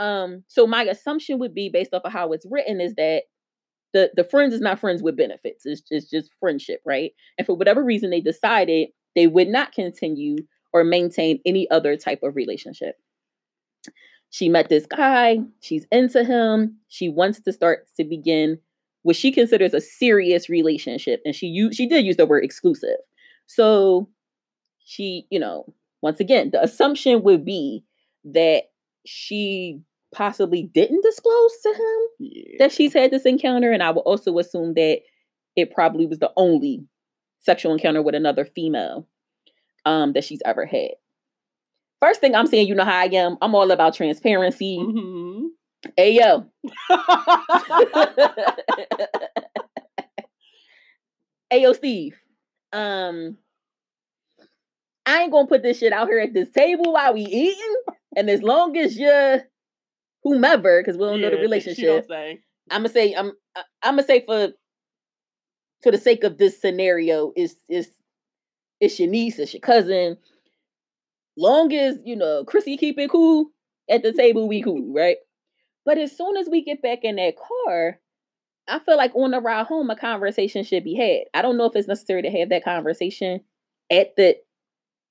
Um, 0.00 0.44
so 0.48 0.66
my 0.66 0.84
assumption 0.84 1.38
would 1.38 1.54
be 1.54 1.68
based 1.68 1.92
off 1.92 2.02
of 2.04 2.12
how 2.12 2.32
it's 2.32 2.46
written 2.50 2.80
is 2.80 2.94
that 2.94 3.24
the 3.92 4.10
the 4.16 4.24
friends 4.24 4.54
is 4.54 4.60
not 4.60 4.80
friends 4.80 5.02
with 5.02 5.16
benefits. 5.16 5.66
It's 5.66 5.82
just 5.82 6.10
just 6.10 6.30
friendship, 6.40 6.80
right? 6.86 7.12
And 7.36 7.46
for 7.46 7.54
whatever 7.54 7.84
reason, 7.84 8.10
they 8.10 8.20
decided 8.20 8.88
they 9.14 9.26
would 9.26 9.48
not 9.48 9.72
continue 9.72 10.36
or 10.72 10.84
maintain 10.84 11.40
any 11.44 11.70
other 11.70 11.96
type 11.96 12.20
of 12.22 12.34
relationship. 12.34 12.94
She 14.30 14.48
met 14.48 14.68
this 14.68 14.86
guy. 14.86 15.40
She's 15.60 15.86
into 15.92 16.24
him. 16.24 16.78
She 16.88 17.08
wants 17.08 17.40
to 17.40 17.52
start 17.52 17.88
to 17.96 18.04
begin 18.04 18.58
what 19.02 19.16
she 19.16 19.32
considers 19.32 19.74
a 19.74 19.80
serious 19.80 20.48
relationship, 20.48 21.20
and 21.24 21.34
she 21.34 21.46
used 21.46 21.76
she 21.76 21.86
did 21.86 22.06
use 22.06 22.16
the 22.16 22.26
word 22.26 22.44
exclusive. 22.44 22.96
So 23.46 24.08
she, 24.78 25.26
you 25.30 25.40
know, 25.40 25.66
once 26.00 26.20
again, 26.20 26.50
the 26.52 26.62
assumption 26.62 27.22
would 27.22 27.44
be 27.44 27.84
that 28.24 28.64
she 29.04 29.80
possibly 30.12 30.64
didn't 30.64 31.02
disclose 31.02 31.52
to 31.62 31.68
him 31.70 32.08
Yeah. 32.18 32.56
that 32.58 32.72
she's 32.72 32.92
had 32.94 33.10
this 33.10 33.24
encounter, 33.26 33.70
and 33.72 33.82
I 33.82 33.90
will 33.90 34.02
also 34.02 34.38
assume 34.38 34.74
that 34.74 35.00
it 35.56 35.72
probably 35.72 36.06
was 36.06 36.18
the 36.18 36.32
only 36.36 36.84
sexual 37.40 37.72
encounter 37.72 38.02
with 38.02 38.14
another 38.14 38.44
female 38.44 39.06
um, 39.84 40.12
that 40.12 40.24
she's 40.24 40.42
ever 40.44 40.66
had. 40.66 40.90
First 42.00 42.20
thing 42.20 42.34
I'm 42.34 42.46
saying, 42.46 42.66
you 42.68 42.74
know 42.74 42.84
how 42.84 42.98
I 42.98 43.04
am. 43.12 43.36
I'm 43.42 43.54
all 43.54 43.70
about 43.70 43.94
transparency. 43.94 44.78
Mhm. 44.78 45.48
Hey 45.96 46.12
yo. 46.12 46.46
hey 51.50 51.62
yo, 51.62 51.72
Steve. 51.72 52.14
Um, 52.72 53.36
I 55.06 55.22
ain't 55.22 55.32
gonna 55.32 55.46
put 55.48 55.62
this 55.62 55.78
shit 55.78 55.92
out 55.92 56.08
here 56.08 56.20
at 56.20 56.34
this 56.34 56.50
table 56.50 56.92
while 56.92 57.14
we 57.14 57.22
eating. 57.22 57.74
And 58.16 58.28
as 58.30 58.42
long 58.42 58.76
as 58.76 58.96
you're 58.98 59.42
whomever, 60.22 60.80
because 60.82 60.96
we 60.96 61.04
don't 61.06 61.20
know 61.20 61.30
the 61.30 61.36
Yeah, 61.36 61.58
she- 61.58 61.74
she 61.74 61.86
relationship. 61.86 62.10
I'm 62.70 62.80
gonna 62.80 62.88
say 62.88 63.14
I'm 63.14 63.32
I'm 63.82 63.96
gonna 63.96 64.02
say 64.04 64.20
for 64.24 64.52
for 65.82 65.90
the 65.90 65.98
sake 65.98 66.24
of 66.24 66.38
this 66.38 66.60
scenario, 66.60 67.32
is 67.36 67.56
is 67.68 67.90
it's 68.80 68.98
your 69.00 69.08
niece, 69.10 69.38
it's 69.38 69.52
your 69.54 69.60
cousin. 69.60 70.18
Long 71.36 71.72
as 71.72 71.98
you 72.04 72.16
know 72.16 72.44
Chrissy 72.44 72.76
keep 72.76 72.98
it 72.98 73.10
cool 73.10 73.50
at 73.88 74.02
the 74.02 74.12
table, 74.12 74.48
we 74.48 74.62
cool, 74.62 74.92
right? 74.92 75.16
But 75.84 75.98
as 75.98 76.16
soon 76.16 76.36
as 76.36 76.48
we 76.48 76.62
get 76.62 76.82
back 76.82 77.00
in 77.02 77.16
that 77.16 77.34
car, 77.36 77.98
I 78.68 78.78
feel 78.80 78.96
like 78.96 79.14
on 79.14 79.30
the 79.30 79.40
ride 79.40 79.66
home, 79.66 79.90
a 79.90 79.96
conversation 79.96 80.62
should 80.64 80.84
be 80.84 80.94
had. 80.94 81.22
I 81.34 81.42
don't 81.42 81.56
know 81.56 81.64
if 81.64 81.74
it's 81.74 81.88
necessary 81.88 82.22
to 82.22 82.30
have 82.30 82.50
that 82.50 82.64
conversation 82.64 83.40
at 83.90 84.14
the 84.16 84.36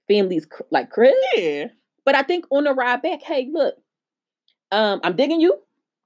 family's 0.07 0.47
like 0.71 0.89
crib, 0.91 1.13
Yeah. 1.35 1.67
but 2.05 2.15
I 2.15 2.21
think 2.23 2.45
on 2.51 2.65
the 2.65 2.73
ride 2.73 3.01
back, 3.01 3.21
hey, 3.23 3.49
look, 3.51 3.75
um, 4.71 4.99
I'm 5.03 5.15
digging 5.15 5.41
you. 5.41 5.53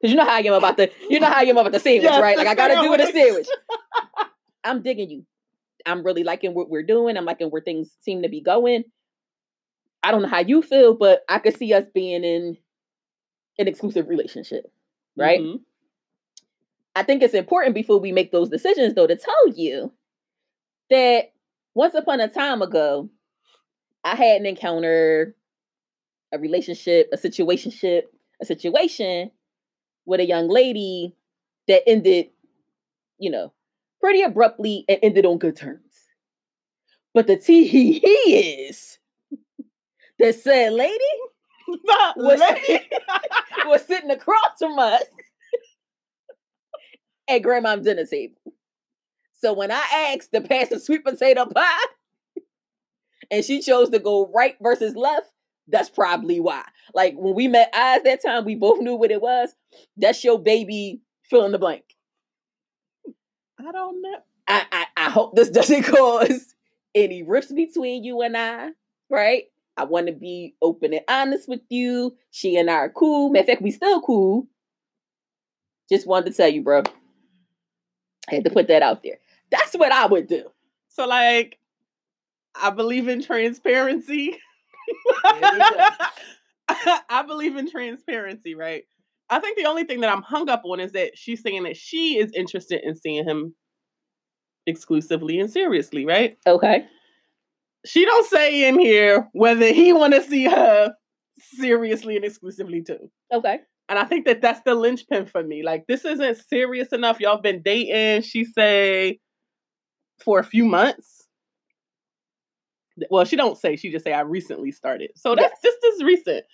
Cause 0.02 0.12
you 0.12 0.16
know 0.18 0.26
how 0.26 0.36
I 0.36 0.40
am 0.40 0.54
about 0.54 0.76
the, 0.76 0.92
you 1.10 1.20
know 1.20 1.28
how 1.28 1.40
I 1.40 1.44
am 1.44 1.58
about 1.58 1.72
the 1.72 1.80
sandwich, 1.88 2.04
Yes, 2.04 2.22
right? 2.22 2.38
Like 2.38 2.48
I 2.48 2.56
gotta 2.56 2.82
do 2.82 2.92
with 2.92 3.00
a 3.00 3.06
sandwich. 3.06 3.24
sandwich. 3.48 3.48
I'm 4.66 4.82
digging 4.82 5.10
you. 5.10 5.26
I'm 5.86 6.04
really 6.04 6.24
liking 6.24 6.54
what 6.54 6.70
we're 6.70 6.84
doing. 6.84 7.16
I'm 7.18 7.26
liking 7.26 7.48
where 7.50 7.62
things 7.62 7.92
seem 8.02 8.22
to 8.24 8.30
be 8.30 8.42
going. 8.42 8.84
I 10.02 10.12
don't 10.12 10.22
know 10.22 10.28
how 10.28 10.40
you 10.40 10.62
feel, 10.62 10.94
but 10.94 11.24
I 11.30 11.40
could 11.40 11.56
see 11.58 11.74
us 11.74 11.86
being 11.94 12.24
in 12.26 12.58
an 13.58 13.68
exclusive 13.70 14.10
relationship, 14.10 14.66
right? 15.18 15.40
Mhm. 15.40 15.62
I 16.96 17.04
think 17.04 17.24
it's 17.24 17.34
important 17.34 17.74
before 17.74 18.00
we 18.00 18.12
make 18.12 18.32
those 18.32 18.50
decisions, 18.50 18.94
though, 18.94 19.08
to 19.08 19.16
tell 19.16 19.48
you 19.56 19.92
that 20.90 21.32
once 21.76 21.96
upon 21.96 22.20
a 22.20 22.28
time 22.28 22.62
ago, 22.62 23.10
I 24.04 24.16
had 24.16 24.42
an 24.42 24.46
encounter, 24.46 25.36
a 26.34 26.38
relationship, 26.40 27.10
a 27.14 27.18
situationship, 27.18 28.04
a 28.42 28.46
situation 28.46 29.32
with 30.06 30.20
a 30.20 30.26
young 30.26 30.50
lady 30.50 31.16
that 31.68 31.88
ended, 31.88 32.28
you 33.20 33.30
know, 33.30 33.54
pretty 34.02 34.22
abruptly 34.22 34.86
and 34.90 35.00
ended 35.02 35.26
on 35.26 35.38
good 35.38 35.56
terms. 35.56 35.80
But 37.14 37.28
the 37.28 37.38
T 37.38 37.68
he 37.68 38.00
he 38.00 38.36
is 38.68 38.98
that 40.20 40.36
said 40.36 40.74
lady 40.74 40.98
was, 42.18 42.42
was 43.66 43.86
sitting 43.86 44.12
across 44.12 44.60
from 44.60 44.78
us 44.78 45.04
at 47.30 47.40
grandma's 47.40 47.84
dinner 47.84 48.06
table. 48.06 48.36
So 49.34 49.54
when 49.54 49.72
I 49.72 50.14
asked 50.16 50.32
to 50.34 50.42
pass 50.42 50.70
the 50.70 50.80
sweet 50.80 51.04
potato 51.04 51.46
pie, 51.46 51.78
and 53.32 53.44
she 53.44 53.62
chose 53.62 53.90
to 53.90 54.00
go 54.00 54.32
right 54.34 54.56
versus 54.62 54.96
left, 54.96 55.32
that's 55.68 55.90
probably 55.90 56.40
why. 56.40 56.64
Like 56.94 57.16
when 57.16 57.36
we 57.36 57.48
met 57.48 57.74
eyes 57.76 58.02
that 58.04 58.22
time, 58.24 58.46
we 58.46 58.56
both 58.56 58.80
knew 58.80 58.96
what 58.96 59.12
it 59.12 59.22
was. 59.22 59.56
That's 59.98 60.24
your 60.24 60.40
baby 60.40 61.02
fill 61.30 61.46
in 61.46 61.52
the 61.52 61.60
blank. 61.60 61.84
I 63.60 63.72
don't 63.72 64.02
know. 64.02 64.18
I, 64.48 64.66
I, 64.72 64.86
I 64.98 65.10
hope 65.10 65.36
this 65.36 65.50
doesn't 65.52 65.84
cause 65.84 66.56
any 66.94 67.24
rifts 67.24 67.52
between 67.52 68.04
you 68.04 68.22
and 68.22 68.38
I, 68.38 68.70
right? 69.10 69.44
I 69.76 69.86
want 69.86 70.08
to 70.08 70.14
be 70.14 70.56
open 70.62 70.94
and 70.94 71.04
honest 71.08 71.50
with 71.50 71.62
you. 71.70 72.16
She 72.30 72.58
and 72.58 72.70
I 72.70 72.76
are 72.76 72.90
cool. 72.90 73.30
Matter 73.30 73.44
of 73.44 73.48
fact, 73.48 73.62
we 73.62 73.72
still 73.72 74.02
cool. 74.02 74.48
Just 75.90 76.06
wanted 76.06 76.32
to 76.32 76.38
tell 76.38 76.50
you, 76.50 76.62
bro. 76.62 76.84
I 78.30 78.36
had 78.36 78.44
to 78.44 78.52
put 78.52 78.68
that 78.68 78.84
out 78.84 79.04
there. 79.04 79.18
That's 79.52 79.74
what 79.74 79.92
I 79.92 80.06
would 80.06 80.28
do. 80.28 80.50
So 80.90 81.08
like 81.08 81.58
I 82.56 82.70
believe 82.70 83.08
in 83.08 83.24
transparency. 83.24 84.38
I 87.10 87.24
believe 87.28 87.56
in 87.56 87.70
transparency, 87.70 88.56
right? 88.56 88.84
I 89.30 89.40
think 89.40 89.58
the 89.58 89.66
only 89.66 89.84
thing 89.84 90.02
that 90.02 90.12
I'm 90.12 90.22
hung 90.22 90.50
up 90.50 90.62
on 90.66 90.80
is 90.80 90.92
that 90.94 91.18
she's 91.18 91.42
saying 91.42 91.64
that 91.64 91.78
she 91.78 92.18
is 92.18 92.32
interested 92.34 92.82
in 92.84 92.96
seeing 92.96 93.28
him 93.28 93.56
exclusively 94.68 95.40
and 95.40 95.52
seriously, 95.52 96.06
right? 96.06 96.38
Okay. 96.48 96.86
She 97.86 98.06
don't 98.06 98.30
say 98.30 98.68
in 98.68 98.80
here 98.80 99.28
whether 99.34 99.74
he 99.74 99.92
want 99.92 100.14
to 100.14 100.22
see 100.22 100.46
her 100.46 100.94
seriously 101.38 102.16
and 102.16 102.26
exclusively 102.26 102.82
too. 102.82 103.10
Okay. 103.34 103.60
And 103.90 104.00
I 104.00 104.06
think 104.06 104.26
that 104.26 104.42
that's 104.42 104.62
the 104.66 104.76
linchpin 104.76 105.26
for 105.26 105.44
me. 105.44 105.64
Like 105.64 105.86
this 105.88 106.06
isn't 106.06 106.38
serious 106.50 106.94
enough. 106.94 107.20
Y'all 107.20 107.42
been 107.42 107.62
dating. 107.62 108.22
She 108.22 108.46
say 108.46 109.20
for 110.24 110.40
a 110.40 110.44
few 110.44 110.66
months. 110.66 111.23
Well, 113.10 113.26
she 113.26 113.36
don't 113.36 113.58
say. 113.58 113.76
She 113.76 113.92
just 113.92 114.04
say 114.06 114.14
I 114.14 114.22
recently 114.22 114.72
started. 114.72 115.12
So 115.16 115.36
that's 115.36 115.54
Yes. 115.64 115.74
just 115.82 115.96
as 115.96 116.04
recent. 116.04 116.46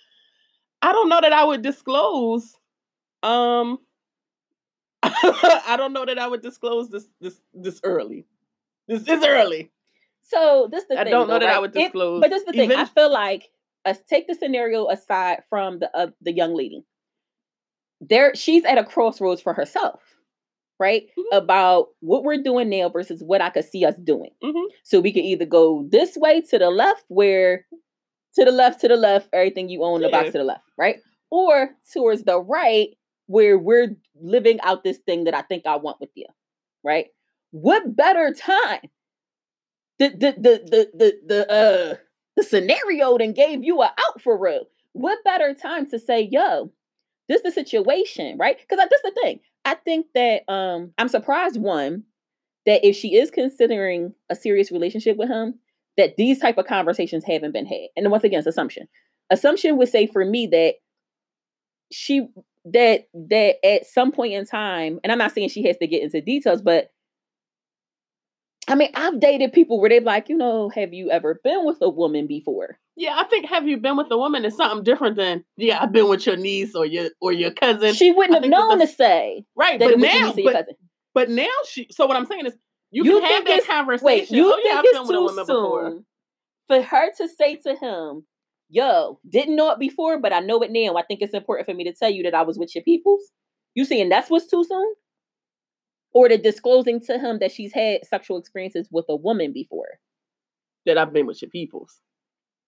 I 0.82 0.92
don't 0.92 1.08
know 1.08 1.20
that 1.20 1.32
I 1.32 1.44
would 1.44 1.62
disclose. 1.62 2.56
Um, 3.22 3.78
I 5.02 5.74
don't 5.76 5.92
know 5.92 6.04
that 6.04 6.18
I 6.18 6.26
would 6.26 6.42
disclose 6.42 6.88
this 6.90 7.06
this 7.20 7.40
this 7.54 7.80
early. 7.84 8.26
This 8.88 9.02
is 9.06 9.24
early. 9.24 9.70
So 10.22 10.68
this 10.70 10.84
the 10.88 10.98
I 10.98 11.04
thing. 11.04 11.10
don't 11.12 11.28
know 11.28 11.34
though, 11.34 11.40
that 11.40 11.48
I 11.48 11.52
right? 11.54 11.60
would 11.60 11.76
It- 11.76 11.80
disclose 11.84 12.20
but 12.20 12.30
this 12.30 12.40
is 12.40 12.46
the 12.46 12.52
thing. 12.52 12.72
I 12.72 12.84
feel 12.84 13.10
like 13.12 13.50
us 13.84 13.98
take 14.08 14.26
the 14.28 14.34
scenario 14.34 14.88
aside 14.88 15.42
from 15.48 15.78
the 15.78 15.90
uh, 15.96 16.08
the 16.22 16.32
young 16.32 16.54
lady. 16.54 16.84
There, 18.00 18.34
she's 18.34 18.64
at 18.64 18.78
a 18.78 18.84
crossroads 18.84 19.42
for 19.42 19.52
herself, 19.52 20.00
right? 20.80 21.04
Mhm. 21.16 21.24
About 21.32 21.88
what 22.00 22.24
we're 22.24 22.42
doing 22.42 22.68
now 22.70 22.88
versus 22.88 23.22
what 23.22 23.40
I 23.42 23.50
could 23.50 23.64
see 23.66 23.84
us 23.84 23.96
doing. 23.96 24.30
Mhm. 24.42 24.64
So 24.82 24.98
we 25.00 25.12
can 25.12 25.22
either 25.24 25.44
go 25.46 25.84
this 25.88 26.16
way 26.16 26.40
to 26.40 26.58
the 26.58 26.70
left, 26.70 27.04
where 27.08 27.66
to 28.36 28.44
the 28.44 28.50
left, 28.52 28.80
to 28.80 28.88
the 28.88 28.96
left, 28.96 29.28
everything 29.32 29.68
you 29.68 29.84
own, 29.84 30.00
the 30.00 30.08
box 30.08 30.32
to 30.32 30.38
the 30.38 30.44
left, 30.44 30.64
right? 30.78 30.96
Or 31.30 31.76
towards 31.92 32.24
the 32.24 32.40
right, 32.40 32.96
where 33.26 33.58
we're 33.58 33.96
living 34.20 34.60
out 34.62 34.82
this 34.82 34.98
thing 34.98 35.24
that 35.24 35.34
I 35.34 35.42
think 35.42 35.66
I 35.66 35.76
want 35.76 36.00
with 36.00 36.10
you, 36.16 36.26
right? 36.82 37.08
What 37.52 37.94
better 37.94 38.32
time? 38.32 38.80
The 39.98 40.08
the 40.08 40.32
the 40.32 40.54
the 40.70 40.90
the 40.94 41.20
the 41.26 41.52
uh 41.52 41.96
the 42.36 42.42
scenario 42.42 43.18
then 43.18 43.32
gave 43.32 43.62
you 43.62 43.82
a 43.82 43.86
out 43.86 44.20
for 44.22 44.38
real. 44.38 44.66
What 44.92 45.22
better 45.24 45.54
time 45.54 45.88
to 45.90 45.98
say, 45.98 46.22
yo, 46.22 46.72
this 47.28 47.42
the 47.42 47.50
situation, 47.52 48.38
right? 48.38 48.58
Because 48.58 48.88
this 48.88 49.02
the 49.02 49.12
thing. 49.22 49.40
I 49.64 49.74
think 49.74 50.06
that 50.14 50.42
um 50.48 50.92
I'm 50.98 51.08
surprised 51.08 51.60
one 51.60 52.04
that 52.66 52.86
if 52.86 52.96
she 52.96 53.16
is 53.16 53.30
considering 53.30 54.14
a 54.28 54.36
serious 54.36 54.70
relationship 54.70 55.16
with 55.16 55.28
him, 55.28 55.58
that 55.96 56.16
these 56.16 56.38
type 56.38 56.58
of 56.58 56.66
conversations 56.66 57.24
haven't 57.24 57.52
been 57.52 57.66
had. 57.66 57.88
And 57.96 58.10
once 58.10 58.24
again, 58.24 58.38
it's 58.38 58.46
assumption. 58.46 58.88
Assumption 59.30 59.76
would 59.76 59.88
say 59.88 60.06
for 60.06 60.24
me 60.24 60.46
that 60.48 60.74
she 61.92 62.28
that 62.66 63.08
that 63.14 63.56
at 63.64 63.86
some 63.86 64.12
point 64.12 64.34
in 64.34 64.44
time, 64.44 65.00
and 65.02 65.12
I'm 65.12 65.18
not 65.18 65.32
saying 65.32 65.48
she 65.48 65.66
has 65.66 65.76
to 65.78 65.86
get 65.86 66.02
into 66.02 66.20
details, 66.20 66.62
but 66.62 66.90
I 68.68 68.74
mean, 68.76 68.90
I've 68.94 69.18
dated 69.18 69.52
people 69.52 69.80
where 69.80 69.90
they're 69.90 70.00
like, 70.00 70.28
you 70.28 70.36
know, 70.36 70.68
have 70.68 70.92
you 70.92 71.10
ever 71.10 71.40
been 71.42 71.64
with 71.64 71.78
a 71.80 71.88
woman 71.88 72.26
before? 72.26 72.78
Yeah, 73.00 73.16
I 73.16 73.24
think 73.24 73.46
have 73.46 73.66
you 73.66 73.78
been 73.78 73.96
with 73.96 74.10
a 74.10 74.18
woman 74.18 74.44
is 74.44 74.54
something 74.54 74.84
different 74.84 75.16
than 75.16 75.42
yeah, 75.56 75.82
I've 75.82 75.90
been 75.90 76.06
with 76.06 76.26
your 76.26 76.36
niece 76.36 76.74
or 76.74 76.84
your 76.84 77.08
or 77.22 77.32
your 77.32 77.50
cousin. 77.50 77.94
She 77.94 78.12
wouldn't 78.12 78.42
have 78.42 78.50
known 78.50 78.78
to 78.78 78.86
say 78.86 79.46
right, 79.56 79.78
that 79.78 79.86
but 79.86 79.92
it 79.92 79.98
was 79.98 80.04
your 80.04 80.20
now 80.20 80.26
niece 80.26 80.36
or 80.36 80.40
your 80.40 80.52
but, 80.52 80.58
cousin. 80.58 80.74
but 81.14 81.30
now 81.30 81.48
she 81.66 81.86
so 81.90 82.06
what 82.06 82.18
I'm 82.18 82.26
saying 82.26 82.44
is 82.44 82.52
you, 82.90 83.04
You 83.04 83.20
can 83.20 83.32
have 83.32 83.44
that 83.46 83.66
conversation. 83.66 84.04
Wait, 84.04 84.30
you 84.30 84.52
oh, 84.52 84.56
think 84.56 84.74
I've 84.74 84.84
it's 84.84 84.98
been 84.98 85.06
with 85.08 85.10
a 85.10 85.12
too 85.14 85.28
soon 85.46 85.46
before. 85.46 86.02
for 86.68 86.82
her 86.82 87.10
to 87.16 87.28
say 87.28 87.56
to 87.56 87.74
him, 87.74 88.26
"Yo, 88.68 89.18
didn't 89.26 89.56
know 89.56 89.70
it 89.70 89.78
before, 89.78 90.18
but 90.18 90.34
I 90.34 90.40
know 90.40 90.60
it 90.60 90.70
now. 90.70 90.96
I 90.96 91.02
think 91.02 91.22
it's 91.22 91.32
important 91.32 91.66
for 91.66 91.74
me 91.74 91.84
to 91.84 91.94
tell 91.94 92.10
you 92.10 92.22
that 92.24 92.34
I 92.34 92.42
was 92.42 92.58
with 92.58 92.74
your 92.74 92.84
peoples." 92.84 93.30
You 93.74 93.86
saying 93.86 94.10
that's 94.10 94.28
what's 94.28 94.46
too 94.46 94.62
soon, 94.62 94.94
or 96.12 96.28
the 96.28 96.36
disclosing 96.36 97.00
to 97.06 97.18
him 97.18 97.38
that 97.38 97.52
she's 97.52 97.72
had 97.72 98.04
sexual 98.04 98.36
experiences 98.36 98.88
with 98.90 99.06
a 99.08 99.16
woman 99.16 99.54
before? 99.54 99.88
That 100.84 100.98
I've 100.98 101.14
been 101.14 101.24
with 101.26 101.40
your 101.40 101.50
peoples. 101.50 101.98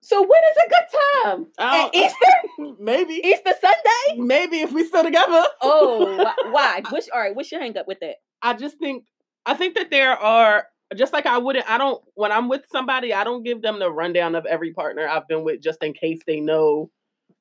So 0.03 0.21
when 0.21 0.31
is 0.51 0.57
a 0.67 0.69
good 0.69 1.01
time? 1.25 1.47
At 1.59 1.95
Easter, 1.95 2.75
Maybe. 2.81 3.15
Easter 3.25 3.53
Sunday. 3.61 4.19
Maybe 4.21 4.61
if 4.61 4.73
we 4.73 4.85
still 4.85 5.05
together. 5.05 5.45
Oh, 5.63 6.33
why? 6.51 6.83
Which 6.91 7.09
all 7.15 7.21
right? 7.21 7.35
What's 7.35 7.53
your 7.53 7.61
hang 7.61 7.77
up 7.79 7.87
with 7.87 8.01
that? 8.01 8.17
I 8.43 8.55
just 8.55 8.79
think 8.79 9.05
I 9.47 9.55
think 9.55 9.77
that 9.77 9.91
there 9.91 10.13
are 10.13 10.67
just 10.97 11.13
like 11.13 11.25
I 11.27 11.39
wouldn't 11.39 11.71
I 11.71 11.79
don't 11.79 12.03
when 12.15 12.33
I'm 12.33 12.49
with 12.49 12.63
somebody, 12.73 13.15
I 13.15 13.23
don't 13.23 13.45
give 13.45 13.63
them 13.63 13.79
the 13.79 13.91
rundown 13.91 14.35
of 14.35 14.45
every 14.45 14.73
partner 14.73 15.07
I've 15.09 15.29
been 15.29 15.45
with 15.45 15.63
just 15.63 15.83
in 15.85 15.93
case 15.93 16.21
they 16.27 16.41
know. 16.41 16.91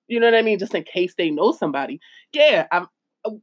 You 0.07 0.19
know 0.19 0.27
what 0.27 0.35
I 0.35 0.43
mean? 0.43 0.59
Just 0.59 0.75
in 0.75 0.83
case 0.83 1.15
they 1.17 1.31
know 1.31 1.51
somebody. 1.51 1.99
Yeah, 2.31 2.67
I'm 2.71 2.87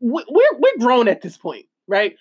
we're 0.00 0.24
we're 0.30 0.78
grown 0.78 1.08
at 1.08 1.22
this 1.22 1.36
point, 1.36 1.66
right? 1.88 2.14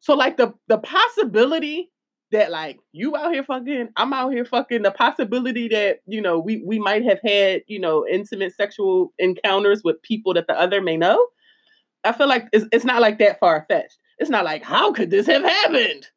So 0.00 0.14
like 0.14 0.38
the 0.38 0.54
the 0.68 0.78
possibility 0.78 1.90
that 2.32 2.50
like 2.50 2.80
you 2.92 3.16
out 3.16 3.32
here 3.32 3.44
fucking, 3.44 3.88
I'm 3.96 4.12
out 4.12 4.32
here 4.32 4.44
fucking, 4.44 4.82
the 4.82 4.90
possibility 4.90 5.68
that, 5.68 6.00
you 6.06 6.20
know, 6.20 6.38
we 6.38 6.62
we 6.66 6.78
might 6.78 7.04
have 7.04 7.20
had, 7.24 7.62
you 7.66 7.78
know, 7.78 8.06
intimate 8.06 8.54
sexual 8.54 9.12
encounters 9.18 9.82
with 9.84 10.02
people 10.02 10.34
that 10.34 10.46
the 10.48 10.58
other 10.58 10.80
may 10.80 10.96
know. 10.96 11.26
I 12.04 12.12
feel 12.12 12.28
like 12.28 12.48
it's, 12.52 12.66
it's 12.72 12.84
not 12.84 13.00
like 13.00 13.18
that 13.20 13.38
far 13.38 13.64
fetched. 13.68 13.98
It's 14.18 14.30
not 14.30 14.44
like, 14.44 14.64
how 14.64 14.92
could 14.92 15.10
this 15.10 15.26
have 15.26 15.42
happened? 15.42 16.08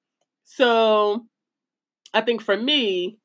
So 0.43 1.25
I 2.13 2.21
think 2.21 2.41
for 2.41 2.57
me, 2.57 3.19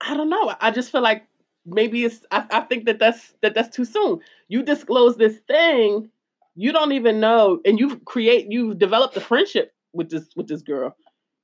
I 0.00 0.16
don't 0.16 0.30
know. 0.30 0.54
I 0.60 0.70
just 0.70 0.92
feel 0.92 1.02
like 1.02 1.26
maybe 1.66 2.04
it's 2.04 2.24
I, 2.30 2.46
I 2.50 2.60
think 2.60 2.86
that 2.86 2.98
that's 2.98 3.34
that 3.42 3.54
that's 3.54 3.74
too 3.74 3.84
soon. 3.84 4.20
You 4.48 4.62
disclose 4.62 5.16
this 5.16 5.38
thing, 5.46 6.10
you 6.56 6.72
don't 6.72 6.92
even 6.92 7.20
know, 7.20 7.60
and 7.64 7.78
you've 7.78 8.04
create 8.04 8.50
you've 8.50 8.78
developed 8.78 9.16
a 9.16 9.20
friendship 9.20 9.72
with 9.92 10.10
this 10.10 10.28
with 10.36 10.48
this 10.48 10.62
girl. 10.62 10.96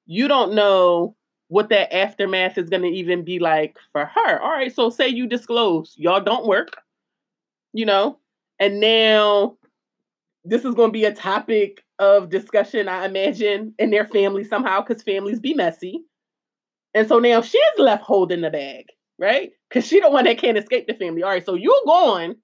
You 0.06 0.28
don't 0.28 0.54
know 0.54 1.16
what 1.48 1.68
that 1.68 1.94
aftermath 1.94 2.59
is 2.59 2.68
gonna 2.68 2.87
even 2.88 3.24
be 3.24 3.38
like 3.38 3.76
for 3.92 4.04
her. 4.06 4.40
All 4.40 4.50
right, 4.50 4.74
so 4.74 4.90
say 4.90 5.09
you 5.09 5.26
disclose, 5.26 5.94
y'all 5.96 6.20
don't 6.20 6.46
work, 6.46 6.76
you 7.72 7.87
know, 7.87 8.18
and 8.59 8.80
now 8.80 9.56
this 10.46 10.64
is 10.64 10.74
going 10.74 10.88
to 10.88 10.92
be 10.92 11.04
a 11.04 11.14
topic 11.14 11.82
of 11.98 12.30
discussion, 12.30 12.88
I 12.88 13.04
imagine, 13.04 13.74
in 13.78 13.90
their 13.90 14.06
family 14.06 14.44
somehow, 14.44 14.80
because 14.80 15.02
families 15.02 15.40
be 15.40 15.54
messy. 15.54 16.04
And 16.94 17.09
so 17.09 17.18
now 17.18 17.42
she's 17.42 17.62
left 17.78 18.04
holding 18.04 18.42
the 18.42 18.50
bag, 18.50 18.87
right? 19.18 19.50
Because 19.68 19.87
she 19.87 20.00
the 20.00 20.09
one 20.09 20.24
that 20.24 20.38
can't 20.38 20.56
escape 20.56 20.87
the 20.87 20.94
family. 20.94 21.22
All 21.22 21.30
right, 21.30 21.44
so 21.44 21.55
you're 21.55 21.74
gone, 21.84 22.36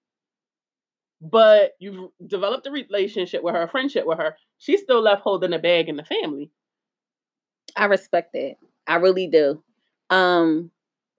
but 1.22 1.72
you've 1.78 2.10
developed 2.26 2.66
a 2.66 2.70
relationship 2.70 3.44
with 3.44 3.54
her, 3.54 3.62
a 3.62 3.68
friendship 3.68 4.04
with 4.06 4.18
her. 4.18 4.36
She's 4.58 4.82
still 4.82 5.00
left 5.00 5.22
holding 5.22 5.52
the 5.52 5.58
bag 5.58 5.88
in 5.88 5.96
the 5.96 6.04
family. 6.04 6.50
I 7.76 7.84
respect 7.84 8.32
that. 8.32 8.56
I 8.88 8.96
really 8.96 9.28
do. 9.28 9.62
Um, 10.10 10.70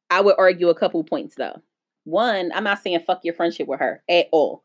I 0.09 0.19
would 0.19 0.35
argue 0.37 0.67
a 0.67 0.75
couple 0.75 1.03
points 1.05 1.35
though. 1.35 1.61
One, 2.03 2.51
I'm 2.53 2.65
not 2.65 2.83
saying 2.83 2.99
fuck 3.07 3.21
your 3.23 3.33
friendship 3.33 3.67
with 3.67 3.79
her 3.79 4.03
at 4.09 4.27
all. 4.33 4.63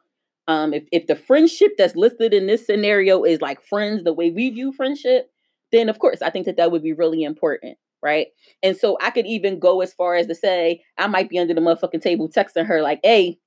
Um, 0.49 0.75
if, 0.75 0.85
if 0.91 1.07
the 1.07 1.15
friendship 1.15 1.73
that's 1.79 1.95
listed 1.95 2.35
in 2.35 2.47
this 2.47 2.67
scenario 2.67 3.23
is 3.23 3.41
like 3.41 3.63
friends, 3.63 4.03
the 4.03 4.13
way 4.13 4.31
we 4.31 4.51
view 4.51 4.73
friendship, 4.73 5.31
then 5.71 5.89
of 5.89 6.01
course 6.01 6.21
I 6.21 6.31
think 6.31 6.47
that 6.47 6.57
that 6.57 6.73
would 6.73 6.83
be 6.83 6.93
really 6.93 7.23
important, 7.23 7.79
right? 8.03 8.29
And 8.63 8.77
so 8.77 8.99
I 9.01 9.11
could 9.11 9.27
even 9.27 9.61
go 9.61 9.83
as 9.83 9.93
far 9.93 10.17
as 10.17 10.27
to 10.27 10.35
say 10.35 10.83
I 10.97 11.07
might 11.07 11.29
be 11.29 11.39
under 11.39 11.55
the 11.55 11.61
motherfucking 11.61 12.03
table 12.03 12.29
texting 12.29 12.67
her 12.67 12.83
like, 12.83 13.01
"Hey, 13.05 13.39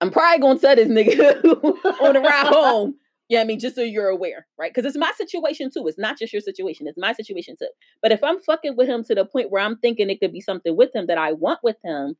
I'm 0.00 0.10
probably 0.10 0.40
gonna 0.40 0.58
tell 0.58 0.76
this 0.76 0.88
nigga 0.88 1.44
on 2.00 2.14
the 2.14 2.20
ride 2.20 2.46
home, 2.52 2.94
Yeah, 3.28 3.40
I 3.40 3.44
mean, 3.44 3.58
just 3.58 3.74
so 3.74 3.82
you're 3.82 4.08
aware, 4.08 4.46
right? 4.58 4.72
Because 4.72 4.86
it's 4.88 4.98
my 4.98 5.12
situation 5.16 5.70
too. 5.70 5.86
It's 5.88 5.98
not 5.98 6.18
just 6.18 6.32
your 6.32 6.40
situation, 6.42 6.86
it's 6.86 6.98
my 6.98 7.12
situation 7.12 7.56
too. 7.58 7.68
But 8.02 8.12
if 8.12 8.22
I'm 8.22 8.40
fucking 8.40 8.76
with 8.76 8.88
him 8.88 9.04
to 9.04 9.14
the 9.14 9.24
point 9.24 9.50
where 9.50 9.62
I'm 9.62 9.76
thinking 9.78 10.10
it 10.10 10.20
could 10.20 10.32
be 10.32 10.40
something 10.40 10.76
with 10.76 10.94
him 10.94 11.06
that 11.06 11.18
I 11.18 11.32
want 11.32 11.60
with 11.62 11.76
him, 11.84 12.16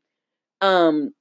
um, 0.60 1.12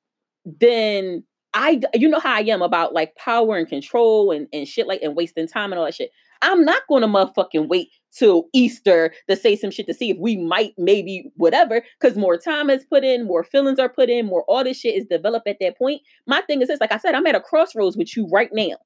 then 0.46 1.24
I 1.54 1.82
you 1.94 2.10
know 2.10 2.20
how 2.20 2.36
I 2.36 2.42
am 2.42 2.62
about 2.62 2.94
like 2.94 3.16
power 3.16 3.58
and 3.58 3.68
control 3.68 4.32
and, 4.32 4.48
and 4.52 4.68
shit 4.68 4.88
like 4.88 5.02
and 5.02 5.16
wasting 5.16 5.48
time 5.48 5.72
and 5.72 5.80
all 5.80 5.86
that 5.86 5.96
shit. 5.96 6.12
I'm 6.42 6.66
not 6.66 6.84
gonna 6.90 7.08
motherfucking 7.08 7.68
wait 7.68 7.90
till 8.12 8.48
Easter 8.54 9.14
to 9.30 9.36
say 9.36 9.56
some 9.56 9.72
shit 9.72 9.88
to 9.88 9.94
see 9.94 10.12
if 10.12 10.18
we 10.20 10.38
might 10.38 10.74
maybe 10.78 11.32
whatever, 11.36 11.84
because 12.00 12.18
more 12.18 12.38
time 12.38 12.70
is 12.70 12.86
put 12.86 13.04
in, 13.04 13.26
more 13.26 13.44
feelings 13.44 13.80
are 13.80 13.90
put 13.90 14.10
in, 14.10 14.26
more 14.26 14.44
all 14.48 14.64
this 14.64 14.80
shit 14.80 14.96
is 14.96 15.06
developed 15.06 15.48
at 15.48 15.58
that 15.62 15.78
point. 15.78 16.02
My 16.26 16.42
thing 16.42 16.62
is 16.62 16.68
this, 16.68 16.80
like 16.80 16.92
I 16.92 16.98
said, 16.98 17.16
I'm 17.16 17.28
at 17.28 17.36
a 17.36 17.42
crossroads 17.42 17.98
with 17.98 18.16
you 18.16 18.28
right 18.32 18.50
now. 18.54 18.78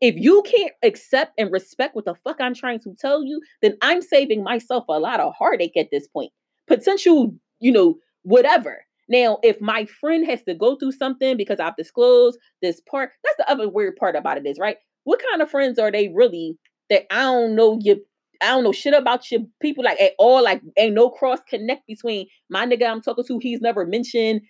If 0.00 0.16
you 0.16 0.42
can't 0.42 0.72
accept 0.82 1.32
and 1.38 1.52
respect 1.52 1.94
what 1.94 2.06
the 2.06 2.14
fuck 2.24 2.40
I'm 2.40 2.54
trying 2.54 2.80
to 2.80 2.94
tell 2.98 3.22
you, 3.22 3.40
then 3.60 3.76
I'm 3.82 4.00
saving 4.00 4.42
myself 4.42 4.84
a 4.88 4.98
lot 4.98 5.20
of 5.20 5.34
heartache 5.38 5.76
at 5.76 5.88
this 5.92 6.08
point. 6.08 6.32
Potential, 6.66 7.34
you 7.58 7.70
know, 7.70 7.96
whatever. 8.22 8.84
Now, 9.10 9.38
if 9.42 9.60
my 9.60 9.84
friend 9.84 10.24
has 10.26 10.42
to 10.44 10.54
go 10.54 10.76
through 10.76 10.92
something 10.92 11.36
because 11.36 11.60
I've 11.60 11.76
disclosed 11.76 12.38
this 12.62 12.80
part, 12.88 13.10
that's 13.24 13.36
the 13.36 13.50
other 13.50 13.68
weird 13.68 13.96
part 13.96 14.16
about 14.16 14.38
it 14.38 14.46
is, 14.46 14.58
right? 14.58 14.76
What 15.04 15.20
kind 15.30 15.42
of 15.42 15.50
friends 15.50 15.78
are 15.78 15.90
they 15.90 16.08
really 16.14 16.56
that 16.88 17.04
I 17.10 17.22
don't 17.22 17.54
know 17.54 17.78
you 17.82 18.04
I 18.40 18.46
don't 18.46 18.64
know 18.64 18.72
shit 18.72 18.94
about 18.94 19.30
your 19.30 19.42
people 19.60 19.84
like 19.84 20.00
at 20.00 20.12
all. 20.18 20.42
Like 20.42 20.62
ain't 20.76 20.94
no 20.94 21.10
cross 21.10 21.40
connect 21.48 21.86
between 21.86 22.26
my 22.48 22.66
nigga 22.66 22.88
I'm 22.88 23.02
talking 23.02 23.24
to. 23.24 23.38
He's 23.38 23.60
never 23.60 23.84
mentioned 23.86 24.42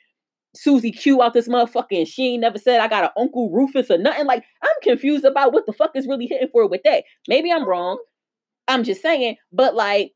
Susie 0.55 0.93
Q 0.93 1.23
out 1.23 1.35
this 1.35 1.49
motherfucker, 1.49 1.99
and 1.99 2.09
she 2.09 2.35
ain't 2.35 2.41
never 2.41 2.59
said 2.59 2.81
I 2.81 2.89
got 2.89 3.05
an 3.05 3.11
Uncle 3.17 3.51
Rufus 3.51 3.91
or 3.91 3.99
nothing. 3.99 4.27
Like, 4.27 4.45
I'm 4.63 4.83
confused 4.83 5.25
about 5.25 5.53
what 5.53 5.67
the 5.67 5.73
fuck 5.73 5.93
is 5.95 6.07
really 6.07 6.27
hitting 6.27 6.49
for 6.53 6.69
with 6.69 6.83
that. 6.85 7.05
Maybe 7.29 7.53
I'm 7.53 7.69
wrong. 7.69 7.99
I'm 8.69 8.85
just 8.85 9.03
saying, 9.03 9.37
but 9.53 9.75
like, 9.75 10.13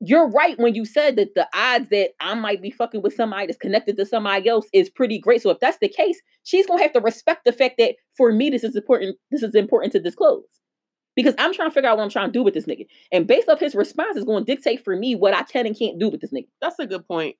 you're 0.00 0.28
right 0.28 0.58
when 0.58 0.74
you 0.74 0.84
said 0.84 1.16
that 1.16 1.34
the 1.34 1.48
odds 1.54 1.88
that 1.88 2.10
I 2.20 2.34
might 2.34 2.60
be 2.60 2.70
fucking 2.70 3.02
with 3.02 3.14
somebody 3.14 3.46
that's 3.46 3.58
connected 3.58 3.96
to 3.96 4.04
somebody 4.04 4.48
else 4.48 4.66
is 4.72 4.90
pretty 4.90 5.18
great. 5.18 5.42
So 5.42 5.50
if 5.50 5.60
that's 5.60 5.78
the 5.78 5.88
case, 5.88 6.20
she's 6.44 6.66
gonna 6.66 6.82
have 6.82 6.92
to 6.92 7.00
respect 7.00 7.44
the 7.44 7.52
fact 7.52 7.76
that 7.78 7.94
for 8.16 8.32
me, 8.32 8.50
this 8.50 8.64
is 8.64 8.76
important. 8.76 9.16
This 9.30 9.42
is 9.42 9.54
important 9.54 9.92
to 9.92 10.00
disclose 10.00 10.44
because 11.16 11.34
I'm 11.38 11.52
trying 11.52 11.70
to 11.70 11.74
figure 11.74 11.88
out 11.88 11.96
what 11.96 12.04
I'm 12.04 12.10
trying 12.10 12.28
to 12.28 12.32
do 12.32 12.42
with 12.42 12.54
this 12.54 12.66
nigga. 12.66 12.86
And 13.10 13.26
based 13.26 13.48
off 13.48 13.58
his 13.58 13.74
response 13.74 14.16
is 14.16 14.24
going 14.24 14.44
to 14.44 14.54
dictate 14.54 14.84
for 14.84 14.94
me 14.94 15.16
what 15.16 15.34
I 15.34 15.42
can 15.42 15.66
and 15.66 15.76
can't 15.76 15.98
do 15.98 16.08
with 16.08 16.20
this 16.20 16.30
nigga. 16.30 16.48
That's 16.60 16.78
a 16.78 16.86
good 16.86 17.08
point. 17.08 17.36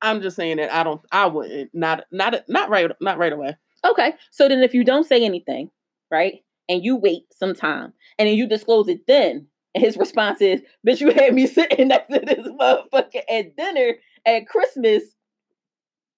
I'm 0.00 0.22
just 0.22 0.36
saying 0.36 0.58
that 0.58 0.72
I 0.72 0.84
don't. 0.84 1.00
I 1.10 1.26
wouldn't. 1.26 1.70
Not. 1.74 2.04
Not. 2.12 2.34
Not 2.48 2.70
right. 2.70 2.90
Not 3.00 3.18
right 3.18 3.32
away. 3.32 3.56
Okay. 3.84 4.12
So 4.30 4.48
then, 4.48 4.62
if 4.62 4.74
you 4.74 4.84
don't 4.84 5.06
say 5.06 5.24
anything, 5.24 5.70
right, 6.10 6.44
and 6.68 6.84
you 6.84 6.96
wait 6.96 7.22
some 7.32 7.54
time, 7.54 7.92
and 8.18 8.28
then 8.28 8.36
you 8.36 8.46
disclose 8.46 8.88
it, 8.88 9.06
then 9.08 9.48
and 9.74 9.84
his 9.84 9.96
response 9.96 10.40
is, 10.40 10.60
"Bitch, 10.86 11.00
you 11.00 11.10
had 11.10 11.34
me 11.34 11.46
sitting 11.48 11.88
next 11.88 12.08
to 12.08 12.20
this 12.20 12.46
motherfucker 12.46 13.22
at 13.28 13.56
dinner 13.56 13.94
at 14.26 14.46
Christmas." 14.46 15.02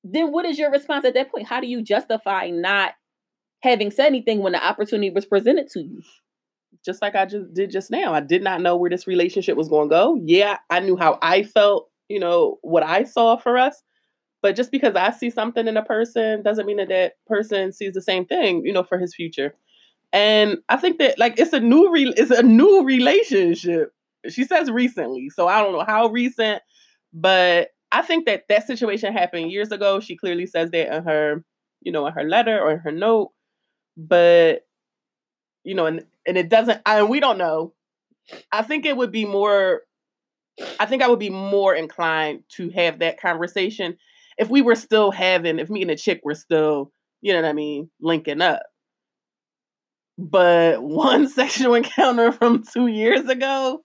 Then 0.03 0.33
what 0.33 0.47
is 0.47 0.59
your 0.59 0.71
response 0.71 1.05
at 1.05 1.15
that 1.15 1.31
point? 1.31 1.47
How 1.47 1.61
do 1.61 1.67
you 1.67 1.83
justify 1.83 2.49
not 2.49 2.93
having 3.63 3.91
said 3.91 4.07
anything 4.07 4.41
when 4.41 4.53
the 4.53 4.67
opportunity 4.67 5.11
was 5.11 5.27
presented 5.27 5.69
to 5.69 5.81
you? 5.81 6.03
Just 6.85 7.03
like 7.03 7.15
I 7.15 7.27
just 7.27 7.53
did 7.53 7.71
just 7.71 7.91
now. 7.91 8.15
I 8.15 8.21
did 8.21 8.43
not 8.43 8.61
know 8.61 8.77
where 8.77 8.91
this 8.91 9.07
relationship 9.07 9.57
was 9.57 9.69
going 9.69 9.89
to 9.89 9.95
go. 9.95 10.21
Yeah, 10.25 10.59
I 10.71 10.81
knew 10.81 10.97
how 10.97 11.19
I 11.21 11.43
felt 11.43 11.91
you 12.11 12.19
know, 12.19 12.59
what 12.61 12.83
I 12.83 13.05
saw 13.05 13.39
for 13.39 13.57
us. 13.57 13.83
But 14.43 14.57
just 14.57 14.73
because 14.73 14.97
I 14.97 15.13
see 15.13 15.31
something 15.31 15.67
in 15.67 15.77
a 15.77 15.85
person 15.85 16.43
doesn't 16.43 16.67
mean 16.67 16.79
that 16.79 16.89
that 16.89 17.13
person 17.27 17.73
sees 17.73 17.95
the 17.95 18.03
same 18.03 18.27
thing, 18.27 18.63
you 18.65 18.73
know, 18.73 18.83
for 18.83 18.99
his 18.99 19.15
future. 19.15 19.55
And 20.13 20.59
I 20.69 20.77
think 20.77 20.99
that 20.99 21.19
like 21.19 21.39
it's 21.39 21.53
a 21.53 21.61
new 21.61 21.91
re- 21.93 22.13
it's 22.17 22.33
a 22.33 22.43
new 22.43 22.85
relationship. 22.85 23.95
She 24.29 24.45
says 24.45 24.71
recently, 24.71 25.31
so 25.31 25.47
I 25.47 25.63
don't 25.63 25.73
know 25.73 25.85
how 25.87 26.09
recent, 26.09 26.63
but 27.13 27.69
I 27.93 28.03
think 28.03 28.27
that 28.27 28.49
that 28.49 28.67
situation 28.67 29.13
happened 29.13 29.53
years 29.53 29.71
ago. 29.71 30.01
She 30.01 30.17
clearly 30.17 30.47
says 30.47 30.71
that 30.71 30.95
in 30.95 31.05
her, 31.05 31.45
you 31.83 31.93
know, 31.93 32.07
in 32.07 32.13
her 32.15 32.25
letter 32.25 32.61
or 32.61 32.73
in 32.73 32.79
her 32.81 32.93
note. 32.93 33.31
But 33.97 34.63
you 35.65 35.75
know, 35.75 35.87
and 35.87 36.05
and 36.27 36.37
it 36.37 36.49
doesn't. 36.49 36.81
And 36.87 37.09
we 37.09 37.21
don't 37.21 37.39
know. 37.39 37.75
I 38.53 38.63
think 38.63 38.87
it 38.87 38.97
would 38.97 39.13
be 39.13 39.25
more 39.25 39.83
I 40.79 40.87
think 40.87 41.03
I 41.03 41.09
would 41.09 41.19
be 41.19 41.31
more 41.31 41.75
inclined 41.75 42.45
to 42.57 42.71
have 42.71 42.99
that 42.99 43.21
conversation 43.21 43.97
if 44.39 44.49
we 44.49 44.63
were 44.63 44.75
still 44.75 45.11
having, 45.11 45.59
if 45.59 45.69
me 45.69 45.83
and 45.83 45.91
the 45.91 45.97
chick 45.97 46.21
were 46.25 46.35
still, 46.35 46.93
you 47.21 47.33
know 47.33 47.43
what 47.43 47.49
I 47.49 47.53
mean, 47.53 47.91
linking 48.01 48.41
up. 48.41 48.63
But 50.19 50.83
one 50.83 51.29
sexual 51.29 51.75
encounter 51.75 52.33
from 52.33 52.63
two 52.65 52.87
years 52.87 53.29
ago, 53.29 53.83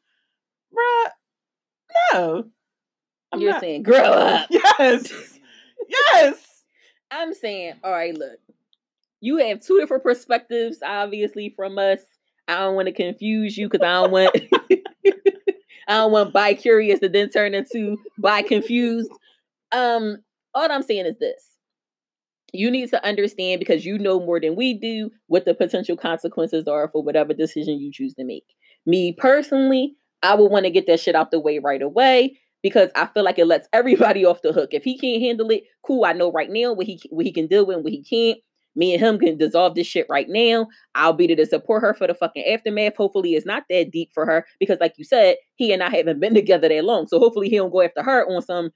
bruh, 0.73 1.09
no. 2.13 2.43
I'm 3.31 3.41
You're 3.41 3.51
not. 3.51 3.61
saying, 3.61 3.83
grow 3.83 3.97
up. 3.97 4.47
Yes. 4.79 5.39
yes. 5.89 6.63
I'm 7.11 7.33
saying, 7.33 7.75
all 7.83 7.91
right, 7.91 8.17
look, 8.17 8.39
you 9.21 9.37
have 9.37 9.61
two 9.61 9.79
different 9.79 10.03
perspectives, 10.03 10.77
obviously, 10.85 11.53
from 11.55 11.77
us. 11.77 11.99
I 12.47 12.59
don't 12.59 12.75
want 12.75 12.87
to 12.87 12.93
confuse 12.93 13.57
you 13.57 13.67
because 13.69 13.85
I 13.85 13.93
don't 13.93 14.11
want 14.11 14.35
I 15.87 15.93
don't 15.93 16.11
want 16.11 16.33
bi 16.33 16.53
curious 16.53 16.99
to 16.99 17.09
then 17.09 17.29
turn 17.29 17.53
into 17.53 17.97
bi 18.17 18.41
confused. 18.41 19.11
Um, 19.71 20.17
all 20.53 20.71
I'm 20.71 20.83
saying 20.83 21.05
is 21.05 21.17
this. 21.17 21.55
You 22.53 22.71
need 22.71 22.89
to 22.91 23.05
understand 23.05 23.59
because 23.59 23.85
you 23.85 23.97
know 23.97 24.19
more 24.19 24.39
than 24.39 24.55
we 24.55 24.73
do 24.73 25.11
what 25.27 25.45
the 25.45 25.53
potential 25.53 25.97
consequences 25.97 26.67
are 26.67 26.87
for 26.89 27.03
whatever 27.03 27.33
decision 27.33 27.79
you 27.79 27.91
choose 27.91 28.13
to 28.13 28.23
make. 28.23 28.45
Me 28.85 29.11
personally, 29.11 29.95
I 30.23 30.35
would 30.35 30.51
want 30.51 30.65
to 30.65 30.71
get 30.71 30.87
that 30.87 30.99
shit 30.99 31.15
out 31.15 31.31
the 31.31 31.39
way 31.39 31.59
right 31.59 31.81
away 31.81 32.39
because 32.63 32.89
I 32.95 33.07
feel 33.07 33.23
like 33.23 33.37
it 33.37 33.45
lets 33.45 33.67
everybody 33.73 34.25
off 34.25 34.41
the 34.41 34.53
hook. 34.53 34.69
If 34.73 34.83
he 34.83 34.97
can't 34.97 35.21
handle 35.21 35.49
it, 35.51 35.63
cool. 35.83 36.05
I 36.05 36.13
know 36.13 36.31
right 36.31 36.49
now 36.49 36.73
what 36.73 36.85
he 36.87 37.01
what 37.09 37.25
he 37.25 37.31
can 37.31 37.47
deal 37.47 37.65
with 37.65 37.75
and 37.75 37.83
what 37.83 37.93
he 37.93 38.03
can't. 38.03 38.39
Me 38.75 38.93
and 38.93 39.01
him 39.01 39.17
can 39.17 39.37
dissolve 39.37 39.75
this 39.75 39.87
shit 39.87 40.05
right 40.09 40.27
now. 40.27 40.67
I'll 40.95 41.13
be 41.13 41.27
there 41.27 41.35
to 41.37 41.45
support 41.45 41.81
her 41.81 41.93
for 41.93 42.07
the 42.07 42.13
fucking 42.13 42.45
aftermath. 42.45 42.97
Hopefully, 42.97 43.35
it's 43.35 43.45
not 43.45 43.63
that 43.69 43.91
deep 43.91 44.11
for 44.13 44.25
her 44.25 44.45
because, 44.59 44.79
like 44.81 44.95
you 44.97 45.05
said, 45.05 45.37
he 45.55 45.71
and 45.71 45.81
I 45.81 45.89
haven't 45.89 46.19
been 46.19 46.33
together 46.35 46.67
that 46.67 46.83
long. 46.83 47.07
So 47.07 47.19
hopefully, 47.19 47.49
he 47.49 47.57
don't 47.57 47.71
go 47.71 47.81
after 47.81 48.03
her 48.03 48.25
on 48.27 48.41
some. 48.41 48.71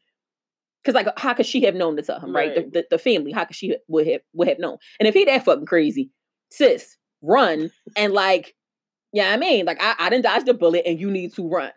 Because 0.84 0.95
like, 0.95 1.20
how 1.20 1.34
could 1.34 1.45
she 1.45 1.62
have 1.66 1.76
known 1.76 1.97
to 1.97 2.02
tell 2.02 2.22
him, 2.22 2.34
right? 2.34 2.56
right? 2.56 2.72
The, 2.72 2.80
the, 2.80 2.88
the, 2.91 2.97
family, 2.97 3.34
how 3.34 3.43
could 3.43 3.56
she 3.56 3.76
would 3.89 4.08
have 4.08 4.22
would 4.34 4.47
have 4.47 4.60
known? 4.60 4.78
And 5.00 5.08
if 5.08 5.14
he 5.14 5.26
that 5.26 5.43
fucking 5.43 5.66
crazy, 5.66 6.10
sis, 6.52 6.95
run 7.22 7.70
and 7.97 8.14
like, 8.14 8.56
yeah, 9.12 9.32
I 9.32 9.38
mean, 9.38 9.66
like 9.66 9.82
I, 9.82 9.95
I 10.00 10.10
didn't 10.10 10.24
dodge 10.24 10.45
the 10.45 10.54
bullet, 10.54 10.84
and 10.86 11.00
you 11.00 11.12
need 11.12 11.34
to 11.34 11.47
run. 11.47 11.72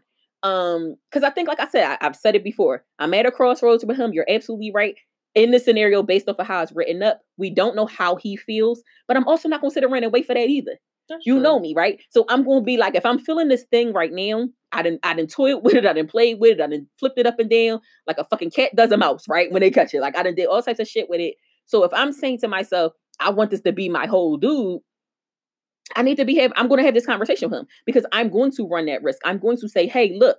Um, 0.44 0.96
because 1.10 1.24
I 1.24 1.30
think, 1.30 1.48
like 1.48 1.60
I 1.60 1.68
said, 1.68 1.84
I, 1.84 2.06
I've 2.06 2.16
said 2.16 2.36
it 2.36 2.44
before. 2.44 2.84
I'm 2.98 3.14
at 3.14 3.26
a 3.26 3.32
crossroads 3.32 3.84
with 3.84 3.96
him. 3.96 4.12
You're 4.12 4.26
absolutely 4.28 4.70
right 4.72 4.96
in 5.34 5.50
the 5.50 5.58
scenario 5.58 6.02
based 6.02 6.28
off 6.28 6.38
of 6.38 6.46
how 6.46 6.62
it's 6.62 6.72
written 6.72 7.02
up, 7.02 7.20
we 7.36 7.50
don't 7.50 7.76
know 7.76 7.86
how 7.86 8.16
he 8.16 8.36
feels, 8.36 8.82
but 9.08 9.16
I'm 9.16 9.26
also 9.26 9.48
not 9.48 9.60
gonna 9.60 9.70
sit 9.70 9.84
around 9.84 10.04
and 10.04 10.12
wait 10.12 10.26
for 10.26 10.34
that 10.34 10.48
either. 10.48 10.78
That's 11.08 11.26
you 11.26 11.34
true. 11.34 11.42
know 11.42 11.58
me, 11.58 11.74
right? 11.74 12.00
So 12.10 12.24
I'm 12.28 12.44
gonna 12.44 12.62
be 12.62 12.76
like, 12.76 12.94
if 12.94 13.06
I'm 13.06 13.18
feeling 13.18 13.48
this 13.48 13.64
thing 13.64 13.92
right 13.92 14.12
now, 14.12 14.48
I 14.72 14.82
didn't 14.82 15.00
I 15.02 15.14
didn't 15.14 15.30
toy 15.30 15.56
with 15.56 15.74
it, 15.74 15.86
I 15.86 15.92
didn't 15.92 16.10
play 16.10 16.34
with 16.34 16.58
it, 16.58 16.60
I 16.60 16.66
didn't 16.66 16.88
flipped 16.98 17.18
it 17.18 17.26
up 17.26 17.38
and 17.38 17.50
down 17.50 17.80
like 18.06 18.18
a 18.18 18.24
fucking 18.24 18.50
cat 18.50 18.74
does 18.76 18.92
a 18.92 18.96
mouse, 18.96 19.26
right? 19.28 19.50
When 19.50 19.60
they 19.60 19.70
catch 19.70 19.94
it. 19.94 20.00
Like 20.00 20.16
I 20.16 20.22
didn't 20.22 20.36
did 20.36 20.46
all 20.46 20.62
types 20.62 20.80
of 20.80 20.88
shit 20.88 21.08
with 21.08 21.20
it. 21.20 21.34
So 21.66 21.84
if 21.84 21.92
I'm 21.94 22.12
saying 22.12 22.38
to 22.40 22.48
myself, 22.48 22.92
I 23.20 23.30
want 23.30 23.50
this 23.50 23.60
to 23.62 23.72
be 23.72 23.88
my 23.88 24.06
whole 24.06 24.36
dude, 24.36 24.80
I 25.96 26.02
need 26.02 26.16
to 26.16 26.24
be 26.24 26.36
have 26.36 26.52
I'm 26.56 26.68
gonna 26.68 26.82
have 26.82 26.94
this 26.94 27.06
conversation 27.06 27.50
with 27.50 27.60
him 27.60 27.66
because 27.86 28.06
I'm 28.12 28.30
going 28.30 28.52
to 28.52 28.68
run 28.68 28.86
that 28.86 29.02
risk. 29.02 29.20
I'm 29.24 29.38
going 29.38 29.58
to 29.58 29.68
say, 29.68 29.86
hey, 29.86 30.16
look, 30.18 30.38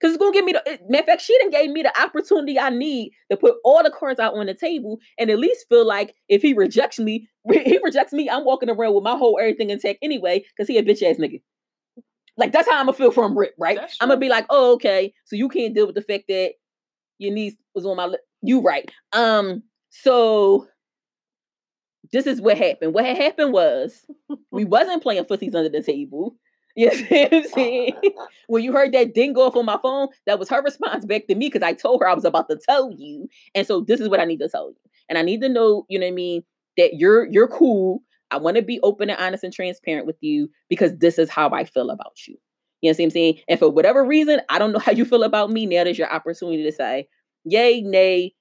because 0.00 0.14
it's 0.14 0.20
gonna 0.20 0.32
give 0.32 0.44
me 0.44 0.52
the 0.52 0.78
matter 0.88 1.02
of 1.02 1.06
fact, 1.06 1.22
she 1.22 1.36
didn't 1.38 1.52
gave 1.52 1.70
me 1.70 1.82
the 1.82 2.00
opportunity 2.00 2.58
I 2.58 2.70
need 2.70 3.12
to 3.30 3.36
put 3.36 3.56
all 3.64 3.82
the 3.82 3.90
cards 3.90 4.18
out 4.18 4.34
on 4.34 4.46
the 4.46 4.54
table 4.54 4.98
and 5.18 5.30
at 5.30 5.38
least 5.38 5.66
feel 5.68 5.86
like 5.86 6.14
if 6.28 6.42
he 6.42 6.54
rejects 6.54 6.98
me, 6.98 7.28
he 7.52 7.78
rejects 7.82 8.12
me, 8.12 8.30
I'm 8.30 8.44
walking 8.44 8.70
around 8.70 8.94
with 8.94 9.04
my 9.04 9.16
whole 9.16 9.38
everything 9.38 9.70
intact 9.70 9.98
anyway, 10.02 10.44
because 10.56 10.68
he 10.68 10.78
a 10.78 10.82
bitch 10.82 11.02
ass 11.02 11.16
nigga. 11.16 11.42
Like 12.36 12.52
that's 12.52 12.68
how 12.68 12.78
I'm 12.78 12.86
gonna 12.86 12.96
feel 12.96 13.10
from 13.10 13.36
Rip, 13.36 13.54
right? 13.58 13.78
I'm 14.00 14.08
gonna 14.08 14.20
be 14.20 14.30
like, 14.30 14.46
oh, 14.48 14.74
okay, 14.74 15.12
so 15.26 15.36
you 15.36 15.48
can't 15.48 15.74
deal 15.74 15.86
with 15.86 15.94
the 15.94 16.02
fact 16.02 16.24
that 16.28 16.52
your 17.18 17.34
niece 17.34 17.54
was 17.74 17.84
on 17.84 17.96
my 17.96 18.06
lip. 18.06 18.20
You 18.42 18.62
right. 18.62 18.90
Um, 19.12 19.62
so 19.90 20.66
this 22.12 22.26
is 22.26 22.40
what 22.40 22.56
happened. 22.56 22.94
What 22.94 23.04
had 23.04 23.18
happened 23.18 23.52
was 23.52 24.06
we 24.50 24.64
wasn't 24.64 25.02
playing 25.02 25.24
footsies 25.24 25.54
under 25.54 25.68
the 25.68 25.82
table. 25.82 26.36
You 26.76 26.90
see 26.92 27.22
what 27.24 27.34
I'm 27.34 27.48
saying? 27.48 27.94
when 28.46 28.62
you 28.62 28.72
heard 28.72 28.92
that 28.92 29.12
ding 29.12 29.36
off 29.36 29.56
on 29.56 29.66
my 29.66 29.78
phone, 29.82 30.08
that 30.26 30.38
was 30.38 30.48
her 30.50 30.62
response 30.62 31.04
back 31.04 31.26
to 31.26 31.34
me 31.34 31.48
because 31.48 31.62
I 31.62 31.72
told 31.72 32.00
her 32.00 32.08
I 32.08 32.14
was 32.14 32.24
about 32.24 32.48
to 32.48 32.56
tell 32.56 32.92
you. 32.92 33.28
And 33.54 33.66
so 33.66 33.80
this 33.80 34.00
is 34.00 34.08
what 34.08 34.20
I 34.20 34.24
need 34.24 34.38
to 34.38 34.48
tell 34.48 34.70
you. 34.70 34.76
And 35.08 35.18
I 35.18 35.22
need 35.22 35.40
to 35.40 35.48
know, 35.48 35.84
you 35.88 35.98
know 35.98 36.06
what 36.06 36.12
I 36.12 36.14
mean, 36.14 36.42
that 36.76 36.94
you're 36.94 37.26
you're 37.26 37.48
cool. 37.48 38.02
I 38.30 38.36
want 38.36 38.56
to 38.56 38.62
be 38.62 38.78
open 38.82 39.10
and 39.10 39.20
honest 39.20 39.42
and 39.42 39.52
transparent 39.52 40.06
with 40.06 40.16
you 40.20 40.48
because 40.68 40.96
this 40.98 41.18
is 41.18 41.28
how 41.28 41.50
I 41.50 41.64
feel 41.64 41.90
about 41.90 42.26
you. 42.28 42.36
You 42.80 42.90
know 42.90 42.94
what 42.96 43.04
I'm 43.04 43.10
saying? 43.10 43.40
And 43.48 43.58
for 43.58 43.68
whatever 43.68 44.04
reason, 44.04 44.40
I 44.48 44.58
don't 44.58 44.72
know 44.72 44.78
how 44.78 44.92
you 44.92 45.04
feel 45.04 45.24
about 45.24 45.50
me. 45.50 45.66
Now 45.66 45.84
there's 45.84 45.98
your 45.98 46.12
opportunity 46.12 46.62
to 46.62 46.72
say 46.72 47.08
yay, 47.44 47.80
nay, 47.80 48.34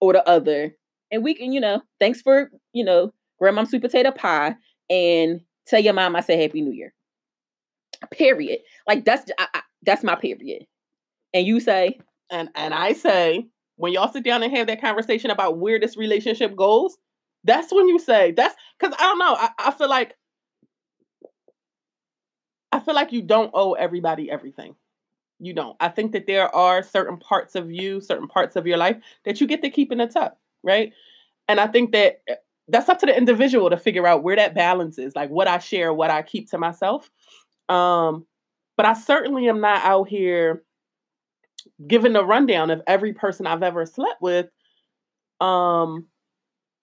or 0.00 0.12
the 0.12 0.28
other. 0.28 0.76
And 1.10 1.24
we 1.24 1.34
can, 1.34 1.52
you 1.52 1.60
know, 1.60 1.80
thanks 1.98 2.20
for, 2.20 2.50
you 2.72 2.84
know, 2.84 3.12
grandma 3.38 3.64
sweet 3.64 3.82
potato 3.82 4.10
pie. 4.10 4.56
And 4.90 5.40
Tell 5.66 5.80
your 5.80 5.94
mom 5.94 6.16
I 6.16 6.20
said 6.20 6.40
Happy 6.40 6.60
New 6.60 6.72
Year. 6.72 6.92
Period. 8.10 8.60
Like 8.86 9.04
that's 9.04 9.30
I, 9.38 9.46
I, 9.54 9.60
that's 9.82 10.02
my 10.02 10.14
period. 10.14 10.66
And 11.34 11.46
you 11.46 11.60
say, 11.60 11.98
and 12.30 12.48
and 12.54 12.74
I 12.74 12.92
say 12.92 13.46
when 13.76 13.92
y'all 13.92 14.12
sit 14.12 14.24
down 14.24 14.42
and 14.42 14.54
have 14.56 14.66
that 14.66 14.80
conversation 14.80 15.30
about 15.30 15.58
where 15.58 15.80
this 15.80 15.96
relationship 15.96 16.54
goes, 16.56 16.96
that's 17.44 17.72
when 17.72 17.88
you 17.88 17.98
say 17.98 18.32
that's 18.32 18.54
because 18.78 18.94
I 18.98 19.02
don't 19.02 19.18
know. 19.18 19.34
I, 19.34 19.50
I 19.58 19.70
feel 19.72 19.88
like 19.88 20.14
I 22.72 22.80
feel 22.80 22.94
like 22.94 23.12
you 23.12 23.22
don't 23.22 23.50
owe 23.54 23.74
everybody 23.74 24.30
everything. 24.30 24.74
You 25.38 25.52
don't. 25.52 25.76
I 25.80 25.88
think 25.88 26.12
that 26.12 26.26
there 26.26 26.54
are 26.54 26.82
certain 26.82 27.18
parts 27.18 27.54
of 27.54 27.70
you, 27.70 28.00
certain 28.00 28.28
parts 28.28 28.56
of 28.56 28.66
your 28.66 28.78
life 28.78 28.96
that 29.24 29.40
you 29.40 29.46
get 29.46 29.62
to 29.62 29.70
keep 29.70 29.92
in 29.92 29.98
the 29.98 30.06
tuck, 30.06 30.36
right? 30.62 30.92
And 31.48 31.60
I 31.60 31.66
think 31.66 31.92
that 31.92 32.22
eh, 32.28 32.36
that's 32.68 32.88
up 32.88 33.00
to 33.00 33.06
the 33.06 33.16
individual 33.16 33.68
to 33.68 33.76
figure 33.76 34.06
out 34.06 34.22
where 34.22 34.36
that 34.36 34.54
balance 34.54 34.98
is, 34.98 35.16
like 35.16 35.30
what 35.30 35.48
I 35.48 35.58
share, 35.58 35.92
what 35.92 36.10
I 36.10 36.22
keep 36.22 36.48
to 36.50 36.58
myself. 36.58 37.10
Um, 37.68 38.26
but 38.76 38.86
I 38.86 38.94
certainly 38.94 39.48
am 39.48 39.60
not 39.60 39.84
out 39.84 40.08
here 40.08 40.62
giving 41.86 42.12
the 42.12 42.24
rundown 42.24 42.70
of 42.70 42.82
every 42.86 43.12
person 43.12 43.46
I've 43.46 43.62
ever 43.62 43.86
slept 43.86 44.20
with. 44.20 44.46
Um, 45.40 46.06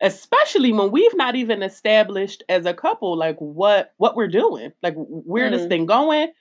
especially 0.01 0.71
when 0.71 0.91
we've 0.91 1.15
not 1.15 1.35
even 1.35 1.61
established 1.61 2.43
as 2.49 2.65
a 2.65 2.73
couple 2.73 3.17
like 3.17 3.37
what 3.37 3.93
what 3.97 4.15
we're 4.15 4.27
doing 4.27 4.71
like 4.81 4.95
where 4.95 5.49
mm. 5.49 5.51
this 5.51 5.67
thing 5.67 5.85
going 5.85 6.31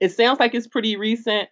it 0.00 0.12
sounds 0.12 0.38
like 0.38 0.54
it's 0.54 0.68
pretty 0.68 0.96
recent 0.96 1.48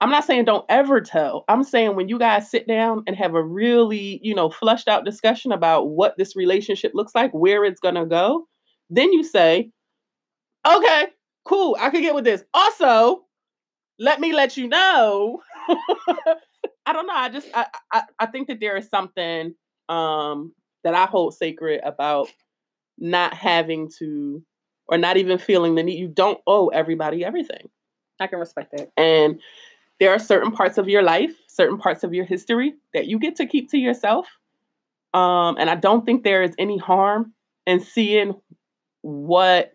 i'm 0.00 0.10
not 0.10 0.24
saying 0.24 0.44
don't 0.44 0.64
ever 0.68 1.00
tell 1.00 1.44
i'm 1.48 1.62
saying 1.62 1.94
when 1.94 2.08
you 2.08 2.18
guys 2.18 2.50
sit 2.50 2.66
down 2.66 3.02
and 3.06 3.16
have 3.16 3.34
a 3.34 3.42
really 3.42 4.18
you 4.22 4.34
know 4.34 4.48
flushed 4.48 4.88
out 4.88 5.04
discussion 5.04 5.52
about 5.52 5.90
what 5.90 6.16
this 6.16 6.34
relationship 6.36 6.92
looks 6.94 7.14
like 7.14 7.30
where 7.32 7.64
it's 7.64 7.80
going 7.80 7.94
to 7.94 8.06
go 8.06 8.46
then 8.88 9.12
you 9.12 9.22
say 9.22 9.70
okay 10.66 11.06
cool 11.44 11.76
i 11.80 11.90
can 11.90 12.02
get 12.02 12.14
with 12.14 12.24
this 12.24 12.42
also 12.54 13.24
let 13.98 14.20
me 14.20 14.32
let 14.32 14.56
you 14.56 14.66
know 14.68 15.42
i 16.86 16.92
don't 16.92 17.06
know 17.06 17.14
i 17.14 17.28
just 17.28 17.48
I, 17.54 17.66
I 17.92 18.02
i 18.18 18.26
think 18.26 18.48
that 18.48 18.60
there 18.60 18.76
is 18.76 18.88
something 18.88 19.54
um 19.88 20.52
that 20.84 20.94
I 20.94 21.06
hold 21.06 21.34
sacred 21.34 21.80
about 21.82 22.28
not 22.98 23.34
having 23.34 23.90
to 23.98 24.42
or 24.86 24.98
not 24.98 25.16
even 25.16 25.38
feeling 25.38 25.74
the 25.74 25.82
need. 25.82 25.98
You 25.98 26.08
don't 26.08 26.38
owe 26.46 26.68
everybody 26.68 27.24
everything. 27.24 27.70
I 28.20 28.28
can 28.28 28.38
respect 28.38 28.72
that. 28.76 28.92
And 28.96 29.40
there 29.98 30.10
are 30.10 30.18
certain 30.18 30.52
parts 30.52 30.78
of 30.78 30.88
your 30.88 31.02
life, 31.02 31.32
certain 31.48 31.78
parts 31.78 32.04
of 32.04 32.14
your 32.14 32.26
history 32.26 32.74
that 32.92 33.06
you 33.06 33.18
get 33.18 33.36
to 33.36 33.46
keep 33.46 33.70
to 33.70 33.78
yourself. 33.78 34.28
Um, 35.14 35.56
and 35.58 35.70
I 35.70 35.74
don't 35.74 36.04
think 36.04 36.22
there 36.22 36.42
is 36.42 36.54
any 36.58 36.76
harm 36.76 37.32
in 37.66 37.80
seeing 37.80 38.34
what 39.00 39.72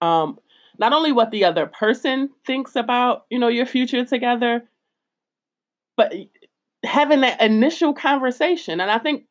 um 0.00 0.38
not 0.78 0.92
only 0.92 1.12
what 1.12 1.30
the 1.30 1.44
other 1.44 1.66
person 1.66 2.30
thinks 2.46 2.76
about, 2.76 3.26
you 3.30 3.38
know, 3.38 3.48
your 3.48 3.66
future 3.66 4.04
together, 4.04 4.62
but 5.96 6.14
having 6.84 7.22
that 7.22 7.42
initial 7.42 7.92
conversation. 7.92 8.80
And 8.80 8.90
I 8.90 8.98
think 8.98 9.24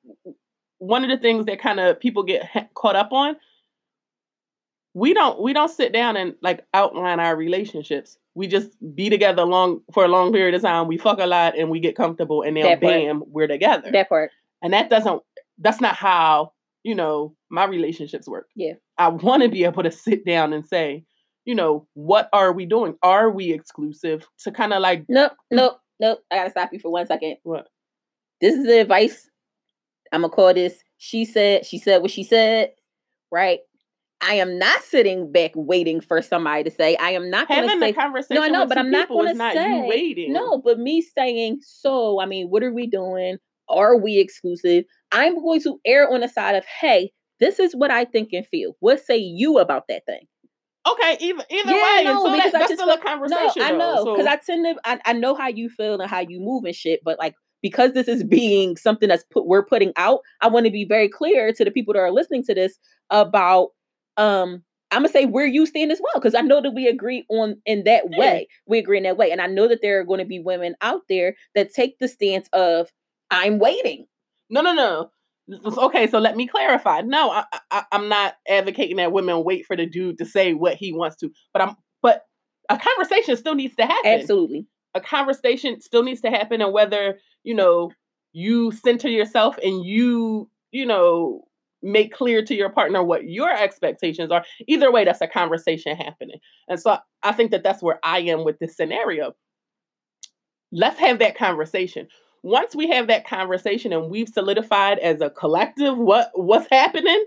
one 0.80 1.04
of 1.04 1.10
the 1.10 1.18
things 1.18 1.46
that 1.46 1.62
kind 1.62 1.80
of 1.80 2.00
people 2.00 2.24
get 2.24 2.70
caught 2.76 2.96
up 2.96 3.12
on 3.12 3.38
we 4.94 5.14
don't 5.14 5.40
we 5.42 5.54
don't 5.54 5.70
sit 5.70 5.94
down 5.94 6.18
and 6.18 6.36
like 6.42 6.66
outline 6.74 7.20
our 7.20 7.36
relationships. 7.36 8.18
We 8.34 8.48
just 8.48 8.72
be 8.96 9.10
together 9.10 9.46
long 9.46 9.82
for 9.94 10.04
a 10.04 10.08
long 10.08 10.34
period 10.34 10.56
of 10.56 10.64
time. 10.64 10.88
We 10.88 10.98
fuck 10.98 11.20
a 11.20 11.28
lot 11.28 11.58
and 11.58 11.70
we 11.70 11.80
get 11.80 11.96
comfortable 11.96 12.42
and 12.42 12.58
then 12.58 12.80
bam 12.80 13.24
we're 13.28 13.48
together. 13.48 13.92
That 13.92 14.10
part. 14.10 14.32
And 14.62 14.74
that 14.74 14.90
doesn't 14.90 15.22
that's 15.60 15.80
not 15.80 15.96
how 15.96 16.54
you 16.84 16.96
know 16.96 17.36
my 17.50 17.66
relationships 17.66 18.28
work. 18.28 18.48
Yeah 18.56 18.74
i 18.98 19.08
want 19.08 19.44
to 19.44 19.50
be 19.50 19.64
able 19.64 19.84
to 19.84 19.92
sit 19.92 20.26
down 20.26 20.54
and 20.54 20.66
say 20.66 21.04
you 21.46 21.56
know 21.56 21.88
what 21.94 22.30
are 22.34 22.52
we 22.52 22.66
doing 22.66 22.96
are 23.04 23.30
we 23.30 23.52
exclusive 23.52 24.28
to 24.40 24.52
kind 24.52 24.74
of 24.74 24.82
like 24.82 25.06
nope 25.08 25.34
nope 25.52 25.80
nope 26.00 26.20
i 26.32 26.36
gotta 26.36 26.50
stop 26.50 26.72
you 26.72 26.80
for 26.80 26.92
one 26.92 27.08
second 27.08 27.38
what 27.44 27.68
this 28.42 28.54
is 28.54 28.66
the 28.66 28.82
advice 28.82 29.30
I'm 30.12 30.22
gonna 30.22 30.34
call 30.34 30.54
this. 30.54 30.84
She 30.98 31.26
said. 31.26 31.66
She 31.66 31.78
said 31.78 32.02
what 32.02 32.12
she 32.12 32.24
said. 32.24 32.72
Right. 33.32 33.60
I 34.22 34.34
am 34.34 34.58
not 34.58 34.82
sitting 34.82 35.32
back 35.32 35.52
waiting 35.54 36.02
for 36.02 36.22
somebody 36.24 36.64
to 36.64 36.72
say. 36.72 36.96
I 36.96 37.12
am 37.12 37.30
not 37.30 37.48
going 37.48 37.70
to 37.70 37.80
say. 37.80 37.94
Conversation 37.94 38.42
no, 38.42 38.44
I 38.44 38.50
know, 38.50 38.66
but 38.66 38.76
I'm 38.76 38.90
not 38.90 39.10
going 39.10 39.38
to 39.38 39.52
say. 39.54 39.88
waiting. 39.88 40.34
No, 40.34 40.58
but 40.58 40.80
me 40.80 41.02
saying. 41.02 41.60
So, 41.62 42.20
I 42.20 42.26
mean, 42.26 42.48
what 42.48 42.64
are 42.64 42.74
we 42.74 42.88
doing? 42.88 43.38
Are 43.70 43.96
we 43.96 44.18
exclusive? 44.18 44.86
I'm 45.12 45.36
going 45.36 45.62
to 45.62 45.80
err 45.86 46.12
on 46.12 46.22
the 46.22 46.30
side 46.30 46.56
of, 46.56 46.66
hey, 46.66 47.12
this 47.40 47.60
is 47.60 47.76
what 47.76 47.92
I 47.92 48.06
think 48.06 48.30
and 48.34 48.46
feel. 48.48 48.76
What 48.80 49.04
say 49.04 49.18
you 49.18 49.60
about 49.60 49.88
that 49.90 50.06
thing? 50.06 50.28
Okay, 50.88 51.18
either 51.20 51.44
either 51.50 51.72
yeah, 51.72 51.98
way, 51.98 52.04
no, 52.06 52.24
so 52.24 52.32
because 52.32 52.52
that, 52.52 52.60
that's 52.60 52.74
still 52.74 52.88
feel, 52.88 52.96
a 52.96 53.02
conversation. 53.02 53.54
No, 53.58 53.66
I 53.66 53.72
know 53.72 54.06
because 54.06 54.26
so. 54.26 54.32
I 54.32 54.36
tend 54.38 54.66
to. 54.66 54.82
I, 54.86 55.00
I 55.06 55.14
know 55.14 55.36
how 55.36 55.48
you 55.48 55.70
feel 55.70 56.00
and 56.00 56.10
how 56.10 56.20
you 56.20 56.40
move 56.40 56.64
and 56.64 56.76
shit, 56.76 57.02
but 57.04 57.20
like 57.20 57.36
because 57.62 57.94
this 57.94 58.08
is 58.08 58.24
being 58.24 58.78
something 58.78 59.10
that's 59.10 59.26
put 59.32 59.48
we're 59.48 59.66
putting 59.66 59.92
out, 59.98 60.22
I 60.42 60.48
want 60.48 60.66
to 60.66 60.72
be 60.72 60.86
very 60.86 61.10
clear 61.10 61.52
to 61.52 61.66
the 61.66 61.72
people 61.72 61.94
that 61.94 62.00
are 62.00 62.12
listening 62.12 62.44
to 62.46 62.54
this 62.54 62.78
about 63.10 63.70
um 64.16 64.64
I'm 64.92 65.00
gonna 65.02 65.10
say 65.10 65.26
where 65.26 65.46
you 65.46 65.66
stand 65.66 65.92
as 65.92 66.00
well, 66.02 66.22
because 66.22 66.36
I 66.36 66.42
know 66.42 66.62
that 66.62 66.72
we 66.72 66.88
agree 66.88 67.26
on 67.30 67.58
in 67.66 67.84
that 67.84 68.06
yeah. 68.10 68.20
way. 68.20 68.48
We 68.68 68.78
agree 68.78 68.98
in 68.98 69.04
that 69.04 69.18
way. 69.18 69.32
And 69.32 69.42
I 69.42 69.48
know 69.48 69.68
that 69.68 69.82
there 69.82 70.00
are 70.00 70.06
going 70.06 70.20
to 70.20 70.26
be 70.26 70.40
women 70.40 70.76
out 70.82 71.02
there 71.10 71.36
that 71.56 71.74
take 71.74 72.00
the 72.00 72.08
stance 72.08 72.48
of 72.54 72.90
I'm 73.30 73.60
waiting. 73.60 74.06
No, 74.50 74.62
no, 74.62 74.74
no. 74.74 75.12
Okay, 75.50 76.08
so 76.08 76.20
let 76.20 76.36
me 76.36 76.46
clarify. 76.48 77.02
No, 77.02 77.30
I, 77.30 77.46
I, 77.72 77.84
I'm 77.92 78.10
not 78.10 78.36
advocating 78.50 78.98
that 78.98 79.14
women 79.14 79.44
wait 79.44 79.66
for 79.66 79.78
the 79.78 79.86
dude 79.86 80.18
to 80.18 80.26
say 80.26 80.54
what 80.54 80.76
he 80.76 80.92
wants 80.92 81.16
to, 81.18 81.30
but 81.54 81.62
I'm 81.62 81.76
but 82.02 82.24
a 82.70 82.78
conversation 82.78 83.38
still 83.38 83.56
needs 83.56 83.76
to 83.76 83.86
happen. 83.86 84.12
Absolutely. 84.12 84.68
A 84.94 85.00
conversation 85.00 85.80
still 85.80 86.04
needs 86.04 86.22
to 86.22 86.30
happen, 86.30 86.62
and 86.62 86.74
whether 86.74 87.18
you 87.48 87.54
know, 87.54 87.92
you 88.34 88.72
center 88.72 89.08
yourself 89.08 89.58
and 89.64 89.86
you, 89.86 90.50
you 90.72 90.86
know, 90.86 91.44
make 91.82 92.14
clear 92.14 92.44
to 92.44 92.54
your 92.54 92.70
partner 92.70 93.02
what 93.02 93.24
your 93.24 93.50
expectations 93.50 94.32
are. 94.32 94.44
Either 94.68 94.92
way, 94.92 95.06
that's 95.06 95.22
a 95.22 95.28
conversation 95.28 95.96
happening. 95.96 96.40
And 96.68 96.78
so 96.78 96.98
I 97.24 97.32
think 97.32 97.52
that 97.52 97.64
that's 97.64 97.82
where 97.82 98.00
I 98.04 98.20
am 98.20 98.44
with 98.44 98.60
this 98.60 98.76
scenario. 98.76 99.32
Let's 100.74 101.00
have 101.00 101.20
that 101.20 101.38
conversation. 101.38 102.10
Once 102.48 102.74
we 102.74 102.88
have 102.88 103.08
that 103.08 103.28
conversation 103.28 103.92
and 103.92 104.10
we've 104.10 104.30
solidified 104.30 105.00
as 105.00 105.20
a 105.20 105.30
collective 105.30 105.98
what 105.98 106.32
what's 106.34 106.70
happening, 106.72 107.26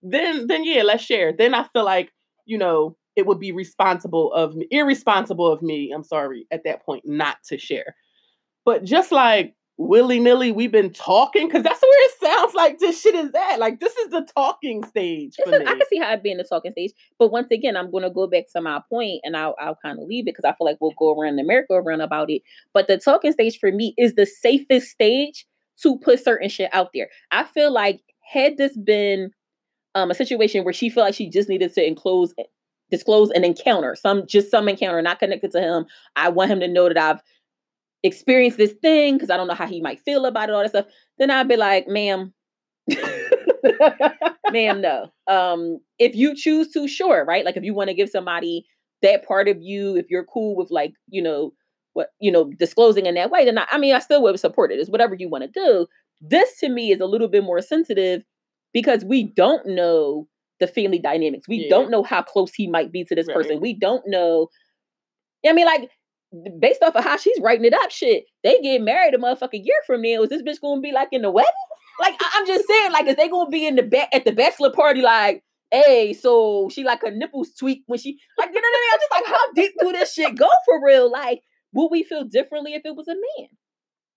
then 0.00 0.46
then 0.46 0.64
yeah, 0.64 0.82
let's 0.84 1.02
share. 1.02 1.32
Then 1.32 1.54
I 1.54 1.64
feel 1.72 1.84
like, 1.84 2.12
you 2.46 2.56
know, 2.56 2.96
it 3.16 3.26
would 3.26 3.40
be 3.40 3.50
responsible 3.50 4.32
of 4.32 4.54
me, 4.54 4.68
irresponsible 4.70 5.50
of 5.50 5.60
me, 5.60 5.90
I'm 5.92 6.04
sorry, 6.04 6.46
at 6.52 6.62
that 6.64 6.84
point 6.84 7.02
not 7.04 7.38
to 7.48 7.58
share. 7.58 7.96
But 8.64 8.84
just 8.84 9.10
like 9.10 9.56
willy 9.80 10.20
nilly 10.20 10.52
we've 10.52 10.70
been 10.70 10.92
talking 10.92 11.48
because 11.48 11.62
that's 11.62 11.80
where 11.80 12.04
it 12.04 12.12
sounds 12.20 12.54
like 12.54 12.78
this 12.78 13.00
shit 13.00 13.14
is 13.14 13.30
at. 13.34 13.58
Like 13.58 13.80
this 13.80 13.96
is 13.96 14.10
the 14.10 14.28
talking 14.36 14.84
stage. 14.84 15.36
Is, 15.44 15.52
I 15.52 15.64
can 15.64 15.80
see 15.88 15.98
how 15.98 16.12
it 16.12 16.22
being 16.22 16.36
the 16.36 16.44
talking 16.44 16.72
stage, 16.72 16.92
but 17.18 17.32
once 17.32 17.48
again, 17.50 17.76
I'm 17.76 17.90
going 17.90 18.04
to 18.04 18.10
go 18.10 18.26
back 18.26 18.44
to 18.52 18.60
my 18.60 18.80
point, 18.90 19.22
and 19.24 19.36
I'll 19.36 19.56
I'll 19.58 19.78
kind 19.82 19.98
of 19.98 20.06
leave 20.06 20.24
it 20.24 20.36
because 20.36 20.44
I 20.44 20.52
feel 20.52 20.66
like 20.66 20.76
we'll 20.80 20.92
go 20.98 21.18
around 21.18 21.36
the 21.36 21.44
merry-go-round 21.44 22.02
about 22.02 22.30
it. 22.30 22.42
But 22.74 22.88
the 22.88 22.98
talking 22.98 23.32
stage 23.32 23.58
for 23.58 23.72
me 23.72 23.94
is 23.96 24.14
the 24.14 24.26
safest 24.26 24.90
stage 24.90 25.46
to 25.82 25.98
put 25.98 26.22
certain 26.22 26.50
shit 26.50 26.68
out 26.74 26.90
there. 26.94 27.08
I 27.30 27.44
feel 27.44 27.72
like 27.72 28.02
had 28.30 28.58
this 28.58 28.76
been 28.76 29.30
um 29.94 30.10
a 30.10 30.14
situation 30.14 30.62
where 30.62 30.74
she 30.74 30.90
felt 30.90 31.06
like 31.06 31.14
she 31.14 31.30
just 31.30 31.48
needed 31.48 31.72
to 31.74 31.86
enclose 31.86 32.34
disclose 32.90 33.30
an 33.30 33.44
encounter, 33.44 33.94
some 33.94 34.26
just 34.26 34.50
some 34.50 34.68
encounter 34.68 35.00
not 35.00 35.20
connected 35.20 35.52
to 35.52 35.60
him. 35.60 35.86
I 36.16 36.28
want 36.28 36.50
him 36.50 36.60
to 36.60 36.68
know 36.68 36.88
that 36.88 36.98
I've 36.98 37.22
experience 38.02 38.56
this 38.56 38.72
thing 38.72 39.14
because 39.14 39.30
I 39.30 39.36
don't 39.36 39.48
know 39.48 39.54
how 39.54 39.66
he 39.66 39.80
might 39.80 40.00
feel 40.00 40.24
about 40.26 40.48
it, 40.48 40.52
all 40.54 40.62
that 40.62 40.70
stuff, 40.70 40.86
then 41.18 41.30
I'd 41.30 41.48
be 41.48 41.56
like, 41.56 41.86
ma'am, 41.86 42.32
ma'am, 44.50 44.80
no. 44.80 45.10
Um, 45.26 45.80
if 45.98 46.14
you 46.14 46.34
choose 46.34 46.70
to, 46.72 46.88
sure, 46.88 47.24
right? 47.24 47.44
Like 47.44 47.56
if 47.56 47.64
you 47.64 47.74
want 47.74 47.88
to 47.88 47.94
give 47.94 48.08
somebody 48.08 48.66
that 49.02 49.26
part 49.26 49.48
of 49.48 49.60
you, 49.60 49.96
if 49.96 50.06
you're 50.10 50.24
cool 50.24 50.56
with 50.56 50.70
like, 50.70 50.92
you 51.08 51.22
know, 51.22 51.52
what 51.92 52.10
you 52.20 52.30
know, 52.30 52.50
disclosing 52.58 53.06
in 53.06 53.14
that 53.16 53.30
way, 53.30 53.44
then 53.44 53.58
I, 53.58 53.66
I 53.70 53.78
mean, 53.78 53.94
I 53.94 53.98
still 53.98 54.22
would 54.22 54.38
support 54.38 54.72
it. 54.72 54.78
It's 54.78 54.90
whatever 54.90 55.14
you 55.14 55.28
want 55.28 55.44
to 55.44 55.50
do. 55.50 55.86
This 56.20 56.58
to 56.58 56.68
me 56.68 56.92
is 56.92 57.00
a 57.00 57.06
little 57.06 57.28
bit 57.28 57.42
more 57.42 57.60
sensitive 57.60 58.22
because 58.72 59.04
we 59.04 59.24
don't 59.24 59.66
know 59.66 60.28
the 60.60 60.66
family 60.66 60.98
dynamics. 60.98 61.48
We 61.48 61.64
yeah. 61.64 61.70
don't 61.70 61.90
know 61.90 62.02
how 62.02 62.22
close 62.22 62.52
he 62.52 62.68
might 62.68 62.92
be 62.92 63.04
to 63.04 63.14
this 63.14 63.26
right. 63.26 63.34
person. 63.34 63.60
We 63.60 63.74
don't 63.74 64.04
know. 64.06 64.48
I 65.46 65.52
mean, 65.52 65.66
like 65.66 65.90
based 66.58 66.82
off 66.82 66.94
of 66.96 67.04
how 67.04 67.16
she's 67.16 67.40
writing 67.40 67.64
it 67.64 67.74
up, 67.74 67.90
shit, 67.90 68.24
they 68.44 68.60
get 68.60 68.82
married 68.82 69.14
a 69.14 69.18
motherfucking 69.18 69.64
year 69.64 69.80
from 69.86 70.02
now. 70.02 70.22
Is 70.22 70.30
this 70.30 70.42
bitch 70.42 70.60
gonna 70.60 70.80
be 70.80 70.92
like 70.92 71.08
in 71.12 71.22
the 71.22 71.30
wedding? 71.30 71.50
Like 72.00 72.14
I- 72.20 72.38
am 72.38 72.46
just 72.46 72.66
saying, 72.66 72.92
like, 72.92 73.06
is 73.06 73.16
they 73.16 73.28
gonna 73.28 73.50
be 73.50 73.66
in 73.66 73.76
the 73.76 73.82
back 73.82 74.08
at 74.12 74.24
the 74.24 74.32
bachelor 74.32 74.72
party, 74.72 75.02
like, 75.02 75.42
hey, 75.70 76.12
so 76.12 76.68
she 76.72 76.84
like 76.84 77.02
her 77.02 77.10
nipples 77.10 77.52
tweak 77.58 77.82
when 77.86 77.98
she 77.98 78.18
like, 78.38 78.50
you 78.52 78.60
know 78.60 78.68
what 78.68 78.76
I 78.76 78.80
mean? 78.80 78.90
I'm 78.92 79.00
just 79.00 79.12
like, 79.12 79.26
how 79.26 79.52
deep 79.54 79.72
do 79.80 79.92
this 79.92 80.12
shit 80.12 80.36
go 80.36 80.48
for 80.64 80.84
real? 80.84 81.10
Like, 81.10 81.40
would 81.72 81.88
we 81.88 82.02
feel 82.02 82.24
differently 82.24 82.74
if 82.74 82.82
it 82.84 82.96
was 82.96 83.08
a 83.08 83.14
man? 83.14 83.48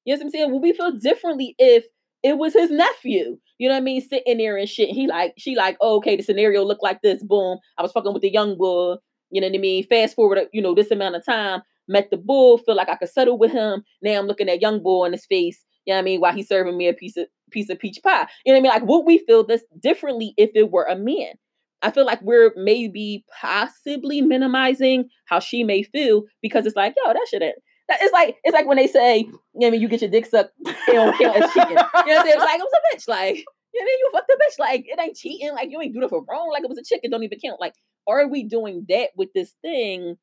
You 0.06 0.14
know 0.14 0.20
what 0.20 0.26
I'm 0.26 0.30
saying? 0.32 0.52
Would 0.52 0.62
we 0.62 0.74
feel 0.74 0.92
differently 0.92 1.56
if 1.58 1.86
it 2.24 2.38
was 2.38 2.54
his 2.54 2.72
nephew? 2.72 3.38
You 3.58 3.70
know 3.70 3.76
what 3.76 3.82
I 3.82 3.84
mean? 3.84 4.02
Sitting 4.02 4.38
there 4.38 4.58
and 4.58 4.68
shit. 4.68 4.90
He 4.90 5.08
like, 5.08 5.34
she 5.38 5.56
like, 5.56 5.78
oh, 5.80 5.98
okay, 5.98 6.16
the 6.16 6.24
scenario 6.24 6.64
looked 6.64 6.84
like 6.84 7.02
this. 7.02 7.24
Boom. 7.24 7.60
I 7.78 7.82
was 7.82 7.92
fucking 7.92 8.14
with 8.14 8.22
the 8.22 8.32
young 8.32 8.58
boy. 8.58 8.96
You 9.30 9.42
know 9.42 9.48
what 9.48 9.56
I 9.56 9.60
mean? 9.60 9.86
Fast 9.88 10.16
forward, 10.16 10.40
you 10.52 10.62
know, 10.62 10.76
this 10.76 10.92
amount 10.92 11.16
of 11.16 11.26
time, 11.26 11.62
met 11.88 12.10
the 12.12 12.18
bull, 12.18 12.58
feel 12.58 12.76
like 12.76 12.90
I 12.90 12.96
could 12.96 13.10
settle 13.10 13.38
with 13.38 13.52
him. 13.52 13.84
Now 14.02 14.20
I'm 14.20 14.28
looking 14.28 14.50
at 14.50 14.62
young 14.62 14.82
bull 14.82 15.06
in 15.06 15.12
his 15.12 15.26
face. 15.26 15.64
You 15.86 15.94
know 15.94 15.98
what 15.98 16.02
I 16.02 16.06
mean? 16.06 16.22
While 16.22 16.34
he's 16.34 16.48
serving 16.48 16.78
me 16.78 16.88
a 16.88 16.94
piece 16.94 17.18
of 17.18 17.28
piece 17.52 17.70
of 17.70 17.80
peach 17.80 18.00
pie. 18.04 18.28
You 18.46 18.54
know 18.54 18.60
what 18.60 18.60
I 18.60 18.62
mean? 18.62 18.82
Like, 18.82 18.90
would 18.90 19.06
we 19.06 19.20
feel 19.20 19.46
this 19.46 19.64
differently 19.82 20.34
if 20.38 20.52
it 20.56 20.72
were 20.72 20.86
a 20.86 20.96
man? 20.96 21.34
I 21.82 21.92
feel 21.92 22.06
like 22.06 22.22
we're 22.22 22.54
maybe 22.56 23.26
possibly 23.42 24.22
minimizing 24.22 25.10
how 25.26 25.40
she 25.40 25.64
may 25.64 25.84
feel 25.84 26.24
because 26.42 26.66
it's 26.66 26.76
like, 26.76 26.96
yo, 26.98 27.14
that. 27.14 27.54
That, 27.90 27.98
it's 28.02 28.14
like 28.14 28.38
it's 28.46 28.54
like 28.54 28.66
when 28.66 28.78
they 28.78 28.88
say, 28.88 29.20
you 29.20 29.40
know, 29.56 29.68
I 29.68 29.70
mean, 29.72 29.82
you 29.82 29.90
get 29.90 30.02
your 30.02 30.10
dick 30.10 30.26
sucked, 30.26 30.54
they 30.64 30.94
don't 30.94 31.18
count 31.18 31.36
as 31.36 31.52
cheating. 31.52 31.72
You 31.72 31.76
know 31.76 31.90
what 31.92 32.08
I'm 32.08 32.26
saying? 32.26 32.28
It's 32.28 32.40
like 32.40 32.60
it 32.60 32.64
was 32.64 32.74
a 32.74 32.96
bitch, 32.96 33.08
like 33.10 33.36
you 33.74 33.82
know, 33.82 33.84
I 33.84 33.86
mean? 33.86 34.00
you 34.00 34.10
fucked 34.14 34.28
the 34.28 34.40
bitch, 34.42 34.60
like 34.60 34.86
it 34.88 35.00
ain't 35.00 35.18
cheating, 35.18 35.52
like 35.52 35.70
you 35.70 35.82
ain't 35.82 35.94
do 35.94 36.02
it 36.02 36.10
for 36.10 36.24
wrong, 36.30 36.50
like 36.54 36.64
it 36.64 36.70
was 36.70 36.78
a 36.78 36.84
chick, 36.84 37.02
it 37.04 37.12
don't 37.12 37.24
even 37.24 37.40
count. 37.44 37.60
Like, 37.60 37.74
are 38.08 38.26
we 38.28 38.44
doing 38.44 38.86
that 38.88 39.10
with 39.18 39.30
this 39.36 39.54
thing, 39.62 40.16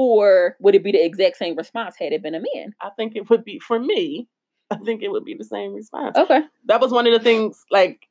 or 0.00 0.54
would 0.60 0.76
it 0.76 0.84
be 0.84 0.92
the 0.92 1.04
exact 1.04 1.36
same 1.36 1.56
response 1.56 1.96
had 1.98 2.12
it 2.12 2.22
been 2.22 2.36
a 2.36 2.38
man? 2.54 2.72
I 2.80 2.90
think 2.90 3.16
it 3.16 3.28
would 3.28 3.44
be 3.44 3.58
for 3.58 3.80
me. 3.80 4.28
I 4.70 4.76
think 4.76 5.02
it 5.02 5.08
would 5.08 5.24
be 5.24 5.34
the 5.34 5.42
same 5.42 5.74
response. 5.74 6.16
Okay, 6.16 6.42
That 6.66 6.80
was 6.80 6.92
one 6.92 7.08
of 7.08 7.12
the 7.12 7.18
things 7.18 7.64
like 7.72 8.06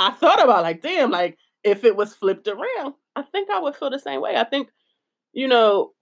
I 0.00 0.10
thought 0.10 0.42
about. 0.42 0.64
Like, 0.64 0.82
damn, 0.82 1.12
like 1.12 1.38
if 1.62 1.84
it 1.84 1.94
was 1.94 2.12
flipped 2.12 2.48
around, 2.48 2.94
I 3.14 3.22
think 3.22 3.50
I 3.50 3.60
would 3.60 3.76
feel 3.76 3.90
the 3.90 4.00
same 4.00 4.20
way. 4.20 4.34
I 4.34 4.42
think, 4.42 4.68
you 5.32 5.46
know, 5.46 5.92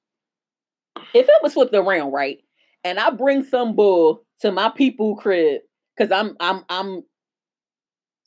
if 1.12 1.26
it 1.28 1.42
was 1.42 1.52
flipped 1.52 1.74
around, 1.74 2.12
right, 2.12 2.38
and 2.82 2.98
I 2.98 3.10
bring 3.10 3.44
some 3.44 3.76
bull 3.76 4.24
to 4.40 4.50
my 4.50 4.70
people 4.70 5.16
crib, 5.16 5.60
because 5.98 6.10
I'm 6.10 6.34
I'm 6.40 6.64
I'm 6.70 7.02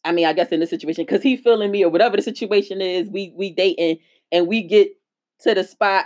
I 0.05 0.11
mean, 0.11 0.27
I 0.27 0.33
guess 0.33 0.49
in 0.49 0.59
this 0.59 0.69
situation, 0.69 1.05
because 1.05 1.23
he 1.23 1.37
feeling 1.37 1.71
me 1.71 1.83
or 1.83 1.89
whatever 1.89 2.17
the 2.17 2.21
situation 2.21 2.81
is, 2.81 3.09
we 3.09 3.33
we 3.35 3.51
dating 3.51 3.97
and 4.31 4.45
we 4.45 4.61
get 4.61 4.89
to 5.39 5.55
the 5.55 5.63
spot 5.63 6.05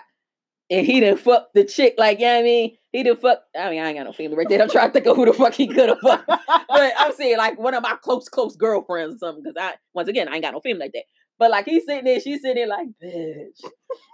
and 0.70 0.86
he 0.86 1.00
didn't 1.00 1.20
fuck 1.20 1.50
the 1.54 1.64
chick, 1.64 1.96
like, 1.98 2.20
you 2.20 2.26
know 2.26 2.40
I 2.40 2.44
mean? 2.44 2.78
He 2.92 3.04
didn't 3.04 3.22
fuck, 3.22 3.42
I 3.58 3.70
mean, 3.70 3.82
I 3.82 3.90
ain't 3.90 3.98
got 3.98 4.06
no 4.06 4.14
family 4.14 4.38
right 4.38 4.48
there. 4.48 4.62
I'm 4.62 4.70
trying 4.70 4.88
to 4.90 4.94
think 4.94 5.06
of 5.06 5.16
who 5.16 5.26
the 5.26 5.34
fuck 5.34 5.54
he 5.54 5.68
could 5.68 5.90
have 5.90 6.00
fucked. 6.00 6.30
But 6.68 6.94
I'm 6.98 7.14
saying 7.14 7.38
like 7.38 7.60
one 7.60 7.74
of 7.74 7.84
my 7.84 7.96
close, 8.02 8.28
close 8.30 8.56
girlfriends 8.56 9.16
or 9.16 9.18
something, 9.20 9.44
because 9.44 9.58
I, 9.60 9.76
once 9.94 10.10
again, 10.10 10.28
I 10.28 10.36
ain't 10.36 10.44
got 10.44 10.54
no 10.54 10.62
family 10.62 10.80
like 10.80 10.92
that. 10.94 11.04
But 11.38 11.52
like 11.52 11.66
he's 11.66 11.86
sitting 11.86 12.06
there, 12.06 12.20
she's 12.20 12.42
sitting 12.42 12.56
there 12.56 12.68
like, 12.68 12.88
bitch. 13.04 13.72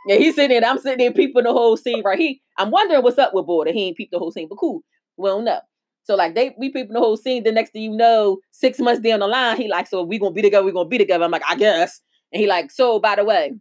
Yeah, 0.08 0.16
he's 0.16 0.36
sitting 0.36 0.60
there, 0.60 0.70
I'm 0.70 0.80
sitting 0.80 0.98
there 0.98 1.12
peeping 1.12 1.44
the 1.44 1.54
whole 1.54 1.78
scene 1.78 2.04
right. 2.04 2.18
He, 2.18 2.42
I'm 2.58 2.72
wondering 2.72 3.04
what's 3.04 3.18
up 3.18 3.34
with 3.34 3.46
Border. 3.46 3.72
He 3.72 3.88
ain't 3.88 3.98
peeped 3.98 4.12
the 4.12 4.20
whole 4.20 4.32
scene, 4.32 4.48
but 4.50 4.56
cool. 4.56 4.82
We 5.18 5.30
don't 5.30 5.46
know. 5.46 5.62
So 6.04 6.16
like 6.16 6.34
they 6.36 6.56
we 6.58 6.70
peeping 6.70 6.94
the 6.94 7.00
whole 7.00 7.18
scene. 7.18 7.44
The 7.44 7.52
next 7.52 7.72
thing 7.72 7.84
you 7.84 7.96
know, 7.96 8.40
six 8.52 8.80
months 8.80 9.02
down 9.02 9.20
the 9.20 9.28
line, 9.28 9.58
he 9.58 9.68
like, 9.68 9.88
so 9.88 10.04
we 10.04 10.18
gonna 10.18 10.32
be 10.34 10.42
together, 10.42 10.66
we 10.66 10.72
gonna 10.72 10.90
be 10.90 10.98
together. 10.98 11.24
I'm 11.24 11.32
like, 11.32 11.44
I 11.48 11.56
guess. 11.56 12.02
And 12.34 12.42
he 12.42 12.48
like, 12.48 12.72
so 12.72 13.00
by 13.00 13.16
the 13.16 13.24
way, 13.24 13.54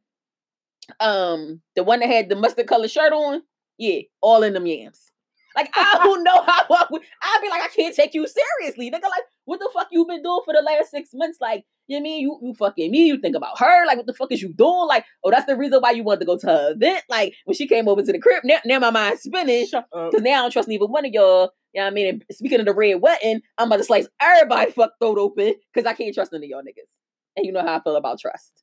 um, 1.01 1.61
the 1.77 1.85
one 1.85 2.01
that 2.01 2.09
had 2.09 2.29
the 2.29 2.37
mustard 2.37 2.67
colored 2.67 2.91
shirt 2.91 3.13
on, 3.13 3.43
yeah, 3.79 4.01
all 4.21 4.43
in 4.43 4.55
them 4.55 4.67
yams. 4.67 5.11
Like 5.57 5.71
I 5.75 5.99
don't 6.05 6.23
know 6.23 6.43
how 6.43 6.65
I 6.71 6.87
would, 6.91 7.03
I'd 7.23 7.41
be 7.43 7.49
like, 7.49 7.63
I 7.63 7.69
can't 7.69 7.95
take 7.95 8.15
you 8.15 8.27
seriously. 8.27 8.91
Nigga, 8.91 9.03
like, 9.03 9.25
what 9.45 9.59
the 9.59 9.71
fuck 9.73 9.89
you 9.91 10.07
been 10.07 10.23
doing 10.23 10.41
for 10.45 10.55
the 10.55 10.63
last 10.63 10.91
six 10.91 11.11
months? 11.13 11.39
Like, 11.41 11.65
you 11.89 11.97
know 11.97 12.01
I 12.01 12.03
mean? 12.05 12.23
You 12.23 12.39
you 12.43 12.55
fucking 12.55 12.91
me, 12.91 13.07
you 13.07 13.19
think 13.19 13.37
about 13.37 13.59
her, 13.59 13.87
like 13.87 13.97
what 13.97 14.07
the 14.07 14.15
fuck 14.15 14.31
is 14.31 14.43
you 14.43 14.53
doing? 14.53 14.87
Like, 14.87 15.05
oh, 15.25 15.31
that's 15.31 15.47
the 15.47 15.57
reason 15.57 15.81
why 15.81 15.91
you 15.91 16.05
wanted 16.05 16.21
to 16.21 16.27
go 16.27 16.39
to 16.39 16.47
her 16.47 16.73
event. 16.73 17.03
Like 17.09 17.35
when 17.45 17.57
she 17.57 17.67
came 17.67 17.89
over 17.89 18.03
to 18.03 18.13
the 18.13 18.19
crib, 18.19 18.45
now, 18.45 18.59
now 18.65 18.79
my 18.79 18.91
mind's 18.91 19.23
spinning. 19.23 19.67
Cause 20.13 20.23
now 20.23 20.31
I 20.31 20.43
don't 20.43 20.53
trust 20.53 20.69
neither 20.69 20.87
one 20.87 21.05
of 21.05 21.13
y'all. 21.13 21.51
You 21.73 21.81
know 21.81 21.87
what 21.87 21.91
I 21.91 21.95
mean? 21.95 22.07
And 22.09 22.25
speaking 22.33 22.61
of 22.61 22.67
the 22.67 22.75
red 22.75 23.01
wedding, 23.01 23.41
I'm 23.59 23.69
about 23.69 23.77
to 23.79 23.85
slice 23.85 24.09
everybody 24.21 24.71
fuck 24.73 24.93
throat 25.01 25.19
open 25.19 25.55
because 25.73 25.87
I 25.87 25.95
can't 25.95 26.15
trust 26.15 26.33
none 26.33 26.43
of 26.43 26.49
y'all 26.49 26.63
niggas. 26.63 26.91
And 27.37 27.47
you 27.47 27.53
know 27.53 27.63
how 27.63 27.77
I 27.77 27.83
feel 27.83 27.97
about 27.97 28.19
trust. 28.21 28.63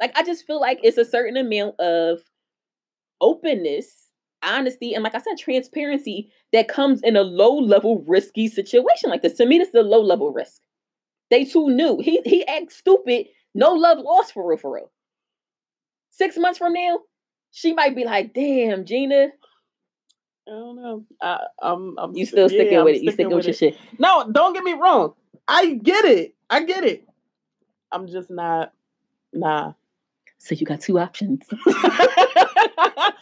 Like 0.00 0.12
I 0.16 0.24
just 0.24 0.46
feel 0.46 0.60
like 0.60 0.80
it's 0.82 0.98
a 0.98 1.04
certain 1.04 1.36
amount 1.36 1.78
of 1.80 2.20
openness, 3.20 4.08
honesty, 4.42 4.94
and 4.94 5.04
like 5.04 5.14
I 5.14 5.20
said, 5.20 5.38
transparency 5.38 6.30
that 6.52 6.68
comes 6.68 7.00
in 7.02 7.16
a 7.16 7.22
low 7.22 7.56
level 7.58 8.04
risky 8.06 8.48
situation 8.48 9.10
like 9.10 9.22
this. 9.22 9.34
To 9.34 9.46
me, 9.46 9.58
this 9.58 9.68
is 9.68 9.74
a 9.74 9.82
low 9.82 10.02
level 10.02 10.32
risk. 10.32 10.60
They 11.30 11.44
too 11.44 11.70
new. 11.70 12.00
He 12.00 12.20
he 12.24 12.46
acts 12.46 12.76
stupid. 12.76 13.26
No 13.54 13.72
love 13.72 13.98
lost 13.98 14.32
for 14.32 14.46
real, 14.46 14.58
for 14.58 14.74
real. 14.74 14.90
Six 16.10 16.36
months 16.36 16.58
from 16.58 16.72
now, 16.72 17.00
she 17.50 17.72
might 17.72 17.96
be 17.96 18.04
like, 18.04 18.34
"Damn, 18.34 18.84
Gina, 18.84 19.28
I 20.46 20.50
don't 20.50 20.76
know. 20.76 21.04
I, 21.20 21.40
I'm, 21.62 21.96
I'm 21.98 22.16
you 22.16 22.26
st- 22.26 22.34
still 22.34 22.48
sticking 22.48 22.72
yeah, 22.74 22.78
I'm 22.80 22.84
with 22.84 22.96
it. 22.96 23.02
You 23.02 23.12
sticking 23.12 23.34
with 23.34 23.46
your 23.46 23.50
it. 23.50 23.56
shit." 23.56 23.76
No, 23.98 24.30
don't 24.30 24.52
get 24.52 24.64
me 24.64 24.74
wrong. 24.74 25.14
I 25.48 25.74
get 25.74 26.04
it. 26.04 26.34
I 26.50 26.64
get 26.64 26.84
it. 26.84 27.06
I'm 27.90 28.06
just 28.06 28.30
not. 28.30 28.72
Nah. 29.32 29.72
So 30.38 30.54
you 30.54 30.66
got 30.66 30.80
two 30.80 30.98
options. 30.98 31.42
and 31.50 31.60
neither 31.76 33.14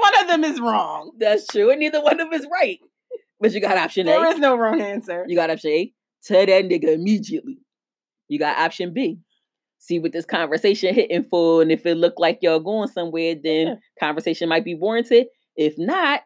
one 0.00 0.20
of 0.20 0.28
them 0.28 0.44
is 0.44 0.60
wrong. 0.60 1.12
That's 1.18 1.46
true, 1.46 1.70
and 1.70 1.80
neither 1.80 2.02
one 2.02 2.20
of 2.20 2.30
them 2.30 2.32
is 2.32 2.46
right. 2.50 2.78
But 3.40 3.52
you 3.52 3.60
got 3.60 3.76
option 3.76 4.06
There 4.06 4.24
A. 4.26 4.30
is 4.30 4.38
no 4.38 4.56
wrong 4.56 4.80
answer. 4.80 5.24
You 5.28 5.36
got 5.36 5.50
option 5.50 5.70
A. 5.70 5.92
Tell 6.24 6.46
that 6.46 6.64
nigga 6.66 6.94
immediately. 6.94 7.58
You 8.28 8.38
got 8.38 8.56
option 8.58 8.92
B. 8.94 9.18
See 9.78 9.98
what 9.98 10.12
this 10.12 10.24
conversation 10.24 10.94
hitting 10.94 11.24
for, 11.24 11.60
and 11.60 11.72
if 11.72 11.84
it 11.86 11.96
look 11.96 12.14
like 12.18 12.38
y'all 12.40 12.60
going 12.60 12.88
somewhere, 12.88 13.34
then 13.34 13.66
Yeah. 13.66 13.74
conversation 13.98 14.48
might 14.48 14.64
be 14.64 14.76
warranted. 14.76 15.26
If 15.56 15.76
not, 15.76 16.22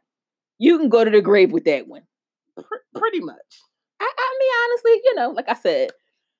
you 0.59 0.79
can 0.79 0.91
go 0.91 1.05
to 1.05 1.11
the 1.11 1.23
grave 1.23 1.53
with 1.53 1.65
that 1.65 1.89
one. 1.89 2.03
Pr- 2.57 2.99
pretty 2.99 3.21
much. 3.21 3.37
I, 3.99 4.13
I 4.17 4.37
mean, 4.39 4.51
honestly, 4.65 5.01
you 5.05 5.15
know, 5.15 5.31
like 5.31 5.49
I 5.49 5.55
said, 5.55 5.91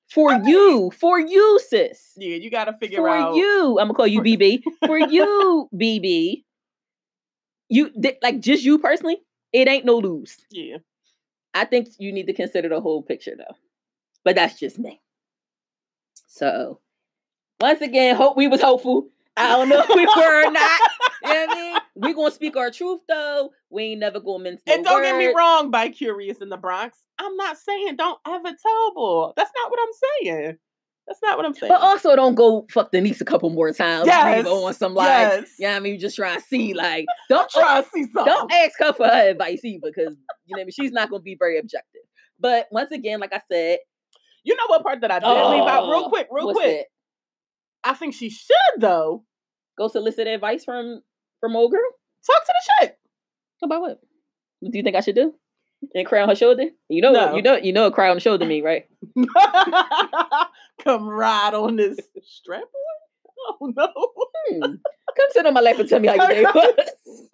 for 0.09 0.31
I 0.31 0.37
mean- 0.39 0.47
you, 0.47 0.91
for 0.91 1.19
you, 1.19 1.59
sis. 1.67 2.13
Yeah, 2.17 2.35
you 2.37 2.49
got 2.49 2.65
to 2.65 2.73
figure 2.73 2.97
for 2.99 3.09
out. 3.09 3.31
For 3.33 3.37
you, 3.37 3.79
I'm 3.79 3.87
gonna 3.87 3.93
call 3.93 4.07
you 4.07 4.21
BB. 4.21 4.63
For 4.85 4.97
you, 4.97 5.69
BB, 5.75 6.43
you 7.69 7.89
th- 8.01 8.17
like 8.21 8.39
just 8.39 8.63
you 8.63 8.79
personally. 8.79 9.17
It 9.53 9.67
ain't 9.67 9.85
no 9.85 9.97
lose. 9.97 10.37
Yeah. 10.51 10.77
I 11.53 11.65
think 11.65 11.89
you 11.97 12.11
need 12.11 12.27
to 12.27 12.33
consider 12.33 12.69
the 12.69 12.81
whole 12.81 13.01
picture 13.01 13.35
though. 13.37 13.55
But 14.23 14.35
that's 14.35 14.59
just 14.59 14.77
me. 14.77 15.01
So 16.27 16.79
once 17.59 17.81
again, 17.81 18.15
hope 18.15 18.37
we 18.37 18.47
was 18.47 18.61
hopeful. 18.61 19.09
I 19.37 19.49
don't 19.55 19.69
know 19.69 19.83
if 19.87 19.89
we 19.95 20.05
were 20.05 20.47
or 20.47 20.51
not. 20.51 20.81
You 21.23 21.33
know 21.33 21.45
what 21.47 21.49
I 21.49 21.55
mean? 21.55 21.77
We 21.95 22.13
gonna 22.13 22.31
speak 22.31 22.55
our 22.55 22.69
truth 22.69 23.01
though. 23.09 23.49
We 23.71 23.83
ain't 23.85 23.99
never 23.99 24.19
gonna 24.19 24.43
mince 24.43 24.61
no 24.67 24.73
And 24.75 24.85
don't 24.85 25.01
get 25.01 25.17
me 25.17 25.33
wrong, 25.35 25.71
Bi 25.71 25.89
Curious 25.89 26.37
in 26.37 26.49
the 26.49 26.57
Bronx. 26.57 26.97
I'm 27.17 27.35
not 27.35 27.57
saying 27.57 27.95
don't 27.95 28.19
ever 28.27 28.43
tell. 28.61 29.33
That's 29.35 29.51
not 29.55 29.71
what 29.71 29.79
I'm 29.81 29.93
saying. 30.23 30.57
That's 31.07 31.19
not 31.23 31.37
what 31.37 31.45
I'm 31.45 31.53
saying. 31.55 31.71
But 31.71 31.81
also 31.81 32.15
don't 32.15 32.35
go 32.35 32.65
fuck 32.71 32.91
the 32.91 32.99
Denise 32.99 33.19
a 33.19 33.25
couple 33.25 33.49
more 33.49 33.71
times. 33.73 34.05
Yes, 34.07 34.45
Yes. 34.45 34.47
on 34.47 34.73
some 34.75 34.93
like, 34.93 35.07
yes. 35.07 35.49
yeah, 35.57 35.75
I 35.75 35.79
mean, 35.79 35.93
you 35.93 35.99
just 35.99 36.15
try 36.15 36.33
and 36.35 36.43
see 36.43 36.73
like, 36.73 37.05
don't 37.29 37.49
try 37.49 37.81
to 37.81 37.87
see 37.89 38.03
something. 38.03 38.25
don't 38.25 38.51
ask 38.51 38.77
her 38.79 38.93
for 38.93 39.07
her 39.07 39.29
advice 39.31 39.65
either 39.65 39.87
because 39.87 40.15
you 40.45 40.55
know 40.55 40.59
what 40.59 40.61
I 40.61 40.65
mean? 40.65 40.71
she's 40.71 40.91
not 40.91 41.09
gonna 41.09 41.23
be 41.23 41.35
very 41.35 41.57
objective. 41.57 42.01
But 42.39 42.67
once 42.71 42.91
again, 42.91 43.19
like 43.19 43.33
I 43.33 43.41
said, 43.51 43.79
You 44.43 44.55
know 44.55 44.63
what 44.67 44.83
part 44.83 45.01
that 45.01 45.11
I 45.11 45.19
did 45.19 45.27
leave 45.27 45.67
out 45.67 45.89
real 45.89 46.03
Oh, 46.05 46.09
quick, 46.09 46.27
real 46.31 46.53
quick. 46.53 46.85
I 47.89 47.93
think 47.93 48.13
she 48.13 48.29
should 48.29 48.79
though? 48.79 49.23
Go 49.77 49.87
solicit 49.87 50.27
advice 50.27 50.63
from 50.65 51.01
from 51.39 51.55
old 51.55 51.71
girl. 51.71 51.81
talk 52.25 52.45
to 52.45 52.53
the 52.53 52.85
chick. 52.87 52.97
About 53.63 53.81
what? 53.81 53.99
What 54.59 54.71
do 54.71 54.77
you 54.77 54.83
think 54.83 54.95
I 54.95 55.01
should 55.01 55.15
do? 55.15 55.33
And 55.93 56.07
cry 56.07 56.21
on 56.21 56.29
her 56.29 56.35
shoulder? 56.35 56.65
You 56.89 57.01
know, 57.01 57.11
No. 57.11 57.35
you 57.35 57.41
know, 57.43 57.55
you 57.55 57.71
know, 57.71 57.85
a 57.85 57.91
cry 57.91 58.09
on 58.09 58.17
the 58.17 58.21
shoulder 58.21 58.45
me, 58.45 58.61
right? 58.61 58.85
Come 60.83 61.07
ride 61.07 61.53
on 61.53 61.75
this 61.75 61.97
strap 62.23 62.63
on. 62.63 63.57
Oh 63.61 63.73
no. 63.75 63.87
Hmm. 64.49 64.75
Come 65.15 65.27
sit 65.31 65.45
on 65.45 65.53
my 65.53 65.61
lap 65.61 65.77
and 65.79 65.87
tell 65.87 65.99
me 65.99 66.07
how 66.07 66.15
your 66.15 66.27
day 66.27 66.43
was. 66.55 67.29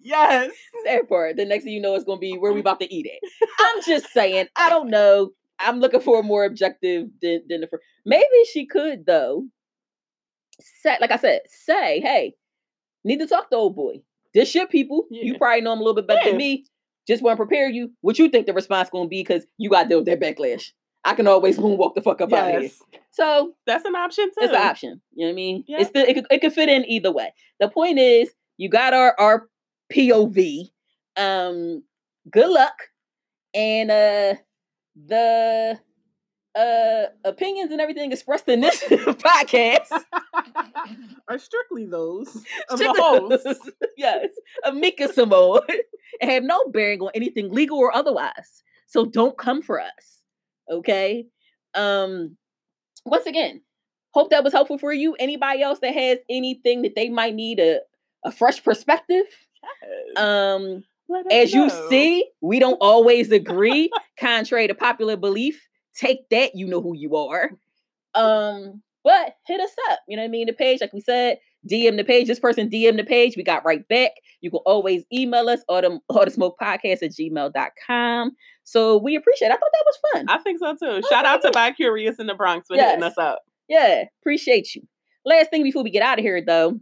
Yes. 0.00 0.50
that 0.84 1.08
part. 1.08 1.36
The 1.36 1.44
next 1.44 1.64
thing 1.64 1.72
you 1.74 1.80
know, 1.80 1.94
it's 1.94 2.04
gonna 2.04 2.18
be 2.18 2.36
where 2.38 2.52
we 2.52 2.60
about 2.60 2.80
to 2.80 2.92
eat 2.92 3.06
it. 3.06 3.48
I'm 3.60 3.82
just 3.82 4.08
saying. 4.12 4.46
I 4.56 4.68
don't 4.70 4.90
know. 4.90 5.30
I'm 5.62 5.80
looking 5.80 6.00
for 6.00 6.20
a 6.20 6.22
more 6.22 6.44
objective 6.44 7.08
than 7.20 7.42
than 7.48 7.60
the 7.62 7.66
first. 7.66 7.82
Maybe 8.04 8.24
she 8.52 8.66
could 8.66 9.06
though. 9.06 9.44
Say, 10.60 10.96
like 11.00 11.10
I 11.10 11.16
said, 11.16 11.40
say, 11.46 12.00
hey, 12.00 12.34
need 13.04 13.18
to 13.20 13.26
talk 13.26 13.50
to 13.50 13.56
old 13.56 13.74
boy. 13.74 14.02
This 14.34 14.54
your 14.54 14.66
people. 14.66 15.06
You 15.10 15.36
probably 15.38 15.60
know 15.60 15.72
him 15.72 15.80
a 15.80 15.82
little 15.82 15.94
bit 15.94 16.06
better 16.06 16.20
Yeah. 16.24 16.28
than 16.30 16.36
me. 16.38 16.64
Just 17.08 17.22
want 17.22 17.36
to 17.36 17.44
prepare 17.44 17.68
you. 17.68 17.90
What 18.00 18.18
you 18.18 18.28
think 18.28 18.46
the 18.46 18.52
response 18.52 18.88
gonna 18.90 19.08
be? 19.08 19.20
Because 19.22 19.44
you 19.58 19.68
got 19.70 19.84
to 19.84 19.88
deal 19.88 19.98
with 19.98 20.06
that 20.06 20.20
backlash. 20.20 20.70
I 21.04 21.14
can 21.14 21.26
always 21.26 21.58
moonwalk 21.58 21.94
the 21.94 22.00
fuck 22.02 22.20
up 22.20 22.32
out 22.32 22.54
of 22.54 22.60
here. 22.62 22.70
So 23.10 23.54
That's 23.66 23.84
an 23.84 23.96
option 23.96 24.26
too. 24.26 24.34
it's 24.44 24.52
an 24.54 24.62
option. 24.62 25.02
You 25.12 25.26
know 25.26 25.30
what 25.30 25.32
I 25.32 25.34
mean? 25.34 25.64
Yeah. 25.66 25.80
It's 25.80 25.90
the, 25.90 26.08
it 26.08 26.14
could, 26.14 26.26
it 26.30 26.40
could 26.40 26.52
fit 26.52 26.68
in 26.68 26.84
either 26.88 27.10
way. 27.10 27.34
The 27.58 27.68
point 27.68 27.98
is, 27.98 28.30
you 28.56 28.68
got 28.68 28.94
our 28.94 29.14
our 29.18 29.48
POV. 29.92 30.70
Um, 31.16 31.82
good 32.30 32.48
luck, 32.48 32.74
and 33.52 33.90
uh, 33.90 34.34
the 34.94 35.78
uh 36.54 37.04
opinions 37.24 37.72
and 37.72 37.80
everything 37.80 38.12
expressed 38.12 38.48
in 38.48 38.60
this 38.60 38.82
podcast. 38.88 39.88
Are 41.28 41.38
strictly 41.38 41.86
those 41.86 42.28
of 42.68 42.78
Check 42.78 42.94
the 42.94 43.02
host. 43.02 43.70
yes, 43.96 44.28
Amika 44.66 45.16
and 46.20 46.30
have 46.30 46.42
no 46.42 46.68
bearing 46.68 47.00
on 47.00 47.10
anything 47.14 47.52
legal 47.52 47.78
or 47.78 47.94
otherwise. 47.94 48.62
So 48.86 49.06
don't 49.06 49.38
come 49.38 49.62
for 49.62 49.80
us. 49.80 50.22
Okay. 50.70 51.26
Um, 51.74 52.36
once 53.06 53.26
again, 53.26 53.62
hope 54.12 54.30
that 54.30 54.44
was 54.44 54.52
helpful 54.52 54.78
for 54.78 54.92
you. 54.92 55.14
Anybody 55.14 55.62
else 55.62 55.78
that 55.78 55.94
has 55.94 56.18
anything 56.28 56.82
that 56.82 56.94
they 56.94 57.08
might 57.08 57.34
need 57.34 57.58
a, 57.60 57.80
a 58.24 58.30
fresh 58.30 58.62
perspective? 58.62 59.24
Um, 60.16 60.84
As 61.30 61.52
you 61.52 61.70
see, 61.88 62.28
we 62.40 62.58
don't 62.58 62.78
always 62.80 63.30
agree, 63.30 63.90
contrary 64.18 64.68
to 64.68 64.74
popular 64.74 65.16
belief. 65.16 65.68
Take 65.96 66.28
that, 66.30 66.54
you 66.54 66.66
know 66.66 66.80
who 66.80 66.96
you 66.96 67.16
are. 67.16 67.50
Um, 68.14 68.82
but 69.04 69.34
hit 69.46 69.60
us 69.60 69.74
up. 69.90 70.00
You 70.08 70.16
know 70.16 70.22
what 70.22 70.28
I 70.28 70.30
mean? 70.30 70.46
The 70.46 70.52
page, 70.52 70.80
like 70.80 70.92
we 70.92 71.00
said, 71.00 71.38
DM 71.70 71.96
the 71.96 72.04
page. 72.04 72.26
This 72.26 72.40
person 72.40 72.68
DM 72.68 72.96
the 72.96 73.04
page. 73.04 73.36
We 73.36 73.42
got 73.42 73.64
right 73.64 73.86
back. 73.88 74.12
You 74.40 74.50
can 74.50 74.60
always 74.64 75.04
email 75.12 75.48
us 75.48 75.60
or 75.68 75.82
the, 75.82 75.98
all 76.08 76.24
the 76.24 76.30
smoke 76.30 76.56
podcast 76.60 77.02
at 77.02 77.12
gmail.com. 77.12 78.32
So 78.64 78.98
we 78.98 79.16
appreciate 79.16 79.48
it. 79.48 79.52
I 79.52 79.56
thought 79.56 79.70
that 79.72 79.84
was 79.86 79.98
fun. 80.12 80.26
I 80.28 80.38
think 80.38 80.58
so 80.58 80.74
too. 80.74 81.06
Shout 81.08 81.24
out 81.24 81.42
to 81.42 81.50
Bi 81.50 81.72
Curious 81.72 82.16
in 82.18 82.26
the 82.26 82.34
Bronx 82.34 82.68
for 82.68 82.76
hitting 82.76 83.02
us 83.02 83.18
up. 83.18 83.42
Yeah, 83.68 84.04
appreciate 84.20 84.74
you. 84.74 84.82
Last 85.24 85.50
thing 85.50 85.62
before 85.62 85.84
we 85.84 85.90
get 85.90 86.02
out 86.02 86.18
of 86.18 86.24
here, 86.24 86.42
though, 86.44 86.80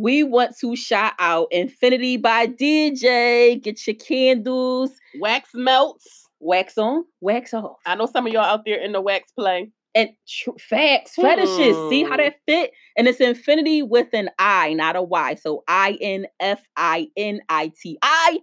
we 0.00 0.22
want 0.22 0.56
to 0.60 0.74
shout 0.76 1.12
out 1.18 1.48
Infiniti 1.52 2.20
by 2.20 2.46
DJ. 2.46 3.60
Get 3.62 3.86
your 3.86 3.96
candles, 3.96 4.90
Wax 5.20 5.50
melts. 5.54 6.26
wax 6.40 6.78
on, 6.78 7.04
wax 7.20 7.52
off. 7.54 7.76
I 7.86 7.94
know 7.94 8.06
some 8.06 8.26
of 8.26 8.32
y'all 8.32 8.42
out 8.44 8.64
there 8.64 8.80
in 8.80 8.92
the 8.92 9.00
wax 9.00 9.30
play. 9.32 9.70
and 9.94 10.10
tr- 10.28 10.50
facts, 10.60 11.16
fetishes. 11.16 11.76
See 11.90 12.04
how 12.04 12.10
Hmm. 12.12 12.16
that 12.18 12.36
fit? 12.46 12.70
And 12.96 13.08
it's 13.08 13.20
infinity 13.20 13.82
with 13.82 14.06
an 14.14 14.30
I, 14.38 14.72
not 14.74 14.94
a 14.94 15.02
Y. 15.02 15.34
So 15.34 15.64
I 15.66 15.98
N 16.00 16.26
F 16.38 16.62
I 16.76 17.08
N 17.16 17.40
I 17.48 17.72
T 17.82 17.98
I 18.00 18.38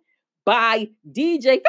by 0.46 0.90
DJ 1.10 1.62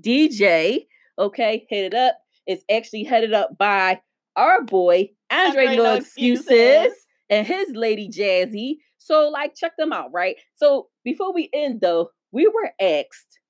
DJ. 0.00 0.86
Okay, 1.18 1.66
hit 1.68 1.84
it 1.92 1.94
up. 1.94 2.18
It's 2.46 2.64
actually 2.70 3.04
headed 3.04 3.32
up 3.32 3.56
by 3.58 4.00
our 4.36 4.62
boy 4.62 5.10
Andre, 5.30 5.66
Andre 5.66 5.76
No 5.76 5.82
No 5.84 5.94
Excuses 5.94 6.46
Excuses. 6.48 6.92
and 7.30 7.46
his 7.46 7.68
lady 7.74 8.08
Jazzy. 8.08 8.78
So 9.04 9.28
like, 9.28 9.54
check 9.54 9.72
them 9.76 9.92
out, 9.92 10.12
right? 10.12 10.36
So 10.56 10.88
before 11.04 11.32
we 11.32 11.50
end 11.52 11.80
though, 11.80 12.10
we 12.30 12.46
were 12.46 12.70
asked 12.80 13.40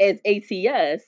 as 0.00 0.18
ATS 0.26 1.02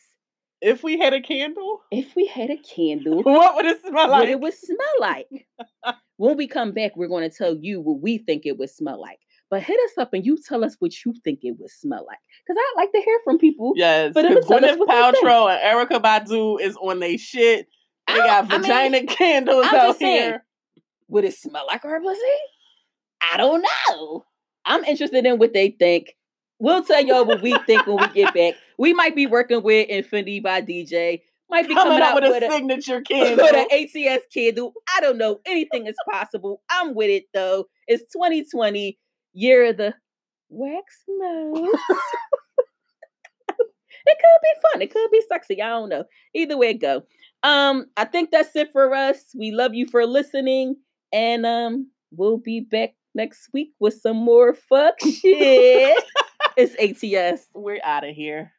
If 0.61 0.83
we 0.83 0.99
had 0.99 1.13
a 1.15 1.21
candle, 1.21 1.81
if 1.91 2.15
we 2.17 2.27
had 2.27 2.51
a 2.51 2.57
candle 2.77 3.23
what 3.23 3.55
would 3.57 3.67
it 3.67 3.81
smell 3.83 4.09
like? 4.11 4.21
what 4.21 4.29
it 4.29 4.41
would 4.41 4.55
smell 4.55 4.97
like. 5.01 5.47
when 6.17 6.37
we 6.37 6.47
come 6.47 6.73
back, 6.73 6.97
we're 6.97 7.09
going 7.09 7.29
to 7.29 7.35
tell 7.37 7.57
you 7.61 7.81
what 7.81 8.01
we 8.01 8.19
think 8.19 8.47
it 8.47 8.59
would 8.59 8.71
smell 8.71 9.01
like. 9.01 9.19
But 9.51 9.63
hit 9.65 9.79
us 9.87 9.99
up 9.99 10.13
and 10.15 10.25
you 10.25 10.39
tell 10.47 10.65
us 10.65 10.77
what 10.79 10.93
you 11.05 11.13
think 11.25 11.41
it 11.43 11.57
would 11.59 11.71
smell 11.71 12.05
like. 12.07 12.19
Because 12.47 12.57
I 12.61 12.75
like 12.77 12.93
to 12.93 13.01
hear 13.01 13.19
from 13.25 13.39
people. 13.39 13.73
Yes, 13.75 14.13
But 14.15 14.25
it 14.25 14.29
because 14.29 14.49
was- 14.49 14.61
Gwyneth 14.61 14.79
what 14.79 14.89
they 14.89 15.13
think. 15.13 15.27
Paltrow 15.27 15.51
and 15.51 15.91
Erykah 15.91 16.01
Badu 16.03 16.61
is 16.61 16.77
on 16.77 17.01
they 17.01 17.17
shit. 17.17 17.67
They 18.07 18.15
I 18.15 18.17
got 18.19 18.49
don't- 18.49 18.53
I 18.53 18.59
mean, 18.59 18.63
vagina 18.63 19.07
candles 19.17 19.67
I'm 19.67 19.75
out 19.75 19.87
just 19.89 19.99
saying. 19.99 20.23
here. 20.23 20.45
Would 21.09 21.25
it 21.25 21.35
smell 21.35 21.65
like 21.67 21.85
our 21.85 22.01
pussy? 22.01 22.21
I 23.33 23.37
don't 23.37 23.65
know. 23.89 24.25
I'm 24.65 24.85
interested 24.85 25.27
in 25.27 25.39
what 25.39 25.53
they 25.53 25.71
think. 25.71 26.17
We'll 26.59 26.85
tell 26.85 27.03
y'all 27.05 27.25
what 27.25 27.43
we 27.43 27.57
think 27.67 27.87
when 27.87 27.97
we 27.97 28.07
get 28.09 28.35
back. 28.35 28.55
We 28.79 28.93
might 28.93 29.17
be 29.17 29.27
working 29.27 29.63
with 29.63 29.89
Infiniti 29.89 30.43
by 30.43 30.63
DJ. 30.63 31.23
Might 31.49 31.67
be 31.67 31.75
Coming 31.75 31.99
coming 31.99 32.03
out 32.03 32.15
with 32.15 32.31
with 32.31 32.45
a 32.45 32.53
signature 32.53 32.99
with 32.99 33.09
candle. 33.09 33.47
an 33.47 33.67
ATS 33.73 34.25
candle. 34.33 34.73
I 34.97 35.01
don't 35.01 35.19
know. 35.19 35.41
Anything 35.47 35.87
is 35.87 35.97
possible. 36.11 36.63
I'm 36.71 36.95
with 36.95 37.11
it 37.11 37.25
though. 37.35 37.67
It's 37.89 38.05
2020, 38.13 38.97
year 39.33 39.65
of 39.71 39.77
the 39.79 39.95
wax 40.49 40.95
nose. 41.09 41.69
it 43.49 44.17
could 44.19 44.41
be 44.43 44.61
fun. 44.73 44.83
It 44.83 44.93
could 44.93 45.11
be 45.11 45.23
sexy. 45.29 45.61
I 45.61 45.71
don't 45.71 45.89
know. 45.89 46.05
Either 46.35 46.57
way 46.57 46.71
it 46.71 46.75
go. 46.81 47.03
Um, 47.43 47.87
I 47.97 48.05
think 48.05 48.31
that's 48.31 48.55
it 48.55 48.71
for 48.71 48.95
us. 48.95 49.25
We 49.37 49.51
love 49.51 49.75
you 49.75 49.87
for 49.87 50.07
listening, 50.07 50.77
and 51.13 51.45
um, 51.47 51.91
we'll 52.13 52.39
be 52.39 52.61
back 52.61 52.95
next 53.15 53.49
week 53.53 53.73
with 53.79 53.95
some 53.95 54.17
more 54.17 54.55
fuck 54.55 55.01
shit. 55.01 56.05
it's 56.57 56.75
ATS. 57.05 57.47
We're 57.55 57.81
out 57.85 58.09
of 58.09 58.15
here. 58.15 58.53